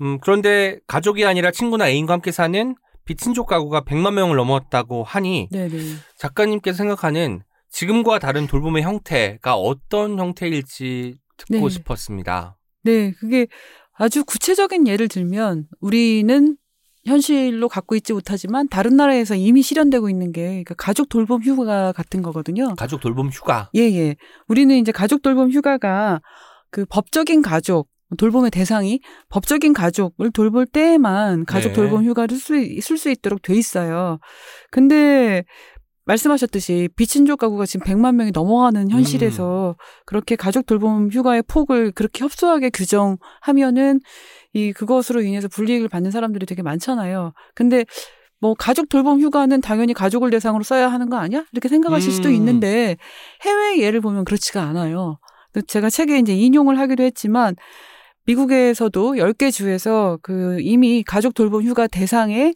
음, 0.00 0.18
그런데 0.20 0.78
가족이 0.86 1.24
아니라 1.24 1.50
친구나 1.50 1.88
애인과 1.88 2.14
함께 2.14 2.32
사는 2.32 2.74
비친족 3.04 3.46
가구가 3.46 3.82
100만 3.82 4.14
명을 4.14 4.36
넘었다고 4.36 5.04
하니 5.04 5.48
네, 5.50 5.68
네. 5.68 5.78
작가님께서 6.16 6.76
생각하는 6.76 7.42
지금과 7.70 8.18
다른 8.18 8.46
돌봄의 8.46 8.82
형태가 8.82 9.54
어떤 9.56 10.18
형태일지 10.18 11.18
듣고 11.36 11.68
네. 11.68 11.68
싶었습니다. 11.68 12.56
네, 12.82 13.12
그게 13.12 13.46
아주 13.92 14.24
구체적인 14.24 14.88
예를 14.88 15.08
들면 15.08 15.66
우리는 15.80 16.56
현실로 17.06 17.68
갖고 17.68 17.94
있지 17.96 18.12
못하지만 18.12 18.68
다른 18.68 18.96
나라에서 18.96 19.34
이미 19.34 19.62
실현되고 19.62 20.10
있는 20.10 20.32
게 20.32 20.42
그러니까 20.42 20.74
가족 20.74 21.08
돌봄 21.08 21.42
휴가 21.42 21.92
같은 21.92 22.22
거거든요. 22.22 22.74
가족 22.76 23.00
돌봄 23.00 23.28
휴가. 23.30 23.70
예, 23.74 23.80
예. 23.80 24.16
우리는 24.48 24.76
이제 24.76 24.92
가족 24.92 25.22
돌봄 25.22 25.50
휴가가 25.50 26.20
그 26.70 26.84
법적인 26.86 27.42
가족, 27.42 27.88
돌봄의 28.16 28.50
대상이 28.50 29.00
법적인 29.28 29.72
가족을 29.72 30.30
돌볼 30.30 30.66
때에만 30.66 31.44
가족 31.44 31.70
네. 31.70 31.74
돌봄 31.74 32.04
휴가를 32.04 32.36
쓸수 32.36 33.10
있도록 33.10 33.42
돼 33.42 33.54
있어요. 33.54 34.18
근데 34.70 35.44
말씀하셨듯이 36.06 36.88
비친족 36.96 37.38
가구가 37.38 37.66
지금 37.66 37.86
100만 37.86 38.16
명이 38.16 38.32
넘어가는 38.32 38.90
현실에서 38.90 39.76
그렇게 40.06 40.34
가족 40.34 40.66
돌봄 40.66 41.08
휴가의 41.10 41.42
폭을 41.46 41.92
그렇게 41.92 42.24
협소하게 42.24 42.70
규정하면은 42.70 44.00
이 44.52 44.72
그것으로 44.72 45.22
인해서 45.22 45.48
불이익을 45.48 45.88
받는 45.88 46.10
사람들이 46.10 46.46
되게 46.46 46.62
많잖아요. 46.62 47.32
근데 47.54 47.84
뭐 48.40 48.54
가족 48.54 48.88
돌봄 48.88 49.20
휴가는 49.20 49.60
당연히 49.60 49.92
가족을 49.92 50.30
대상으로 50.30 50.64
써야 50.64 50.88
하는 50.88 51.10
거 51.10 51.16
아니야? 51.16 51.44
이렇게 51.52 51.68
생각하실 51.68 52.10
수도 52.12 52.28
음. 52.30 52.34
있는데 52.34 52.96
해외 53.42 53.78
예를 53.78 54.00
보면 54.00 54.24
그렇지가 54.24 54.62
않아요. 54.62 55.18
그 55.52 55.62
제가 55.62 55.90
책에 55.90 56.18
이제 56.18 56.34
인용을 56.34 56.78
하기도 56.78 57.02
했지만 57.02 57.54
미국에서도 58.24 59.14
10개 59.14 59.50
주에서 59.50 60.18
그 60.22 60.58
이미 60.60 61.02
가족 61.02 61.34
돌봄 61.34 61.64
휴가 61.64 61.86
대상에 61.86 62.54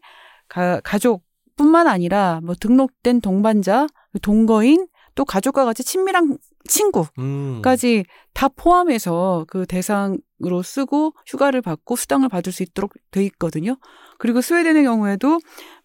가, 0.48 0.80
가족뿐만 0.80 1.86
아니라 1.86 2.40
뭐 2.42 2.54
등록된 2.54 3.20
동반자, 3.20 3.86
동거인, 4.22 4.86
또 5.14 5.24
가족과 5.24 5.64
같이 5.64 5.82
친밀한 5.82 6.38
친구 6.68 7.06
음. 7.18 7.60
까지 7.62 8.04
다 8.32 8.48
포함해서 8.48 9.44
그 9.48 9.66
대상으로 9.66 10.62
쓰고 10.62 11.14
휴가를 11.26 11.62
받고 11.62 11.96
수당을 11.96 12.28
받을 12.28 12.52
수 12.52 12.62
있도록 12.62 12.92
돼 13.10 13.24
있거든요. 13.26 13.76
그리고 14.18 14.40
스웨덴의 14.40 14.84
경우에도 14.84 15.38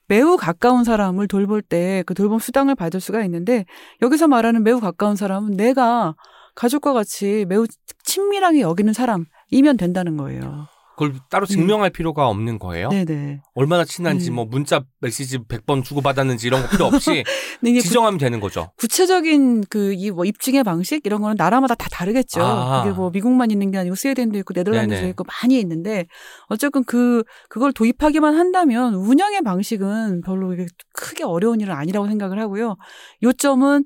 매우 0.07 0.37
가까운 0.37 0.83
사람을 0.83 1.27
돌볼 1.27 1.61
때 1.61 2.03
그 2.05 2.13
돌봄 2.15 2.39
수당을 2.39 2.75
받을 2.75 2.99
수가 2.99 3.23
있는데 3.25 3.65
여기서 4.01 4.27
말하는 4.27 4.63
매우 4.63 4.79
가까운 4.79 5.15
사람은 5.15 5.51
내가 5.51 6.15
가족과 6.55 6.93
같이 6.93 7.45
매우 7.47 7.65
친밀하게 8.03 8.61
여기는 8.61 8.91
사람, 8.93 9.25
이면 9.51 9.77
된다는 9.77 10.17
거예요. 10.17 10.67
그걸 10.99 11.13
따로 11.29 11.45
증명할 11.45 11.91
필요가 11.91 12.27
없는 12.27 12.59
거예요. 12.59 12.89
네네. 12.89 13.39
얼마나 13.55 13.85
친한지 13.85 14.29
음. 14.31 14.35
뭐 14.35 14.45
문자 14.45 14.81
메시지 14.99 15.37
100번 15.37 15.81
주고받았는지 15.81 16.45
이런 16.47 16.61
거 16.61 16.67
필요 16.67 16.85
없이 16.87 17.23
근데 17.59 17.71
이게 17.71 17.79
구, 17.79 17.83
지정하면 17.87 18.17
되는 18.19 18.41
거죠. 18.41 18.71
구체적인 18.77 19.63
그 19.69 19.93
이 19.93 20.11
뭐 20.11 20.25
입증의 20.25 20.65
방식 20.65 21.05
이런 21.05 21.21
거는 21.21 21.35
나라마다 21.37 21.75
다 21.75 21.87
다르겠죠. 21.89 22.41
아. 22.43 22.83
그게 22.83 22.93
뭐 22.93 23.11
미국만 23.11 23.49
있는 23.49 23.71
게 23.71 23.77
아니고 23.77 23.95
스웨덴도 23.95 24.37
있고 24.39 24.53
네덜란드도. 24.53 25.07
있고 25.07 25.23
많이 25.23 25.57
있는데 25.61 26.05
어쨌든 26.47 26.83
그 26.83 27.23
그걸 27.47 27.71
도입하기만 27.71 28.35
한다면 28.35 28.93
운영의 28.95 29.41
방식은 29.43 30.21
별로 30.25 30.53
크게 30.93 31.23
어려운 31.23 31.61
일은 31.61 31.73
아니라고 31.73 32.07
생각을 32.07 32.39
하고요. 32.41 32.75
요점은 33.23 33.85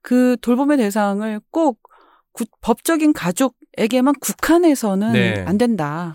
그 0.00 0.36
돌봄의 0.40 0.78
대상을 0.78 1.40
꼭 1.50 1.78
구- 2.32 2.46
법적인 2.62 3.12
가족에게만 3.12 4.14
국한해서는 4.20 5.12
네. 5.12 5.44
안 5.46 5.56
된다라는 5.58 6.14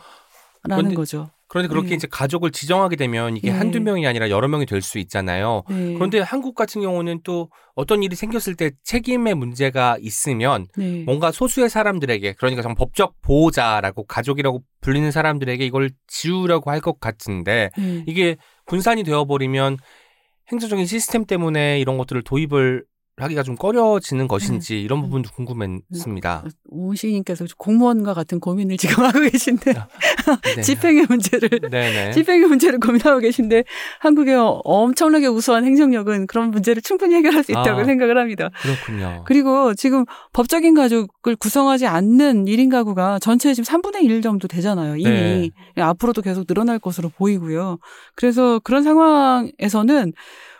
그런데 0.63 0.95
거죠. 0.95 1.29
그런데 1.47 1.67
그렇게 1.67 1.89
네. 1.89 1.95
이제 1.95 2.07
가족을 2.09 2.51
지정하게 2.51 2.95
되면 2.95 3.35
이게 3.35 3.51
네. 3.51 3.57
한두 3.57 3.81
명이 3.81 4.05
아니라 4.05 4.29
여러 4.29 4.47
명이 4.47 4.67
될 4.67 4.81
수 4.83 4.99
있잖아요. 4.99 5.63
네. 5.67 5.95
그런데 5.95 6.19
한국 6.19 6.53
같은 6.53 6.81
경우는 6.81 7.21
또 7.23 7.49
어떤 7.73 8.03
일이 8.03 8.15
생겼을 8.15 8.55
때 8.55 8.71
책임의 8.83 9.33
문제가 9.33 9.97
있으면 9.99 10.67
네. 10.77 11.03
뭔가 11.05 11.31
소수의 11.31 11.69
사람들에게 11.69 12.33
그러니까 12.33 12.61
정말 12.61 12.75
법적 12.77 13.15
보호자라고 13.21 14.05
가족이라고 14.05 14.61
불리는 14.81 15.09
사람들에게 15.11 15.65
이걸 15.65 15.89
지우려고 16.07 16.69
할 16.69 16.81
것 16.81 16.99
같은데 16.99 17.71
네. 17.77 18.03
이게 18.05 18.37
분산이 18.67 19.03
되어버리면 19.03 19.77
행정적인 20.51 20.85
시스템 20.85 21.25
때문에 21.25 21.79
이런 21.79 21.97
것들을 21.97 22.21
도입을 22.23 22.83
하기가 23.23 23.43
좀 23.43 23.55
꺼려지는 23.55 24.27
것인지 24.27 24.81
이런 24.81 25.01
부분도 25.01 25.29
궁금했습니다. 25.31 26.45
오 26.69 26.93
시인님께서 26.95 27.45
공무원과 27.57 28.13
같은 28.13 28.39
고민을 28.39 28.77
지금 28.77 29.03
하고 29.05 29.19
계신데 29.19 29.73
네. 30.55 30.61
집행의 30.61 31.05
문제를 31.09 31.49
네네. 31.69 32.11
집행의 32.13 32.47
문제를 32.47 32.79
고민하고 32.79 33.19
계신데 33.19 33.63
한국의 33.99 34.35
엄청나게 34.63 35.27
우수한 35.27 35.65
행정력은 35.65 36.27
그런 36.27 36.51
문제를 36.51 36.81
충분히 36.81 37.15
해결할 37.15 37.43
수 37.43 37.51
있다고 37.51 37.81
아. 37.81 37.83
생각을 37.85 38.17
합니다. 38.17 38.49
그렇군요. 38.61 39.23
그리고 39.25 39.73
지금 39.73 40.05
법적인 40.33 40.73
가족을 40.73 41.35
구성하지 41.37 41.87
않는 41.87 42.45
1인 42.45 42.69
가구가 42.71 43.19
전체의 43.19 43.55
지금 43.55 43.65
3분의 43.65 44.03
1 44.03 44.21
정도 44.21 44.47
되잖아요. 44.47 44.95
이미 44.97 45.51
네. 45.75 45.81
앞으로도 45.81 46.21
계속 46.21 46.47
늘어날 46.47 46.79
것으로 46.79 47.09
보이고요. 47.09 47.77
그래서 48.15 48.59
그런 48.59 48.83
상황에서는 48.83 50.13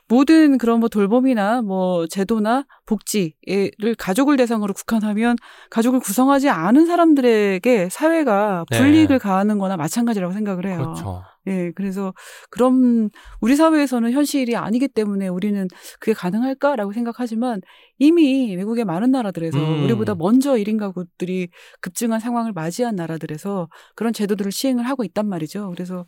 모든 0.10 0.58
그런 0.58 0.80
뭐 0.80 0.90
돌봄이나 0.90 1.62
뭐 1.62 2.08
제도나 2.08 2.66
복지를 2.86 3.96
가족을 3.98 4.38
대상으로 4.38 4.74
국한하면 4.74 5.38
가족을 5.70 6.00
구성하지 6.00 6.50
않은 6.50 6.88
사람들에게 6.88 7.90
사회가 7.90 8.66
네. 8.72 8.78
불이익을 8.78 9.20
가하는 9.20 9.60
거나 9.60 9.78
마찬가지라고 9.78 10.34
생각을 10.34 10.66
해요. 10.66 10.78
그렇죠. 10.78 11.24
예, 11.50 11.72
그래서 11.76 12.14
그런 12.50 13.10
우리 13.42 13.56
사회에서는 13.56 14.12
현실이 14.12 14.56
아니기 14.56 14.88
때문에 14.88 15.28
우리는 15.28 15.68
그게 16.00 16.14
가능할까라고 16.14 16.94
생각하지만 16.94 17.62
이미 17.98 18.56
외국의 18.56 18.86
많은 18.86 19.12
나라들에서 19.12 19.58
음. 19.58 19.84
우리보다 19.86 20.16
먼저 20.16 20.54
1인 20.54 20.78
가구들이 20.80 21.50
급증한 21.82 22.20
상황을 22.20 22.54
맞이한 22.54 22.96
나라들에서 22.96 23.68
그런 23.96 24.14
제도들을 24.14 24.52
시행을 24.52 24.88
하고 24.88 25.04
있단 25.04 25.28
말이죠. 25.28 25.70
그래서 25.72 26.06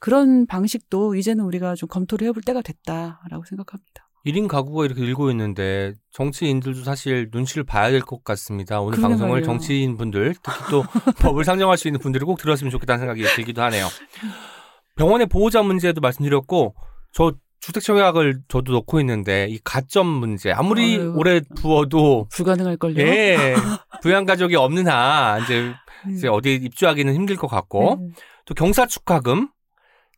그런 0.00 0.46
방식도 0.46 1.14
이제는 1.14 1.44
우리가 1.44 1.74
좀 1.76 1.88
검토를 1.88 2.26
해볼 2.28 2.42
때가 2.42 2.60
됐다라고 2.62 3.44
생각합니다. 3.48 4.06
1인 4.26 4.48
가구가 4.48 4.84
이렇게 4.84 5.00
늘고 5.00 5.30
있는데 5.30 5.94
정치인들도 6.12 6.82
사실 6.84 7.30
눈치를 7.32 7.64
봐야 7.64 7.90
될 7.90 8.02
것 8.02 8.22
같습니다. 8.22 8.78
오늘 8.82 9.00
방송을 9.00 9.30
말이에요. 9.30 9.46
정치인 9.46 9.96
분들, 9.96 10.34
특히 10.42 10.58
또 10.70 10.82
법을 11.22 11.44
상정할 11.46 11.78
수 11.78 11.88
있는 11.88 12.00
분들이 12.00 12.26
꼭 12.26 12.38
들었으면 12.38 12.70
좋겠다는 12.70 12.98
생각이 12.98 13.22
들기도 13.34 13.62
하네요. 13.62 13.86
병원의 14.96 15.26
보호자 15.26 15.62
문제도 15.62 16.00
말씀드렸고, 16.00 16.74
저 17.12 17.32
주택 17.60 17.82
청약을 17.82 18.42
저도 18.48 18.72
넣고 18.72 19.00
있는데, 19.00 19.46
이 19.48 19.58
가점 19.62 20.06
문제, 20.06 20.50
아무리 20.52 20.96
아유. 20.96 21.14
오래 21.16 21.40
부어도, 21.56 22.26
불가능할 22.32 22.76
걸요. 22.76 23.00
예, 23.02 23.54
부양 24.02 24.24
가족이 24.24 24.56
없는 24.56 24.88
한, 24.88 25.42
이제, 25.42 25.72
음. 26.06 26.10
이제 26.10 26.28
어디 26.28 26.54
입주하기는 26.54 27.14
힘들 27.14 27.36
것 27.36 27.46
같고, 27.46 27.98
네. 28.00 28.08
또 28.46 28.54
경사 28.54 28.86
축하금, 28.86 29.48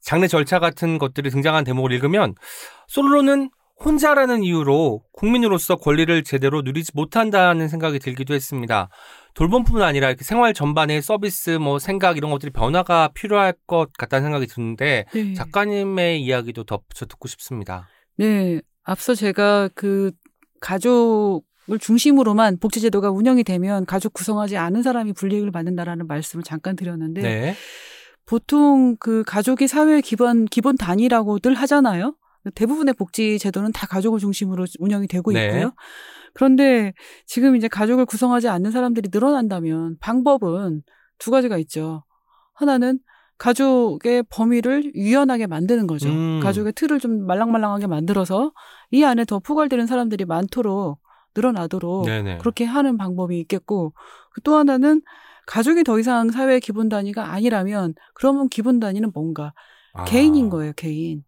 장례 0.01 0.27
절차 0.27 0.59
같은 0.59 0.99
것들이 0.99 1.31
등장한 1.31 1.65
대목을 1.65 1.93
읽으면 1.93 2.35
솔로는 2.89 3.51
혼자라는 3.85 4.45
이유로 4.45 5.03
국민으로서 5.13 5.77
권리를 5.77 6.23
제대로 6.25 6.63
누리지 6.63 6.93
못한다는 6.95 7.69
생각이 7.69 7.99
들기도 7.99 8.35
했습니다. 8.35 8.89
돌봄뿐만 9.35 9.83
아니라 9.83 10.09
이렇게 10.09 10.25
생활 10.25 10.55
전반의 10.55 11.03
서비스, 11.03 11.51
뭐 11.51 11.79
생각 11.79 12.17
이런 12.17 12.31
것들이 12.31 12.53
변화가 12.53 13.11
필요할 13.15 13.55
것 13.67 13.93
같다는 13.99 14.25
생각이 14.25 14.47
드는데 14.47 15.07
네. 15.13 15.35
작가님의 15.35 16.23
이야기도 16.23 16.65
덧붙여 16.65 17.07
듣고 17.07 17.29
싶습니다. 17.29 17.89
네, 18.17 18.61
앞서 18.85 19.15
제가 19.15 19.69
그 19.75 20.13
가족을 20.61 21.79
중심으로만 21.81 22.59
복지제도가 22.59 23.11
운영이 23.11 23.43
되면 23.45 23.85
가족 23.87 24.13
구성하지 24.13 24.57
않은 24.57 24.83
사람이 24.83 25.13
불이익을 25.15 25.51
받는다라는 25.51 26.07
말씀을 26.07 26.45
잠깐 26.45 26.77
드렸는데 26.77 27.23
네. 27.23 27.55
보통 28.27 28.97
그 29.01 29.25
가족이 29.27 29.67
사회의 29.67 30.03
기본 30.03 30.45
기본 30.45 30.77
단위라고들 30.77 31.55
하잖아요. 31.55 32.15
대부분의 32.55 32.95
복지 32.95 33.39
제도는 33.39 33.73
다 33.73 33.87
가족을 33.87 34.19
중심으로 34.19 34.67
운영이 34.79 35.07
되고 35.07 35.33
네. 35.33 35.47
있고요. 35.47 35.73
그런데 36.35 36.93
지금 37.27 37.57
이제 37.57 37.69
가족을 37.69 38.07
구성하지 38.07 38.49
않는 38.49 38.71
사람들이 38.71 39.11
늘어난다면 39.13 39.99
방법은 40.01 40.83
두 41.19 41.31
가지가 41.31 41.59
있죠. 41.59 42.05
하나는 42.55 42.99
가족의 43.39 44.25
범위를 44.31 44.95
유연하게 44.95 45.47
만드는 45.47 45.87
거죠. 45.87 46.09
음. 46.09 46.41
가족의 46.43 46.75
틀을 46.75 47.01
좀 47.01 47.27
말랑말랑하게 47.27 47.87
만들어서 47.87 48.53
이 48.91 49.05
안에 49.05 49.25
더 49.25 49.41
포괄되는 49.41 49.87
사람들이 49.87 50.25
많도록 50.25 51.01
늘어나도록 51.35 52.07
네네. 52.07 52.39
그렇게 52.39 52.65
하는 52.65 52.97
방법이 52.97 53.39
있겠고 53.41 53.95
그또 54.33 54.55
하나는 54.55 55.03
가족이 55.47 55.83
더 55.83 55.99
이상 55.99 56.31
사회의 56.31 56.61
기본 56.61 56.89
단위가 56.89 57.33
아니라면 57.33 57.95
그러면 58.15 58.49
기본 58.49 58.79
단위는 58.79 59.11
뭔가 59.13 59.55
아. 59.93 60.05
개인인 60.05 60.49
거예요, 60.49 60.73
개인. 60.77 61.25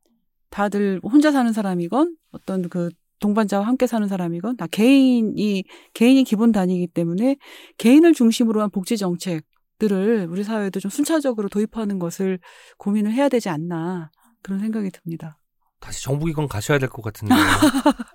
다들 0.55 1.01
혼자 1.03 1.33
사는 1.33 1.53
사람이건 1.53 2.17
어떤 2.31 2.69
그 2.69 2.89
동반자와 3.19 3.67
함께 3.67 3.89
사는 3.89 4.07
사람이건 4.07 4.57
다 4.57 4.69
개인이 4.71 5.65
개인이 5.95 6.23
기본 6.23 6.53
단위이기 6.53 6.87
때문에 6.87 7.37
개인을 7.77 8.15
중심으로 8.15 8.63
한 8.63 8.71
복지 8.71 8.97
정책들을 8.97 10.29
우리 10.31 10.45
사회도 10.45 10.79
좀 10.79 10.93
순차적으로 10.93 11.49
도입하는 11.49 11.99
것을 11.99 12.39
고민을 12.79 13.11
해야 13.13 13.29
되지 13.29 13.49
않나 13.49 14.13
그런 14.43 14.61
생각이 14.61 14.91
듭니다. 14.91 15.39
다시 15.81 16.05
정부기관 16.05 16.47
가셔야 16.47 16.79
될 16.79 16.89
것 16.89 17.03
같은데 17.03 17.35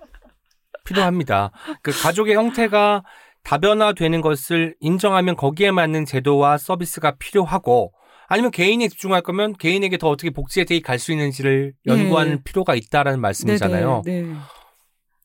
필요합니다. 0.86 1.50
그 1.82 1.92
가족의 1.92 2.36
형태가 2.36 3.02
다변화되는 3.42 4.22
것을 4.22 4.76
인정하면 4.80 5.36
거기에 5.36 5.72
맞는 5.72 6.06
제도와 6.06 6.56
서비스가 6.56 7.16
필요하고 7.18 7.92
아니면 8.30 8.50
개인에 8.52 8.88
집중할 8.88 9.22
거면 9.22 9.54
개인에게 9.54 9.98
더 9.98 10.08
어떻게 10.08 10.30
복지 10.30 10.60
혜택이 10.60 10.80
갈 10.82 10.98
수 11.00 11.10
있는지를 11.12 11.74
연구하는 11.86 12.36
네. 12.36 12.42
필요가 12.44 12.74
있다라는 12.74 13.20
말씀이잖아요. 13.20 14.02
네네, 14.04 14.28
네. 14.28 14.34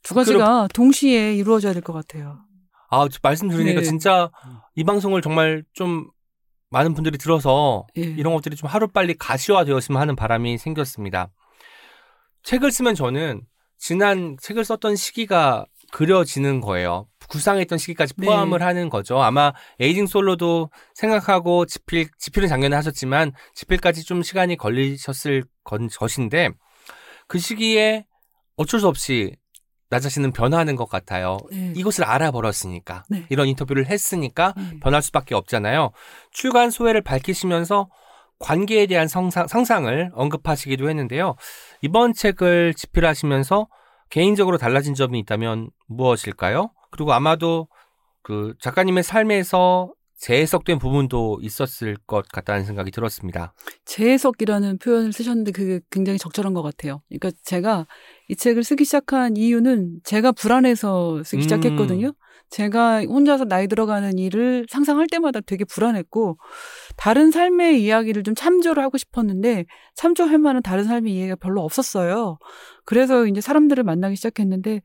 두 0.03 0.15
가지가 0.15 0.69
동시에 0.73 1.35
이루어져야 1.35 1.73
될 1.73 1.83
것 1.83 1.93
같아요. 1.93 2.39
아, 2.89 3.07
저 3.09 3.19
말씀 3.21 3.47
들으니까 3.47 3.81
네. 3.81 3.85
진짜 3.85 4.31
이 4.75 4.83
방송을 4.83 5.21
정말 5.21 5.63
좀 5.73 6.09
많은 6.71 6.93
분들이 6.95 7.17
들어서 7.17 7.85
예. 7.97 8.01
이런 8.01 8.33
것들이 8.33 8.55
좀 8.55 8.69
하루빨리 8.69 9.15
가시화되었으면 9.19 10.01
하는 10.01 10.15
바람이 10.15 10.57
생겼습니다. 10.57 11.29
책을 12.43 12.71
쓰면 12.71 12.95
저는 12.95 13.41
지난 13.77 14.35
책을 14.41 14.65
썼던 14.65 14.95
시기가 14.95 15.65
그려지는 15.91 16.59
거예요. 16.61 17.07
구상했던 17.29 17.77
시기까지 17.77 18.13
네. 18.17 18.25
포함을 18.25 18.61
하는 18.61 18.89
거죠. 18.89 19.21
아마 19.21 19.53
에이징 19.79 20.07
솔로도 20.07 20.69
생각하고 20.93 21.65
집필, 21.65 22.07
집필은 22.17 22.47
작년에 22.47 22.75
하셨지만 22.75 23.31
집필까지 23.53 24.03
좀 24.03 24.23
시간이 24.23 24.57
걸리셨을 24.57 25.43
건 25.63 25.89
것인데 25.89 26.49
그 27.27 27.39
시기에 27.39 28.05
어쩔 28.57 28.79
수 28.79 28.87
없이 28.87 29.35
나 29.89 29.99
자신은 29.99 30.31
변하는 30.31 30.75
것 30.75 30.89
같아요. 30.89 31.37
네. 31.51 31.73
이것을 31.75 32.03
알아버렸으니까 32.03 33.03
네. 33.09 33.25
이런 33.29 33.47
인터뷰를 33.47 33.87
했으니까 33.87 34.53
음. 34.57 34.79
변할 34.81 35.01
수밖에 35.01 35.35
없잖아요. 35.35 35.91
출간 36.31 36.71
소회를 36.71 37.01
밝히시면서 37.01 37.89
관계에 38.39 38.85
대한 38.87 39.07
성상, 39.07 39.47
상상을 39.47 40.11
언급하시기도 40.13 40.89
했는데요. 40.89 41.35
이번 41.81 42.13
책을 42.13 42.73
집필하시면서 42.73 43.67
개인적으로 44.09 44.57
달라진 44.57 44.93
점이 44.93 45.19
있다면 45.19 45.69
무엇일까요? 45.87 46.71
그리고 46.95 47.13
아마도 47.13 47.67
그 48.21 48.53
작가님의 48.59 49.03
삶에서 49.03 49.91
재해석된 50.17 50.79
부분도 50.79 51.39
있었을 51.41 51.97
것 52.07 52.27
같다는 52.29 52.63
생각이 52.63 52.89
들었습니다. 52.89 53.53
재해석이라는 53.83 54.79
표현을 54.79 55.11
쓰셨는데 55.11 55.51
그게 55.51 55.81
굉장히 55.91 56.17
적절한 56.17 56.53
것 56.53 56.61
같아요. 56.61 57.01
그러니까 57.09 57.31
제가 57.43 57.85
이 58.29 58.35
책을 58.35 58.63
쓰기 58.63 58.85
시작한 58.85 59.35
이유는 59.35 59.99
제가 60.03 60.31
불안해서 60.31 61.23
쓰기 61.23 61.41
음. 61.41 61.43
시작했거든요. 61.43 62.13
제가 62.49 63.01
혼자서 63.01 63.45
나이 63.45 63.67
들어가는 63.67 64.17
일을 64.17 64.65
상상할 64.69 65.07
때마다 65.07 65.41
되게 65.41 65.65
불안했고 65.65 66.37
다른 66.95 67.31
삶의 67.31 67.83
이야기를 67.83 68.23
좀 68.23 68.35
참조를 68.35 68.81
하고 68.83 68.97
싶었는데 68.97 69.65
참조할 69.95 70.37
만한 70.37 70.61
다른 70.61 70.83
삶의 70.85 71.13
이야기가 71.13 71.35
별로 71.37 71.61
없었어요. 71.63 72.37
그래서 72.85 73.25
이제 73.25 73.41
사람들을 73.41 73.83
만나기 73.83 74.15
시작했는데 74.15 74.81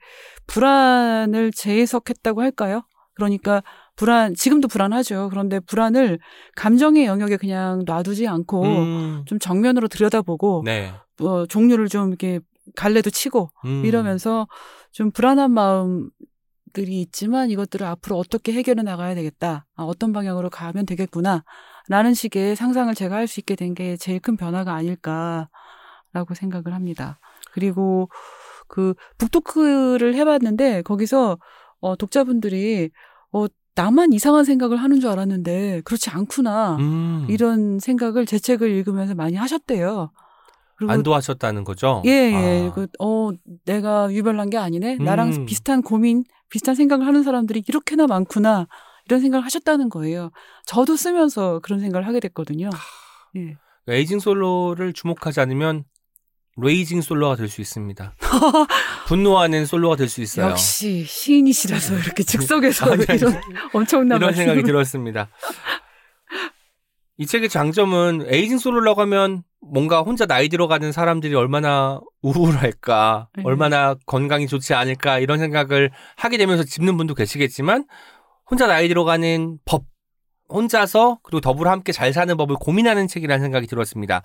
불안을 0.50 1.52
재해석했다고 1.52 2.42
할까요? 2.42 2.82
그러니까 3.14 3.62
불안 3.96 4.34
지금도 4.34 4.68
불안하죠. 4.68 5.28
그런데 5.30 5.60
불안을 5.60 6.18
감정의 6.56 7.06
영역에 7.06 7.36
그냥 7.36 7.82
놔두지 7.86 8.26
않고 8.26 8.62
음, 8.62 9.24
좀 9.26 9.38
정면으로 9.38 9.88
들여다보고 9.88 10.62
네. 10.64 10.92
어, 11.20 11.46
종류를 11.46 11.88
좀 11.88 12.08
이렇게 12.08 12.40
갈래도 12.76 13.10
치고 13.10 13.50
음. 13.64 13.84
이러면서 13.84 14.46
좀 14.92 15.10
불안한 15.10 15.50
마음 15.52 16.10
들이 16.72 17.00
있지만 17.02 17.50
이것들을 17.50 17.84
앞으로 17.84 18.16
어떻게 18.16 18.52
해결해 18.52 18.82
나가야 18.82 19.14
되겠다. 19.16 19.66
아, 19.76 19.82
어떤 19.82 20.12
방향으로 20.12 20.50
가면 20.50 20.86
되겠구나. 20.86 21.42
라는 21.88 22.14
식의 22.14 22.54
상상을 22.56 22.94
제가 22.94 23.16
할 23.16 23.26
수 23.26 23.40
있게 23.40 23.56
된 23.56 23.74
게 23.74 23.96
제일 23.96 24.20
큰 24.20 24.36
변화가 24.36 24.72
아닐까라고 24.74 26.34
생각을 26.34 26.72
합니다. 26.72 27.18
그리고 27.52 28.08
그 28.70 28.94
북토크를 29.18 30.14
해봤는데 30.14 30.82
거기서 30.82 31.38
어, 31.80 31.96
독자분들이 31.96 32.90
어, 33.32 33.46
나만 33.74 34.12
이상한 34.12 34.44
생각을 34.44 34.76
하는 34.76 35.00
줄 35.00 35.10
알았는데 35.10 35.82
그렇지 35.84 36.10
않구나. 36.10 36.76
음. 36.76 37.26
이런 37.28 37.78
생각을 37.78 38.26
제 38.26 38.38
책을 38.38 38.70
읽으면서 38.70 39.14
많이 39.14 39.36
하셨대요. 39.36 40.12
안도하셨다는 40.86 41.64
거죠? 41.64 42.02
예, 42.06 42.10
예. 42.10 42.68
아. 42.68 42.72
그, 42.72 42.86
어, 43.00 43.30
내가 43.66 44.10
유별난 44.10 44.48
게 44.48 44.56
아니네. 44.56 44.96
나랑 44.96 45.28
음. 45.28 45.46
비슷한 45.46 45.82
고민, 45.82 46.24
비슷한 46.48 46.74
생각을 46.74 47.06
하는 47.06 47.22
사람들이 47.22 47.62
이렇게나 47.66 48.06
많구나. 48.06 48.66
이런 49.04 49.20
생각을 49.20 49.44
하셨다는 49.44 49.88
거예요. 49.88 50.30
저도 50.66 50.96
쓰면서 50.96 51.58
그런 51.60 51.80
생각을 51.80 52.06
하게 52.06 52.20
됐거든요. 52.20 52.70
예. 53.36 53.56
aging 53.88 54.20
솔로를 54.20 54.92
주목하지 54.92 55.40
않으면 55.40 55.84
raging 56.60 57.00
솔로가 57.02 57.36
될 57.36 57.48
수 57.48 57.60
있습니다. 57.60 58.14
분노하는 59.08 59.66
솔로가 59.66 59.96
될 59.96 60.08
수 60.08 60.20
있어요. 60.22 60.50
역시 60.50 61.04
시인이시라서 61.04 61.98
이렇게 61.98 62.22
즉석에서 62.22 62.86
아니, 62.92 63.04
아니, 63.08 63.18
이런 63.18 63.40
엄청난 63.72 64.18
이런 64.18 64.34
생각이 64.34 64.60
말씀을- 64.62 64.66
들었습니다. 64.66 65.28
이 67.18 67.26
책의 67.26 67.48
장점은 67.50 68.26
aging 68.28 68.58
솔로라고 68.58 69.00
하면 69.02 69.42
뭔가 69.60 70.00
혼자 70.00 70.24
나이 70.24 70.48
들어가는 70.48 70.90
사람들이 70.90 71.34
얼마나 71.34 72.00
우울할까, 72.22 73.28
네. 73.36 73.42
얼마나 73.44 73.94
건강이 74.06 74.46
좋지 74.46 74.72
않을까 74.72 75.18
이런 75.18 75.38
생각을 75.38 75.90
하게 76.16 76.38
되면서 76.38 76.64
짚는 76.64 76.96
분도 76.96 77.14
계시겠지만 77.14 77.84
혼자 78.50 78.66
나이 78.66 78.88
들어가는 78.88 79.58
법, 79.66 79.84
혼자서 80.48 81.18
그리고 81.22 81.40
더불어 81.42 81.70
함께 81.70 81.92
잘 81.92 82.12
사는 82.14 82.34
법을 82.38 82.56
고민하는 82.58 83.06
책이라는 83.06 83.42
생각이 83.44 83.66
들었습니다. 83.66 84.22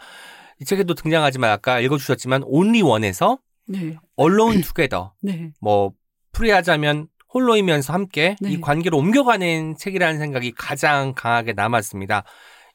이 0.62 0.66
책에도 0.66 0.94
등장하지만 0.94 1.50
아까 1.52 1.80
읽어주셨지만 1.80 2.44
온리 2.46 2.82
원에서 2.82 3.40
네, 3.68 3.98
Alone 4.20 4.62
Together 4.62 5.10
네, 5.22 5.52
뭐 5.60 5.94
풀이하자면 6.32 7.08
홀로이면서 7.34 7.92
함께 7.92 8.36
네. 8.40 8.52
이 8.52 8.62
관계를 8.62 8.98
옮겨가는 8.98 9.76
책이라는 9.78 10.20
생각이 10.20 10.54
가장 10.54 11.14
강하게 11.14 11.54
남았습니다. 11.54 12.24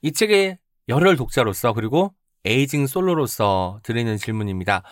이 0.02 0.12
책의 0.12 0.58
열혈 0.88 1.16
독자로서 1.16 1.72
그리고 1.72 2.12
에이징 2.44 2.86
솔로로서 2.86 3.80
드리는 3.82 4.16
질문입니다. 4.16 4.82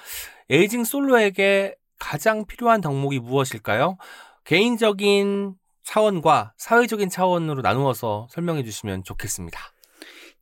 에이징 0.50 0.84
솔로에게 0.84 1.74
가장 1.98 2.46
필요한 2.46 2.80
덕목이 2.80 3.18
무엇일까요? 3.18 3.98
개인적인 4.44 5.54
차원과 5.82 6.52
사회적인 6.56 7.08
차원으로 7.08 7.62
나누어서 7.62 8.28
설명해 8.30 8.62
주시면 8.64 9.04
좋겠습니다. 9.04 9.60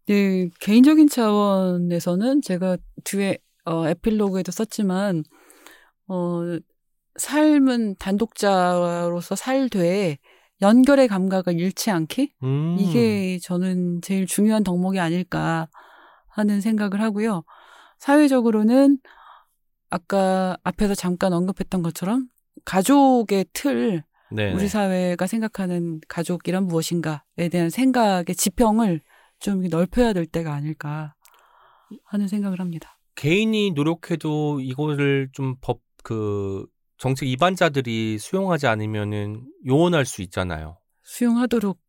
네, 0.07 0.49
개인적인 0.61 1.09
차원에서는 1.09 2.43
제가 2.43 2.77
뒤에 3.05 3.39
어, 3.65 3.89
에필로그에도 3.89 4.53
썼지만 4.53 5.25
어, 6.07 6.43
삶은 7.17 7.97
단독자로서 7.99 9.35
살되 9.35 10.19
연결의 10.63 11.09
감각을 11.09 11.59
잃지 11.59 11.91
않기 11.91 12.35
음, 12.45 12.77
이게 12.79 13.39
저는 13.43 14.01
제일 14.03 14.27
중요한 14.27 14.63
덕목이 14.63 15.01
아닐까 15.01 15.69
하는 16.29 16.61
생각을 16.61 17.01
하고요. 17.01 17.43
사회적으로는 17.99 18.99
아까 19.91 20.57
앞에서 20.63 20.95
잠깐 20.95 21.33
언급했던 21.33 21.83
것처럼 21.83 22.29
가족의 22.65 23.47
틀, 23.53 24.05
네네. 24.31 24.55
우리 24.55 24.69
사회가 24.69 25.27
생각하는 25.27 26.01
가족이란 26.09 26.65
무엇인가에 26.65 27.49
대한 27.51 27.71
생각의 27.71 28.35
지평을 28.35 29.01
좀 29.39 29.63
넓혀야 29.69 30.13
될 30.13 30.27
때가 30.27 30.53
아닐까 30.55 31.15
하는 32.05 32.29
생각을 32.29 32.61
합니다. 32.61 32.99
개인이 33.15 33.71
노력해도 33.73 34.61
이거를 34.61 35.29
좀 35.33 35.57
법 35.61 35.81
그 36.03 36.65
정책 36.99 37.27
위반자들이 37.27 38.19
수용하지 38.19 38.69
않으면은 38.69 39.43
요원할 39.67 40.05
수 40.07 40.23
있잖아요. 40.23 40.79
수용하도록 41.03 41.81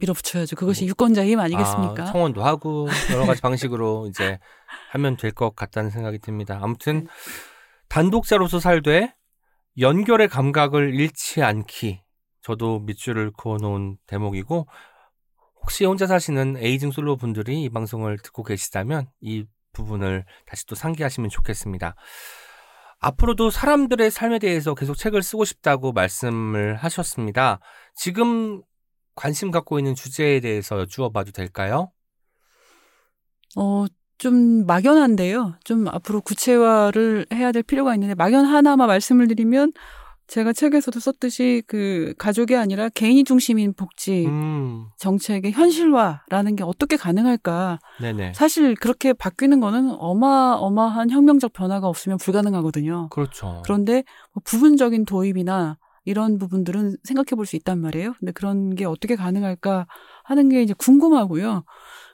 밀어붙여야죠. 0.00 0.56
그것이 0.56 0.82
뭐, 0.82 0.88
유권자의 0.88 1.30
힘 1.30 1.38
아니겠습니까? 1.38 2.02
아, 2.02 2.06
청원도 2.06 2.42
하고 2.42 2.88
여러 3.12 3.24
가지 3.24 3.40
방식으로 3.40 4.08
이제 4.10 4.40
하면 4.90 5.16
될 5.16 5.30
것 5.30 5.54
같다는 5.54 5.90
생각이 5.90 6.18
듭니다. 6.18 6.58
아무튼 6.60 7.06
단독자로서 7.88 8.58
살되 8.58 9.14
연결의 9.78 10.26
감각을 10.26 10.92
잃지 10.94 11.42
않기. 11.44 12.02
저도 12.40 12.80
밑줄을 12.80 13.30
그어놓은 13.38 13.96
대목이고 14.06 14.66
혹시 15.62 15.84
혼자 15.84 16.06
사시는 16.06 16.56
에이징 16.58 16.90
솔로 16.90 17.16
분들이 17.16 17.62
이 17.62 17.68
방송을 17.68 18.18
듣고 18.18 18.42
계시다면 18.42 19.06
이 19.20 19.46
부분을 19.72 20.24
다시 20.46 20.66
또 20.66 20.74
상기하시면 20.74 21.30
좋겠습니다. 21.30 21.94
앞으로도 22.98 23.50
사람들의 23.50 24.10
삶에 24.10 24.38
대해서 24.38 24.74
계속 24.74 24.96
책을 24.96 25.22
쓰고 25.22 25.44
싶다고 25.44 25.92
말씀을 25.92 26.76
하셨습니다. 26.76 27.58
지금 27.94 28.62
관심 29.14 29.50
갖고 29.50 29.78
있는 29.78 29.94
주제에 29.94 30.40
대해서 30.40 30.78
여쭈어봐도 30.80 31.32
될까요? 31.32 31.90
어, 33.56 33.86
좀 34.18 34.66
막연한데요. 34.66 35.56
좀 35.64 35.88
앞으로 35.88 36.20
구체화를 36.20 37.26
해야 37.32 37.50
될 37.50 37.62
필요가 37.62 37.94
있는데 37.94 38.14
막연 38.14 38.44
하나만 38.44 38.86
말씀을 38.86 39.26
드리면 39.26 39.72
제가 40.32 40.54
책에서도 40.54 40.98
썼듯이 40.98 41.62
그 41.66 42.14
가족이 42.16 42.56
아니라 42.56 42.88
개인이 42.88 43.22
중심인 43.24 43.74
복지 43.74 44.24
음, 44.24 44.86
정책의 44.96 45.52
현실화라는 45.52 46.56
게 46.56 46.64
어떻게 46.64 46.96
가능할까? 46.96 47.78
네네. 48.00 48.32
사실 48.34 48.74
그렇게 48.76 49.12
바뀌는 49.12 49.60
거는 49.60 49.90
어마어마한 49.90 51.10
혁명적 51.10 51.52
변화가 51.52 51.86
없으면 51.86 52.16
불가능하거든요. 52.16 53.10
그렇죠. 53.10 53.60
그런데 53.66 54.04
뭐 54.32 54.40
부분적인 54.42 55.04
도입이나 55.04 55.76
이런 56.06 56.38
부분들은 56.38 56.96
생각해 57.04 57.36
볼 57.36 57.44
수 57.44 57.56
있단 57.56 57.78
말이에요. 57.78 58.14
근데 58.18 58.32
그런 58.32 58.74
게 58.74 58.86
어떻게 58.86 59.16
가능할까 59.16 59.86
하는 60.24 60.48
게 60.48 60.62
이제 60.62 60.72
궁금하고요. 60.78 61.62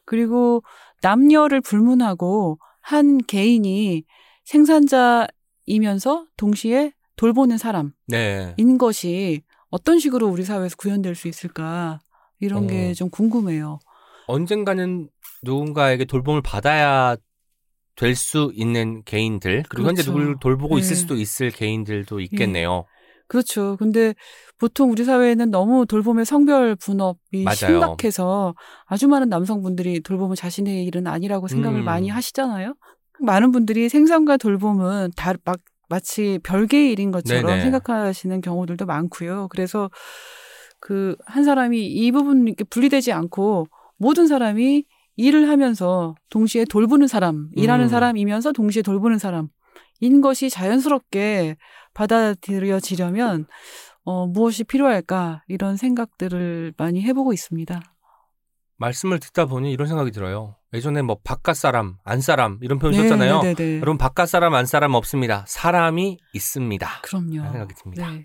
그리고 0.04 0.64
남녀를 1.02 1.60
불문하고 1.60 2.58
한 2.80 3.18
개인이 3.18 4.02
생산자이면서 4.44 6.26
동시에 6.36 6.92
돌보는 7.18 7.58
사람인 7.58 7.92
네. 8.06 8.54
것이 8.78 9.42
어떤 9.70 9.98
식으로 9.98 10.28
우리 10.28 10.44
사회에서 10.44 10.76
구현될 10.76 11.14
수 11.14 11.28
있을까 11.28 11.98
이런 12.40 12.64
어. 12.64 12.66
게좀 12.66 13.10
궁금해요. 13.10 13.78
언젠가는 14.26 15.08
누군가에게 15.42 16.04
돌봄을 16.06 16.40
받아야 16.42 17.16
될 17.96 18.14
수 18.14 18.52
있는 18.54 19.02
개인들, 19.04 19.64
그리고 19.68 19.88
현재 19.88 20.02
그렇죠. 20.02 20.16
누굴 20.16 20.36
돌보고 20.38 20.78
있을 20.78 20.90
네. 20.94 21.00
수도 21.00 21.16
있을 21.16 21.50
개인들도 21.50 22.20
있겠네요. 22.20 22.84
그렇죠. 23.26 23.76
근데 23.76 24.14
보통 24.56 24.90
우리 24.92 25.04
사회에는 25.04 25.50
너무 25.50 25.84
돌봄의 25.84 26.24
성별 26.24 26.76
분업이 26.76 27.42
맞아요. 27.42 27.56
심각해서 27.56 28.54
아주 28.86 29.08
많은 29.08 29.28
남성분들이 29.28 30.00
돌봄은 30.00 30.36
자신의 30.36 30.84
일은 30.86 31.08
아니라고 31.08 31.48
생각을 31.48 31.80
음. 31.80 31.84
많이 31.84 32.08
하시잖아요. 32.08 32.74
많은 33.20 33.50
분들이 33.50 33.88
생산과 33.88 34.36
돌봄은 34.36 35.10
다 35.16 35.34
막 35.44 35.58
마치 35.88 36.38
별개의 36.42 36.92
일인 36.92 37.10
것처럼 37.10 37.46
네네. 37.46 37.62
생각하시는 37.62 38.40
경우들도 38.40 38.86
많고요. 38.86 39.48
그래서 39.50 39.90
그 40.80 41.16
한 41.26 41.44
사람이 41.44 41.86
이 41.86 42.12
부분 42.12 42.46
이렇게 42.46 42.64
분리되지 42.64 43.12
않고 43.12 43.66
모든 43.96 44.26
사람이 44.28 44.84
일을 45.16 45.48
하면서 45.48 46.14
동시에 46.30 46.64
돌보는 46.64 47.08
사람, 47.08 47.48
일하는 47.56 47.86
음. 47.86 47.88
사람이면서 47.88 48.52
동시에 48.52 48.82
돌보는 48.82 49.18
사람인 49.18 50.20
것이 50.22 50.48
자연스럽게 50.48 51.56
받아들여지려면 51.94 53.46
어, 54.04 54.26
무엇이 54.26 54.62
필요할까 54.64 55.42
이런 55.48 55.76
생각들을 55.76 56.74
많이 56.76 57.02
해보고 57.02 57.32
있습니다. 57.32 57.80
말씀을 58.78 59.18
듣다 59.20 59.46
보니 59.46 59.72
이런 59.72 59.88
생각이 59.88 60.10
들어요. 60.10 60.56
예전에 60.72 61.02
뭐 61.02 61.16
바깥 61.24 61.56
사람, 61.56 61.96
안 62.04 62.20
사람 62.20 62.58
이런 62.62 62.78
표현 62.78 62.94
썼잖아요. 62.94 63.42
네, 63.42 63.54
네, 63.54 63.64
네. 63.64 63.76
여러분 63.80 63.98
바깥 63.98 64.28
사람, 64.28 64.54
안 64.54 64.66
사람 64.66 64.94
없습니다. 64.94 65.44
사람이 65.48 66.18
있습니다. 66.32 66.88
그럼요. 67.02 67.50
생각이 67.50 67.74
듭니다. 67.74 68.10
네. 68.10 68.24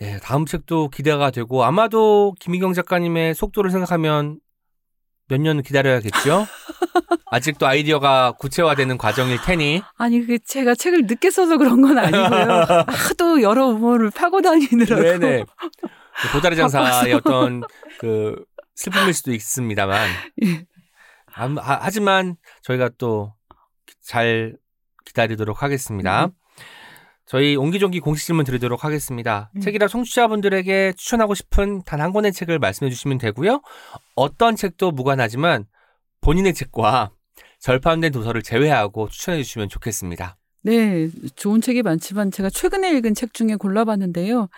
네, 0.00 0.18
다음 0.20 0.46
책도 0.46 0.90
기대가 0.90 1.30
되고 1.30 1.64
아마도 1.64 2.34
김희경 2.40 2.72
작가님의 2.72 3.34
속도를 3.34 3.70
생각하면 3.70 4.38
몇 5.28 5.40
년 5.40 5.62
기다려야겠죠? 5.62 6.46
아직도 7.30 7.66
아이디어가 7.66 8.32
구체화되는 8.38 8.96
과정일 8.96 9.38
테니. 9.42 9.82
아니 9.98 10.24
그 10.24 10.38
제가 10.38 10.74
책을 10.74 11.02
늦게 11.06 11.30
써서 11.30 11.58
그런 11.58 11.82
건 11.82 11.98
아니고요. 11.98 12.64
하도 12.88 13.42
여러 13.42 13.66
우물을 13.66 14.10
파고 14.12 14.40
다니느라고. 14.40 15.02
네네. 15.02 15.44
도다리 16.32 16.56
장사의 16.56 17.12
어떤 17.14 17.62
그 17.98 18.42
슬픔일 18.78 19.12
수도 19.12 19.32
있습니다만. 19.32 20.08
예. 20.44 20.64
암- 21.34 21.58
하- 21.58 21.78
하지만 21.82 22.36
저희가 22.62 22.90
또 22.98 23.34
잘 24.02 24.56
기다리도록 25.04 25.62
하겠습니다. 25.62 26.28
저희 27.26 27.56
옹기종기 27.56 28.00
공식 28.00 28.26
질문 28.26 28.44
드리도록 28.44 28.84
하겠습니다. 28.84 29.50
음. 29.56 29.60
책이라 29.60 29.86
청취자분들에게 29.88 30.92
추천하고 30.96 31.34
싶은 31.34 31.82
단 31.84 32.00
한 32.00 32.12
권의 32.12 32.32
책을 32.32 32.58
말씀해 32.58 32.90
주시면 32.90 33.18
되고요. 33.18 33.60
어떤 34.14 34.56
책도 34.56 34.92
무관하지만 34.92 35.66
본인의 36.22 36.54
책과 36.54 37.10
절판된 37.60 38.12
도서를 38.12 38.42
제외하고 38.42 39.08
추천해 39.08 39.42
주시면 39.42 39.68
좋겠습니다. 39.68 40.36
네, 40.62 41.08
좋은 41.36 41.60
책이 41.60 41.82
많지만 41.82 42.30
제가 42.30 42.48
최근에 42.50 42.90
읽은 42.96 43.14
책 43.14 43.34
중에 43.34 43.56
골라봤는데요. 43.56 44.48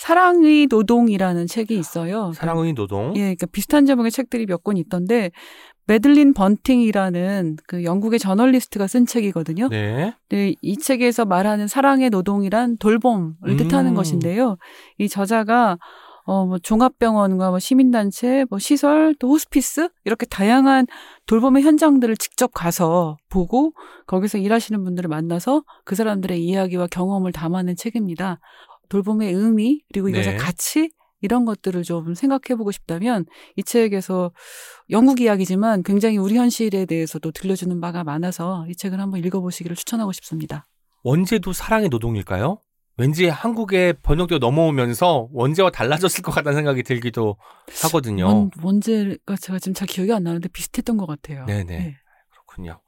사랑의 0.00 0.66
노동이라는 0.70 1.46
책이 1.46 1.78
있어요. 1.78 2.32
사랑의 2.32 2.72
노동. 2.72 3.12
예, 3.16 3.20
그러니까 3.20 3.46
비슷한 3.52 3.84
제목의 3.84 4.10
책들이 4.10 4.46
몇 4.46 4.62
권 4.62 4.78
있던데 4.78 5.30
메들린 5.86 6.32
번팅이라는 6.32 7.56
그 7.66 7.84
영국의 7.84 8.18
저널리스트가 8.18 8.86
쓴 8.86 9.04
책이거든요. 9.04 9.68
네. 9.68 10.14
네, 10.30 10.54
이 10.62 10.76
책에서 10.78 11.26
말하는 11.26 11.66
사랑의 11.66 12.08
노동이란 12.10 12.78
돌봄을 12.78 13.56
뜻하는 13.58 13.92
음. 13.92 13.94
것인데요. 13.94 14.56
이 14.98 15.08
저자가 15.08 15.76
어, 16.24 16.46
뭐 16.46 16.58
종합병원과 16.58 17.50
뭐 17.50 17.58
시민단체, 17.58 18.44
뭐 18.50 18.58
시설, 18.58 19.14
또 19.18 19.30
호스피스 19.30 19.88
이렇게 20.04 20.26
다양한 20.26 20.86
돌봄의 21.26 21.62
현장들을 21.62 22.16
직접 22.18 22.52
가서 22.54 23.16
보고 23.30 23.72
거기서 24.06 24.38
일하시는 24.38 24.82
분들을 24.84 25.08
만나서 25.08 25.62
그 25.84 25.94
사람들의 25.94 26.40
이야기와 26.42 26.86
경험을 26.86 27.32
담아낸 27.32 27.74
책입니다. 27.74 28.38
돌봄의 28.90 29.32
의미 29.32 29.82
그리고 29.90 30.10
이것의 30.10 30.26
네. 30.26 30.36
가치 30.36 30.90
이런 31.22 31.44
것들을 31.44 31.82
좀 31.82 32.14
생각해 32.14 32.56
보고 32.56 32.70
싶다면 32.70 33.24
이 33.56 33.62
책에서 33.62 34.32
영국 34.90 35.20
이야기지만 35.20 35.82
굉장히 35.82 36.18
우리 36.18 36.36
현실에 36.36 36.84
대해서도 36.86 37.30
들려주는 37.30 37.80
바가 37.80 38.04
많아서 38.04 38.66
이 38.68 38.74
책을 38.74 39.00
한번 39.00 39.24
읽어보시기를 39.24 39.76
추천하고 39.76 40.12
싶습니다. 40.12 40.66
원제도 41.02 41.52
사랑의 41.52 41.88
노동일까요? 41.88 42.58
왠지 42.96 43.28
한국에 43.28 43.94
번역되어 44.02 44.38
넘어오면서 44.38 45.28
원제와 45.32 45.70
달라졌을 45.70 46.22
것 46.22 46.32
같다는 46.32 46.58
생각이 46.58 46.82
들기도 46.82 47.36
하거든요. 47.82 48.26
원, 48.26 48.50
원제가 48.62 49.36
제가 49.40 49.58
지금 49.58 49.72
잘 49.72 49.88
기억이 49.88 50.12
안 50.12 50.22
나는데 50.22 50.48
비슷했던 50.48 50.98
것 50.98 51.06
같아요. 51.06 51.46
네네. 51.46 51.64
네. 51.64 51.96
그렇군요. 52.30 52.80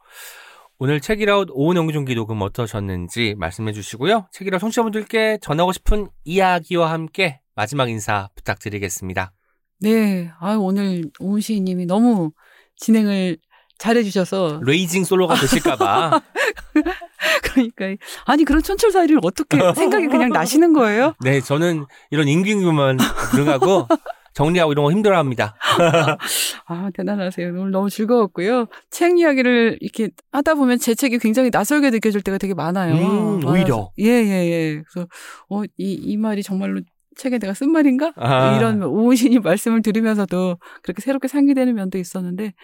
오늘 0.85 1.01
책이라웃 1.01 1.47
오은 1.53 1.77
영기종기 1.77 2.17
녹음 2.17 2.43
어떠셨는지 2.43 3.37
말씀해 3.39 3.73
주시고요. 3.73 4.27
책이라웃 4.33 4.61
청취자분들께 4.61 5.39
전하고 5.41 5.71
싶은 5.71 6.09
이야기와 6.25 6.91
함께 6.91 7.39
마지막 7.55 7.89
인사 7.89 8.31
부탁드리겠습니다. 8.35 9.33
네. 9.79 10.33
아 10.41 10.57
오늘 10.57 11.05
오은 11.21 11.41
시인님이 11.41 11.87
너무 11.87 12.33
진행을 12.79 13.37
잘해주셔서 13.79 14.63
레이징 14.65 15.05
솔로가 15.05 15.37
되실까봐. 15.37 16.21
그러니까 17.45 17.85
아니 18.25 18.43
그런 18.43 18.61
촌철살이를 18.61 19.21
어떻게 19.23 19.59
생각이 19.75 20.09
그냥 20.09 20.31
나시는 20.31 20.73
거예요? 20.73 21.15
네, 21.23 21.41
저는 21.41 21.87
이런 22.11 22.27
임기응변만 22.27 22.99
들어가고 23.31 23.87
정리하고 24.35 24.73
이런 24.73 24.85
거 24.85 24.91
힘들어합니다. 24.93 25.57
아 26.67 26.91
대단하세요. 26.95 27.49
오늘 27.51 27.71
너무 27.71 27.91
즐거웠고요. 27.91 28.67
책 28.91 29.19
이야기를 29.19 29.79
이렇게 29.81 30.11
하다 30.33 30.55
보면 30.55 30.79
제 30.79 30.95
책이 30.95 31.19
굉장히 31.19 31.51
낯설게 31.53 31.91
느껴질 31.91 32.23
때가 32.23 32.39
되게 32.39 32.55
많아요. 32.55 32.95
음, 32.95 33.45
오히려. 33.47 33.91
예예예. 33.99 34.83
그래서 34.89 35.09
어이 35.49 35.67
이 35.77 36.17
말이 36.17 36.43
정말로 36.43 36.81
책에 37.17 37.39
내가 37.39 37.53
쓴 37.53 37.71
말인가? 37.73 38.13
아. 38.17 38.57
이런 38.57 38.83
오은신이 38.83 39.39
말씀을 39.41 39.83
들으면서도 39.83 40.57
그렇게 40.83 41.03
새롭게 41.03 41.29
상기되는 41.29 41.75
면도 41.75 41.99
있었는데 41.99 42.55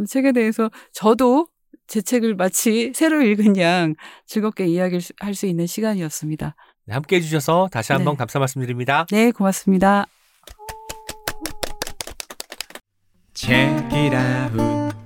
이 0.00 0.04
책에 0.06 0.30
대해서 0.32 0.70
저도 0.92 1.48
제 1.88 2.00
책을 2.00 2.36
마치 2.36 2.92
새로 2.94 3.22
읽은 3.22 3.56
양 3.58 3.94
즐겁게 4.26 4.66
이야기를 4.66 5.00
할 5.20 5.34
수 5.34 5.46
있는 5.46 5.66
시간이었습니다. 5.66 6.54
네, 6.86 6.94
함께 6.94 7.16
해주셔서 7.16 7.68
다시 7.72 7.92
한번 7.92 8.14
네. 8.14 8.18
감사 8.18 8.38
말씀드립니다. 8.38 9.06
네, 9.10 9.32
고맙습니다. 9.32 10.06
Check 13.40 13.86
it 13.92 14.16
out. 14.16 14.96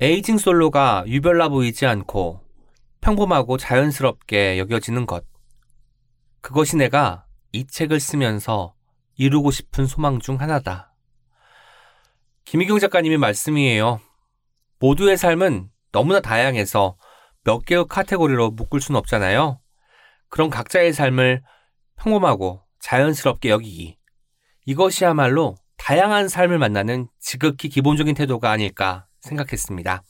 에이징 0.00 0.38
솔로가 0.38 1.04
유별나 1.06 1.50
보이지 1.50 1.84
않고 1.84 2.40
평범하고 3.02 3.58
자연스럽게 3.58 4.58
여겨지는 4.58 5.04
것. 5.04 5.26
그것이 6.40 6.78
내가 6.78 7.26
이 7.52 7.66
책을 7.66 8.00
쓰면서 8.00 8.72
이루고 9.18 9.50
싶은 9.50 9.84
소망 9.84 10.20
중 10.20 10.40
하나다. 10.40 10.94
김희경 12.46 12.78
작가님의 12.78 13.18
말씀이에요. 13.18 14.00
모두의 14.78 15.18
삶은 15.18 15.68
너무나 15.92 16.20
다양해서 16.20 16.96
몇 17.44 17.66
개의 17.66 17.84
카테고리로 17.90 18.52
묶을 18.52 18.80
수는 18.80 18.98
없잖아요. 19.00 19.60
그런 20.30 20.48
각자의 20.48 20.94
삶을 20.94 21.42
평범하고 21.96 22.62
자연스럽게 22.78 23.50
여기기. 23.50 23.99
이것이야말로 24.70 25.56
다양한 25.78 26.28
삶을 26.28 26.58
만나는 26.58 27.08
지극히 27.18 27.68
기본적인 27.68 28.14
태도가 28.14 28.52
아닐까 28.52 29.06
생각했습니다. 29.20 30.04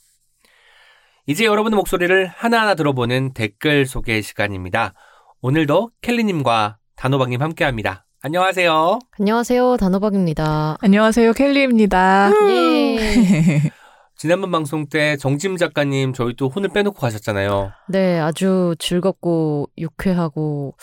이제 1.25 1.45
여러분의 1.45 1.77
목소리를 1.77 2.27
하나하나 2.27 2.75
들어보는 2.75 3.33
댓글 3.33 3.87
소개 3.87 4.21
시간입니다. 4.21 4.93
오늘도 5.41 5.89
켈리님과 6.01 6.77
단호박님 6.95 7.41
함께 7.41 7.63
합니다. 7.63 8.05
안녕하세요. 8.21 8.99
안녕하세요. 9.19 9.77
단호박입니다. 9.77 10.77
안녕하세요, 10.79 11.33
켈리입니다. 11.33 12.31
예. 12.49 13.71
지난번 14.15 14.51
방송 14.51 14.87
때 14.87 15.17
정짐 15.17 15.57
작가님 15.57 16.13
저희 16.13 16.35
또 16.35 16.49
혼을 16.49 16.69
빼놓고 16.69 16.99
가셨잖아요. 16.99 17.71
네, 17.89 18.19
아주 18.19 18.75
즐겁고 18.77 19.69
유쾌하고 19.79 20.75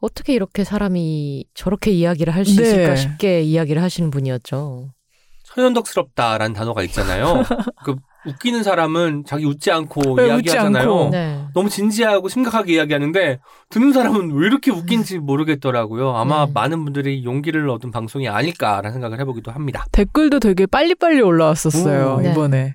어떻게 0.00 0.34
이렇게 0.34 0.64
사람이 0.64 1.44
저렇게 1.54 1.90
이야기를 1.90 2.34
할수 2.34 2.56
네. 2.56 2.62
있을까 2.62 2.96
싶게 2.96 3.42
이야기를 3.42 3.82
하시는 3.82 4.10
분이었죠. 4.10 4.92
천연덕스럽다라는 5.44 6.54
단어가 6.54 6.82
있잖아요. 6.84 7.42
그 7.84 7.96
웃기는 8.26 8.62
사람은 8.62 9.24
자기 9.26 9.46
웃지 9.46 9.70
않고 9.70 10.16
네, 10.16 10.24
웃지 10.24 10.50
이야기하잖아요. 10.50 10.82
않고. 10.82 11.08
네. 11.10 11.44
너무 11.54 11.68
진지하고 11.70 12.28
심각하게 12.28 12.74
이야기하는데 12.74 13.38
듣는 13.70 13.92
사람은 13.92 14.32
왜 14.32 14.46
이렇게 14.46 14.70
웃긴지 14.70 15.18
모르겠더라고요. 15.18 16.14
아마 16.16 16.46
네. 16.46 16.52
많은 16.52 16.84
분들이 16.84 17.24
용기를 17.24 17.68
얻은 17.70 17.90
방송이 17.90 18.28
아닐까라는 18.28 18.92
생각을 18.92 19.20
해보기도 19.20 19.50
합니다. 19.50 19.86
댓글도 19.92 20.40
되게 20.40 20.66
빨리빨리 20.66 21.20
올라왔었어요, 21.22 22.16
오, 22.16 22.20
네. 22.20 22.30
이번에. 22.30 22.74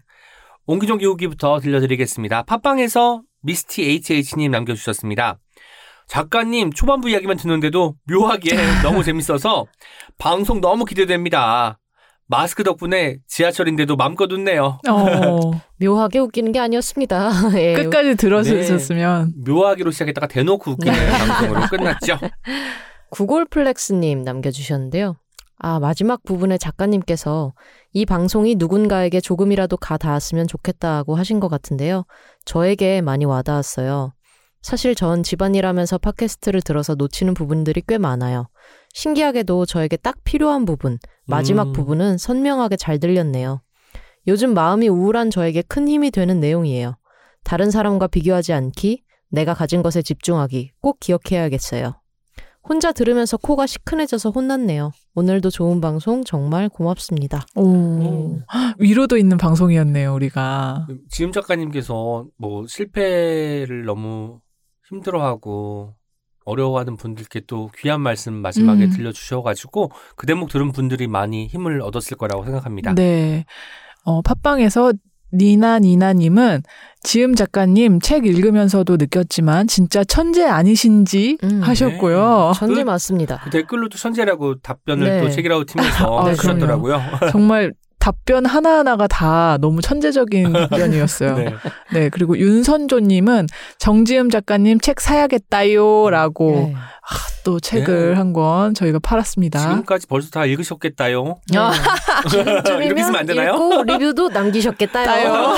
옹기종 0.66 0.98
기 0.98 1.06
후기부터 1.06 1.60
들려드리겠습니다. 1.60 2.44
팟빵에서 2.44 3.22
미스티 3.42 3.84
HH님 3.84 4.50
남겨주셨습니다. 4.50 5.38
작가님 6.08 6.72
초반부 6.72 7.10
이야기만 7.10 7.38
듣는데도 7.38 7.96
묘하게 8.10 8.56
너무 8.84 9.04
재밌어서 9.04 9.66
방송 10.18 10.62
너무 10.62 10.86
기대됩니다. 10.86 11.80
마스크 12.28 12.64
덕분에 12.64 13.18
지하철인데도 13.28 13.96
맘껏 13.96 14.32
웃네요. 14.32 14.80
어, 14.90 15.52
묘하게 15.80 16.20
웃기는 16.20 16.52
게 16.52 16.60
아니었습니다. 16.60 17.30
예. 17.60 17.74
끝까지 17.74 18.16
들어주셨으면. 18.16 19.34
묘하기로 19.46 19.92
시작했다가 19.92 20.28
대놓고 20.28 20.72
웃기는 20.72 20.94
네. 20.94 21.10
방송으로 21.10 21.62
끝났죠. 21.68 22.18
구골플렉스님 23.12 24.24
남겨주셨는데요. 24.24 25.18
아, 25.60 25.80
마지막 25.80 26.24
부분에 26.24 26.58
작가님께서 26.58 27.54
이 27.94 28.06
방송이 28.06 28.56
누군가에게 28.56 29.22
조금이라도 29.22 29.78
가 29.78 29.98
닿았으면 29.98 30.48
좋겠다고 30.48 31.16
하신 31.16 31.40
것 31.40 31.48
같은데요. 31.48 32.06
저에게 32.44 33.02
많이 33.02 33.24
와닿았어요. 33.26 34.14
사실 34.66 34.96
전 34.96 35.22
집안일하면서 35.22 36.00
팟캐스트를 36.00 36.60
들어서 36.60 36.96
놓치는 36.96 37.36
부분들이 37.36 37.84
꽤 37.88 38.00
많아요. 38.00 38.48
신기하게도 38.96 39.68
저에게 39.68 39.96
딱 39.96 40.16
필요한 40.24 40.66
부분, 40.66 40.98
마지막 41.28 41.68
음. 41.68 41.74
부분은 41.74 42.18
선명하게 42.18 42.78
잘 42.78 43.00
들렸네요. 43.00 43.62
요즘 44.26 44.56
마음이 44.56 44.88
우울한 44.88 45.30
저에게 45.30 45.62
큰 45.62 45.88
힘이 45.88 46.10
되는 46.10 46.40
내용이에요. 46.40 46.98
다른 47.44 47.70
사람과 47.70 48.08
비교하지 48.08 48.54
않기, 48.54 49.04
내가 49.30 49.54
가진 49.54 49.84
것에 49.84 50.02
집중하기 50.02 50.72
꼭 50.82 51.00
기억해야겠어요. 51.00 52.02
혼자 52.68 52.92
들으면서 52.92 53.38
코가 53.38 53.68
시큰해져서 53.68 54.32
혼났네요. 54.32 54.90
오늘도 55.14 55.52
좋은 55.52 55.80
방송 55.80 56.24
정말 56.24 56.70
고맙습니다. 56.70 57.46
오. 57.56 58.40
위로도 58.80 59.18
있는 59.18 59.38
방송이었네요, 59.38 60.12
우리가. 60.16 60.88
지금 61.12 61.32
작가님께서 61.32 62.26
뭐 62.40 62.66
실패를 62.66 63.86
너무 63.86 64.40
힘들어하고 64.96 65.94
어려워하는 66.46 66.96
분들께 66.96 67.42
또 67.48 67.70
귀한 67.78 68.02
말씀 68.02 68.34
마지막에 68.34 68.86
음. 68.86 68.90
들려주셔가지고 68.92 69.92
그 70.16 70.28
대목 70.28 70.50
들은 70.50 70.72
분들이 70.72 71.08
많이 71.08 71.48
힘을 71.48 71.82
얻었을 71.82 72.18
거라고 72.18 72.44
생각합니다. 72.46 72.94
네. 72.94 73.46
어, 74.04 74.22
팟빵에서 74.22 74.94
니나 75.34 75.80
니나님은 75.80 76.62
지음 77.02 77.34
작가님 77.36 78.00
책 78.00 78.26
읽으면서도 78.26 78.96
느꼈지만 78.98 79.68
진짜 79.68 80.04
천재 80.04 80.46
아니신지 80.46 81.38
음. 81.44 81.62
하셨고요. 81.64 82.54
천재 82.56 82.84
그- 82.84 82.86
맞습니다. 82.86 83.42
그 83.44 83.50
댓글로도 83.50 83.98
천재라고 83.98 84.60
답변을 84.60 85.08
네. 85.08 85.22
또 85.22 85.30
책이라고 85.30 85.66
팀에서 86.06 86.20
아, 86.20 86.28
해주셨더라고요. 86.30 87.02
정말 87.32 87.74
답변 88.06 88.46
하나하나가 88.46 89.08
다 89.08 89.58
너무 89.60 89.82
천재적인 89.82 90.54
답변이었어요. 90.70 91.38
네. 91.38 91.54
네, 91.92 92.10
그리고 92.10 92.38
윤선조님은 92.38 93.48
정지음 93.80 94.30
작가님 94.30 94.80
책 94.80 95.02
사야겠다요 95.02 96.12
라고 96.12 96.52
네. 96.52 96.76
또 97.44 97.60
책을 97.60 98.10
네. 98.12 98.16
한권 98.16 98.76
저희가 98.76 99.00
팔았습니다. 99.00 99.60
지금까지 99.60 100.06
벌써 100.06 100.30
다 100.30 100.46
읽으셨겠다요. 100.46 101.24
네. 101.52 101.60
이렇게 102.86 103.02
쓰면 103.02 103.22
안 103.22 103.26
되나요? 103.26 103.54
읽고 103.54 103.84
리뷰도 103.86 104.30
남기셨겠다요. 104.30 105.56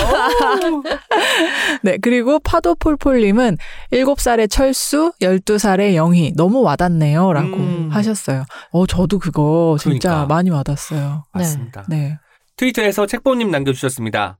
네, 1.83 1.97
그리고 2.01 2.39
파도폴폴님은 2.39 3.57
7살의 3.91 4.49
철수, 4.49 5.11
12살의 5.21 5.95
영희 5.95 6.31
너무 6.37 6.61
와닿네요. 6.61 7.33
라고 7.33 7.57
음. 7.57 7.89
하셨어요. 7.91 8.45
어, 8.71 8.87
저도 8.87 9.19
그거 9.19 9.75
진짜 9.81 10.11
그러니까. 10.11 10.33
많이 10.33 10.49
와닿았어요. 10.49 11.25
맞습니다. 11.33 11.83
네. 11.89 12.17
트위터에서 12.57 13.05
책보님 13.05 13.49
남겨주셨습니다. 13.51 14.39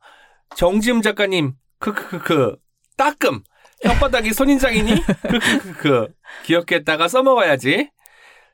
정지음 0.55 1.01
작가님, 1.01 1.53
크크크크, 1.79 2.55
따끔, 2.97 3.41
혓바닥이 3.83 4.33
선인장이니? 4.33 5.03
크크크크, 5.29 6.07
기억했다가 6.43 7.07
써먹어야지. 7.07 7.91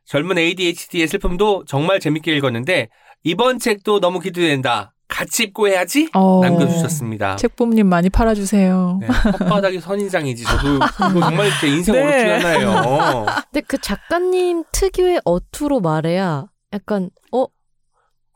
젊은 0.06 0.38
ADHD의 0.38 1.08
슬픔도 1.08 1.64
정말 1.66 2.02
재밌게 2.02 2.36
읽었는데, 2.36 2.90
이번 3.24 3.58
책도 3.58 4.02
너무 4.02 4.20
기대된다. 4.20 4.94
같이 5.08 5.44
읽고 5.44 5.68
해야지? 5.68 6.10
어, 6.14 6.42
남겨주셨습니다. 6.42 7.36
책봄님 7.38 7.88
많이 7.88 8.10
팔아주세요. 8.10 8.98
네, 9.00 9.08
혓바닥이 9.08 9.80
선인장이지. 9.80 10.44
저도 10.44 10.80
정말 10.98 11.50
제 11.62 11.68
인생 11.68 11.96
어렵 11.96 12.08
네. 12.10 12.20
중 12.20 12.50
하나예요. 12.50 13.26
근데 13.52 13.62
그 13.68 13.78
작가님 13.78 14.64
특유의 14.72 15.22
어투로 15.24 15.82
말해야 15.82 16.48
약간 16.74 17.12
어 17.32 17.46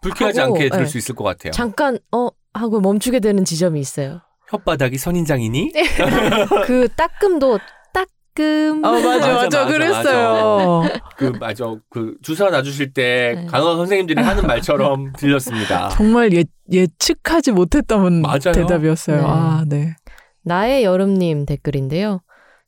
불쾌하지 0.02 0.40
하고, 0.40 0.56
않게 0.56 0.70
들을 0.70 0.84
네. 0.84 0.90
수 0.90 0.98
있을 0.98 1.16
것 1.16 1.24
같아요. 1.24 1.52
잠깐 1.52 1.98
어 2.12 2.30
하고 2.54 2.80
멈추게 2.80 3.20
되는 3.20 3.44
지점이 3.46 3.80
있어요. 3.80 4.22
혓바닥이 4.50 4.98
선인장이니? 4.98 5.74
그 6.66 6.88
따끔도 6.96 7.60
따끔. 7.94 8.82
어, 8.86 8.92
맞아, 8.92 9.08
맞아, 9.08 9.28
맞아, 9.34 9.44
맞아, 9.44 9.66
그랬어요. 9.66 10.84
그 11.18 11.26
맞아 11.40 11.66
그 11.90 12.16
주사 12.22 12.50
놔주실 12.50 12.94
때 12.94 13.34
네. 13.36 13.46
간호사 13.48 13.76
선생님들이 13.78 14.22
하는 14.22 14.46
말처럼 14.48 15.12
들렸습니다. 15.18 15.90
정말 15.90 16.32
예, 16.34 16.44
예측하지 16.72 17.52
못했던 17.52 18.22
맞아요. 18.22 18.52
대답이었어요. 18.54 19.18
네. 19.18 19.24
아, 19.28 19.66
네. 19.68 19.96
나의 20.44 20.84
여름님 20.84 21.46
댓글인데요. 21.46 22.22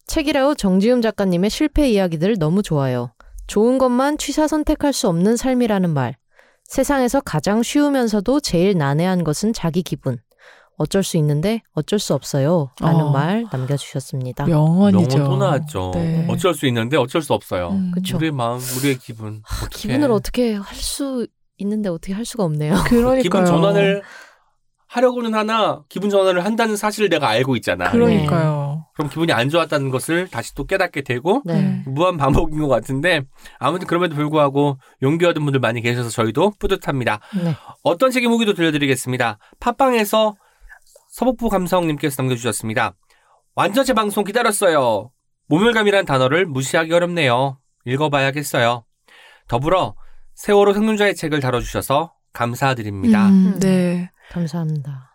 책이라우 0.07 0.55
정지음 0.55 1.01
작가님의 1.01 1.49
실패 1.51 1.87
이야기들 1.87 2.37
너무 2.39 2.63
좋아요. 2.63 3.13
좋은 3.47 3.77
것만 3.77 4.17
취사 4.17 4.47
선택할 4.47 4.91
수 4.91 5.07
없는 5.07 5.37
삶이라는 5.37 5.91
말. 5.91 6.15
세상에서 6.73 7.19
가장 7.21 7.63
쉬우면서도 7.63 8.39
제일 8.41 8.77
난해한 8.77 9.23
것은 9.23 9.53
자기 9.53 9.81
기분. 9.81 10.19
어쩔 10.77 11.03
수 11.03 11.17
있는데 11.17 11.61
어쩔 11.73 11.99
수 11.99 12.13
없어요. 12.13 12.69
라는 12.79 13.01
어. 13.05 13.11
말 13.11 13.45
남겨주셨습니다. 13.51 14.45
명언이죠. 14.45 15.17
명언 15.17 15.29
또 15.31 15.37
나왔죠. 15.45 15.91
네. 15.95 16.25
어쩔 16.29 16.53
수 16.53 16.67
있는데 16.67 16.95
어쩔 16.95 17.21
수 17.21 17.33
없어요. 17.33 17.69
음. 17.71 17.91
그쵸. 17.93 18.15
우리의 18.15 18.31
마음, 18.31 18.59
우리의 18.77 18.97
기분. 18.99 19.41
하, 19.43 19.65
어떡해. 19.65 19.69
기분을 19.81 20.11
어떻게 20.11 20.53
할 20.55 20.77
수 20.77 21.27
있는데 21.57 21.89
어떻게 21.89 22.13
할 22.13 22.23
수가 22.23 22.45
없네요. 22.45 22.75
그러니까요. 22.87 23.21
기분 23.21 23.45
전환을 23.45 24.01
하려고는 24.89 25.35
하나 25.35 25.83
기분 25.87 26.09
전환을 26.09 26.43
한다는 26.43 26.75
사실을 26.75 27.09
내가 27.09 27.29
알고 27.29 27.55
있잖아. 27.57 27.91
그러니까요. 27.91 28.87
그럼 28.95 29.09
기분이 29.09 29.31
안 29.31 29.47
좋았다는 29.47 29.91
것을 29.91 30.27
다시 30.27 30.55
또 30.55 30.65
깨닫게 30.65 31.03
되고 31.03 31.43
네. 31.45 31.83
무한 31.85 32.17
반복인 32.17 32.59
것 32.59 32.67
같은데 32.67 33.21
아무튼 33.59 33.85
그럼에도 33.85 34.15
불구하고 34.15 34.79
용기 35.03 35.25
얻은 35.25 35.43
분들 35.43 35.59
많이 35.59 35.81
계셔서 35.81 36.09
저희도 36.09 36.53
뿌듯합니다. 36.59 37.19
네. 37.35 37.55
어떤 37.83 38.09
책의 38.09 38.27
무기도 38.29 38.53
들려드리겠습니다. 38.55 39.37
팟빵에서 39.59 40.35
서복부 41.11 41.49
감성님께서 41.49 42.21
남겨주셨습니다. 42.23 42.95
완전체 43.55 43.93
방송 43.93 44.23
기다렸어요. 44.23 45.11
모멸감이란 45.47 46.05
단어를 46.05 46.47
무시하기 46.47 46.91
어렵네요. 46.91 47.59
읽어봐야겠어요. 47.85 48.85
더불어 49.47 49.95
세월호 50.33 50.73
생존자의 50.73 51.15
책을 51.15 51.41
다뤄주셔서 51.41 52.13
감사드립니다. 52.33 53.27
음, 53.27 53.59
네. 53.59 54.09
감사합니다. 54.29 55.09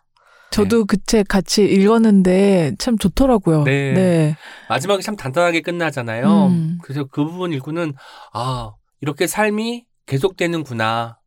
저도 0.51 0.85
그책 0.85 1.27
같이 1.27 1.65
읽었는데 1.65 2.75
참 2.79 2.97
좋더라고요. 2.97 3.63
네. 3.63 3.93
네. 3.93 4.35
마지막에 4.69 5.01
참 5.01 5.17
단단하게 5.17 5.61
끝나잖아요. 5.61 6.47
음. 6.47 6.77
그래서 6.81 7.03
그 7.03 7.25
부분 7.25 7.51
읽고는 7.51 7.93
아 8.33 8.71
이렇게 9.01 9.27
삶이 9.27 9.85
계속되는구나 10.05 11.17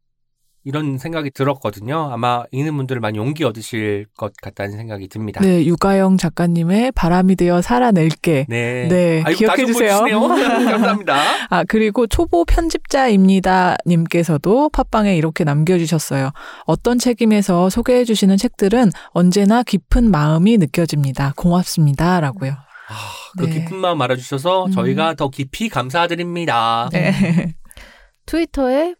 이런 0.68 0.98
생각이 0.98 1.30
들었거든요. 1.30 2.10
아마 2.12 2.44
읽는 2.52 2.76
분들 2.76 3.00
많이 3.00 3.16
용기 3.16 3.42
얻으실 3.42 4.04
것 4.18 4.34
같다는 4.36 4.76
생각이 4.76 5.08
듭니다. 5.08 5.40
네, 5.40 5.64
유가영 5.64 6.18
작가님의 6.18 6.92
바람이 6.92 7.36
되어 7.36 7.62
살아낼게. 7.62 8.44
네. 8.50 8.86
네, 8.86 9.22
아이고, 9.24 9.38
기억해 9.38 9.64
주세요. 9.64 10.00
감사합니다. 10.04 11.16
아, 11.48 11.64
그리고 11.66 12.06
초보 12.06 12.44
편집자입니다. 12.44 13.78
님께서도 13.86 14.68
팟빵에 14.68 15.16
이렇게 15.16 15.42
남겨주셨어요. 15.42 16.32
어떤 16.66 16.98
책임에서 16.98 17.70
소개해 17.70 18.04
주시는 18.04 18.36
책들은 18.36 18.90
언제나 19.12 19.62
깊은 19.62 20.10
마음이 20.10 20.58
느껴집니다. 20.58 21.32
고맙습니다. 21.34 22.20
라고요. 22.20 22.50
아, 22.50 22.94
그 23.38 23.46
네. 23.46 23.52
깊은 23.54 23.74
마음 23.78 24.02
알아주셔서 24.02 24.66
음. 24.66 24.70
저희가 24.72 25.14
더 25.14 25.30
깊이 25.30 25.70
감사드립니다. 25.70 26.90
네. 26.92 27.54
트위터에 28.26 28.94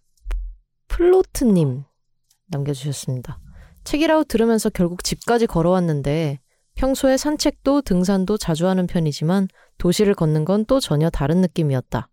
플로트님 0.89 1.85
남겨주셨습니다. 2.49 3.39
책이라고 3.85 4.25
들으면서 4.25 4.71
결국 4.71 5.05
집까지 5.05 5.47
걸어왔는데 5.47 6.41
평소에 6.75 7.17
산책도 7.17 7.83
등산도 7.83 8.37
자주 8.39 8.69
하는 8.69 8.87
편이지만 8.87 9.49
도시를 9.79 10.15
걷는 10.15 10.45
건 10.45 10.65
또 10.67 10.81
전혀 10.81 11.11
다른 11.11 11.41
느낌이었다. 11.41 12.09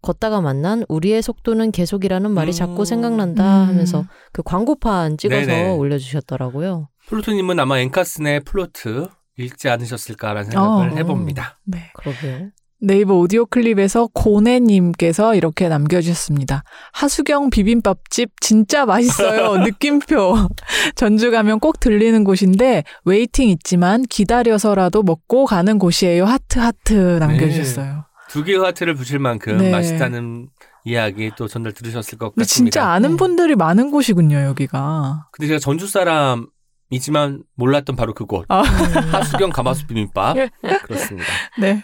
걷다가 0.00 0.40
만난 0.40 0.84
우리의 0.88 1.22
속도는 1.22 1.72
계속이라는 1.72 2.30
말이 2.30 2.54
자꾸 2.54 2.80
음. 2.80 2.84
생각난다 2.84 3.64
음. 3.64 3.68
하면서 3.68 4.04
그 4.32 4.42
광고판 4.42 5.18
찍어서 5.18 5.46
네네. 5.46 5.70
올려주셨더라고요. 5.76 6.88
플로트님은 7.08 7.58
아마 7.58 7.78
앤 7.80 7.96
카슨의 7.96 8.40
플로트 8.44 9.08
읽지 9.38 9.68
않으셨을까라는 9.68 10.50
생각을 10.50 10.90
어. 10.90 10.94
해봅니다. 10.96 11.58
네. 11.64 11.90
그러게요. 11.94 12.50
네이버 12.80 13.14
오디오 13.14 13.44
클립에서 13.46 14.08
고네님께서 14.14 15.34
이렇게 15.34 15.68
남겨주셨습니다. 15.68 16.62
하숙영 16.92 17.50
비빔밥집 17.50 18.40
진짜 18.40 18.86
맛있어요. 18.86 19.56
느낌표. 19.64 20.48
전주 20.94 21.32
가면 21.32 21.58
꼭 21.58 21.80
들리는 21.80 22.22
곳인데 22.22 22.84
waiting 23.04 23.48
있지만 23.48 24.02
기다려서라도 24.02 25.02
먹고 25.02 25.44
가는 25.44 25.78
곳이에요. 25.78 26.24
하트 26.24 26.60
하트 26.60 26.92
남겨주셨어요. 27.18 28.04
두 28.28 28.44
개의 28.44 28.58
하트를 28.58 28.94
붙일 28.94 29.18
만큼 29.18 29.56
네. 29.56 29.72
맛있다는 29.72 30.48
이야기 30.84 31.32
또 31.36 31.48
전달 31.48 31.72
들으셨을 31.72 32.16
것 32.16 32.34
같습니다. 32.36 32.44
진짜 32.46 32.86
아는 32.90 33.12
네. 33.12 33.16
분들이 33.16 33.56
많은 33.56 33.90
곳이군요. 33.90 34.40
여기가. 34.42 35.26
근데 35.32 35.48
제가 35.48 35.58
전주 35.58 35.88
사람 35.88 36.46
이지만 36.90 37.42
몰랐던 37.56 37.96
바로 37.96 38.14
그곳. 38.14 38.44
아. 38.48 38.60
하수경 38.62 39.50
가마솥 39.50 39.88
비빔밥. 39.88 40.36
예. 40.36 40.50
그렇습니다. 40.84 41.26
네. 41.60 41.82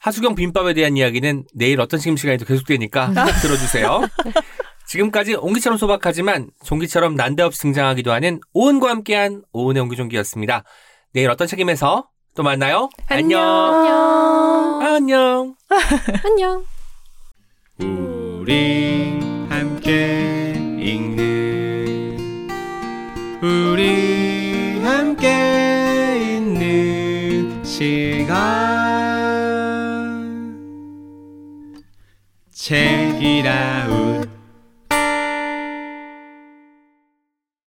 하수경 0.00 0.34
비빔밥에 0.34 0.74
대한 0.74 0.96
이야기는 0.96 1.44
내일 1.54 1.80
어떤 1.80 1.98
지금 2.00 2.16
시간에도 2.16 2.44
계속되니까 2.44 3.06
꼭 3.08 3.14
들어주세요. 3.42 4.02
지금까지 4.86 5.34
옹기처럼 5.34 5.76
소박하지만 5.76 6.50
종기처럼 6.64 7.14
난데없이 7.14 7.60
등장하기도 7.60 8.10
하는 8.12 8.40
오은과 8.54 8.88
함께한 8.88 9.42
오은의 9.52 9.82
옹기종기였습니다. 9.82 10.64
내일 11.12 11.30
어떤 11.30 11.46
책임에서 11.46 12.08
또 12.34 12.42
만나요. 12.42 12.88
안녕. 13.08 13.44
안녕. 14.80 15.54
안녕. 16.24 16.64
우리 17.80 19.18
함께 19.50 20.52
읽는 20.78 22.48
우리 23.42 24.80
함께 24.82 26.36
있는 26.36 27.62
시간 27.64 28.77
Tangira 32.68 33.88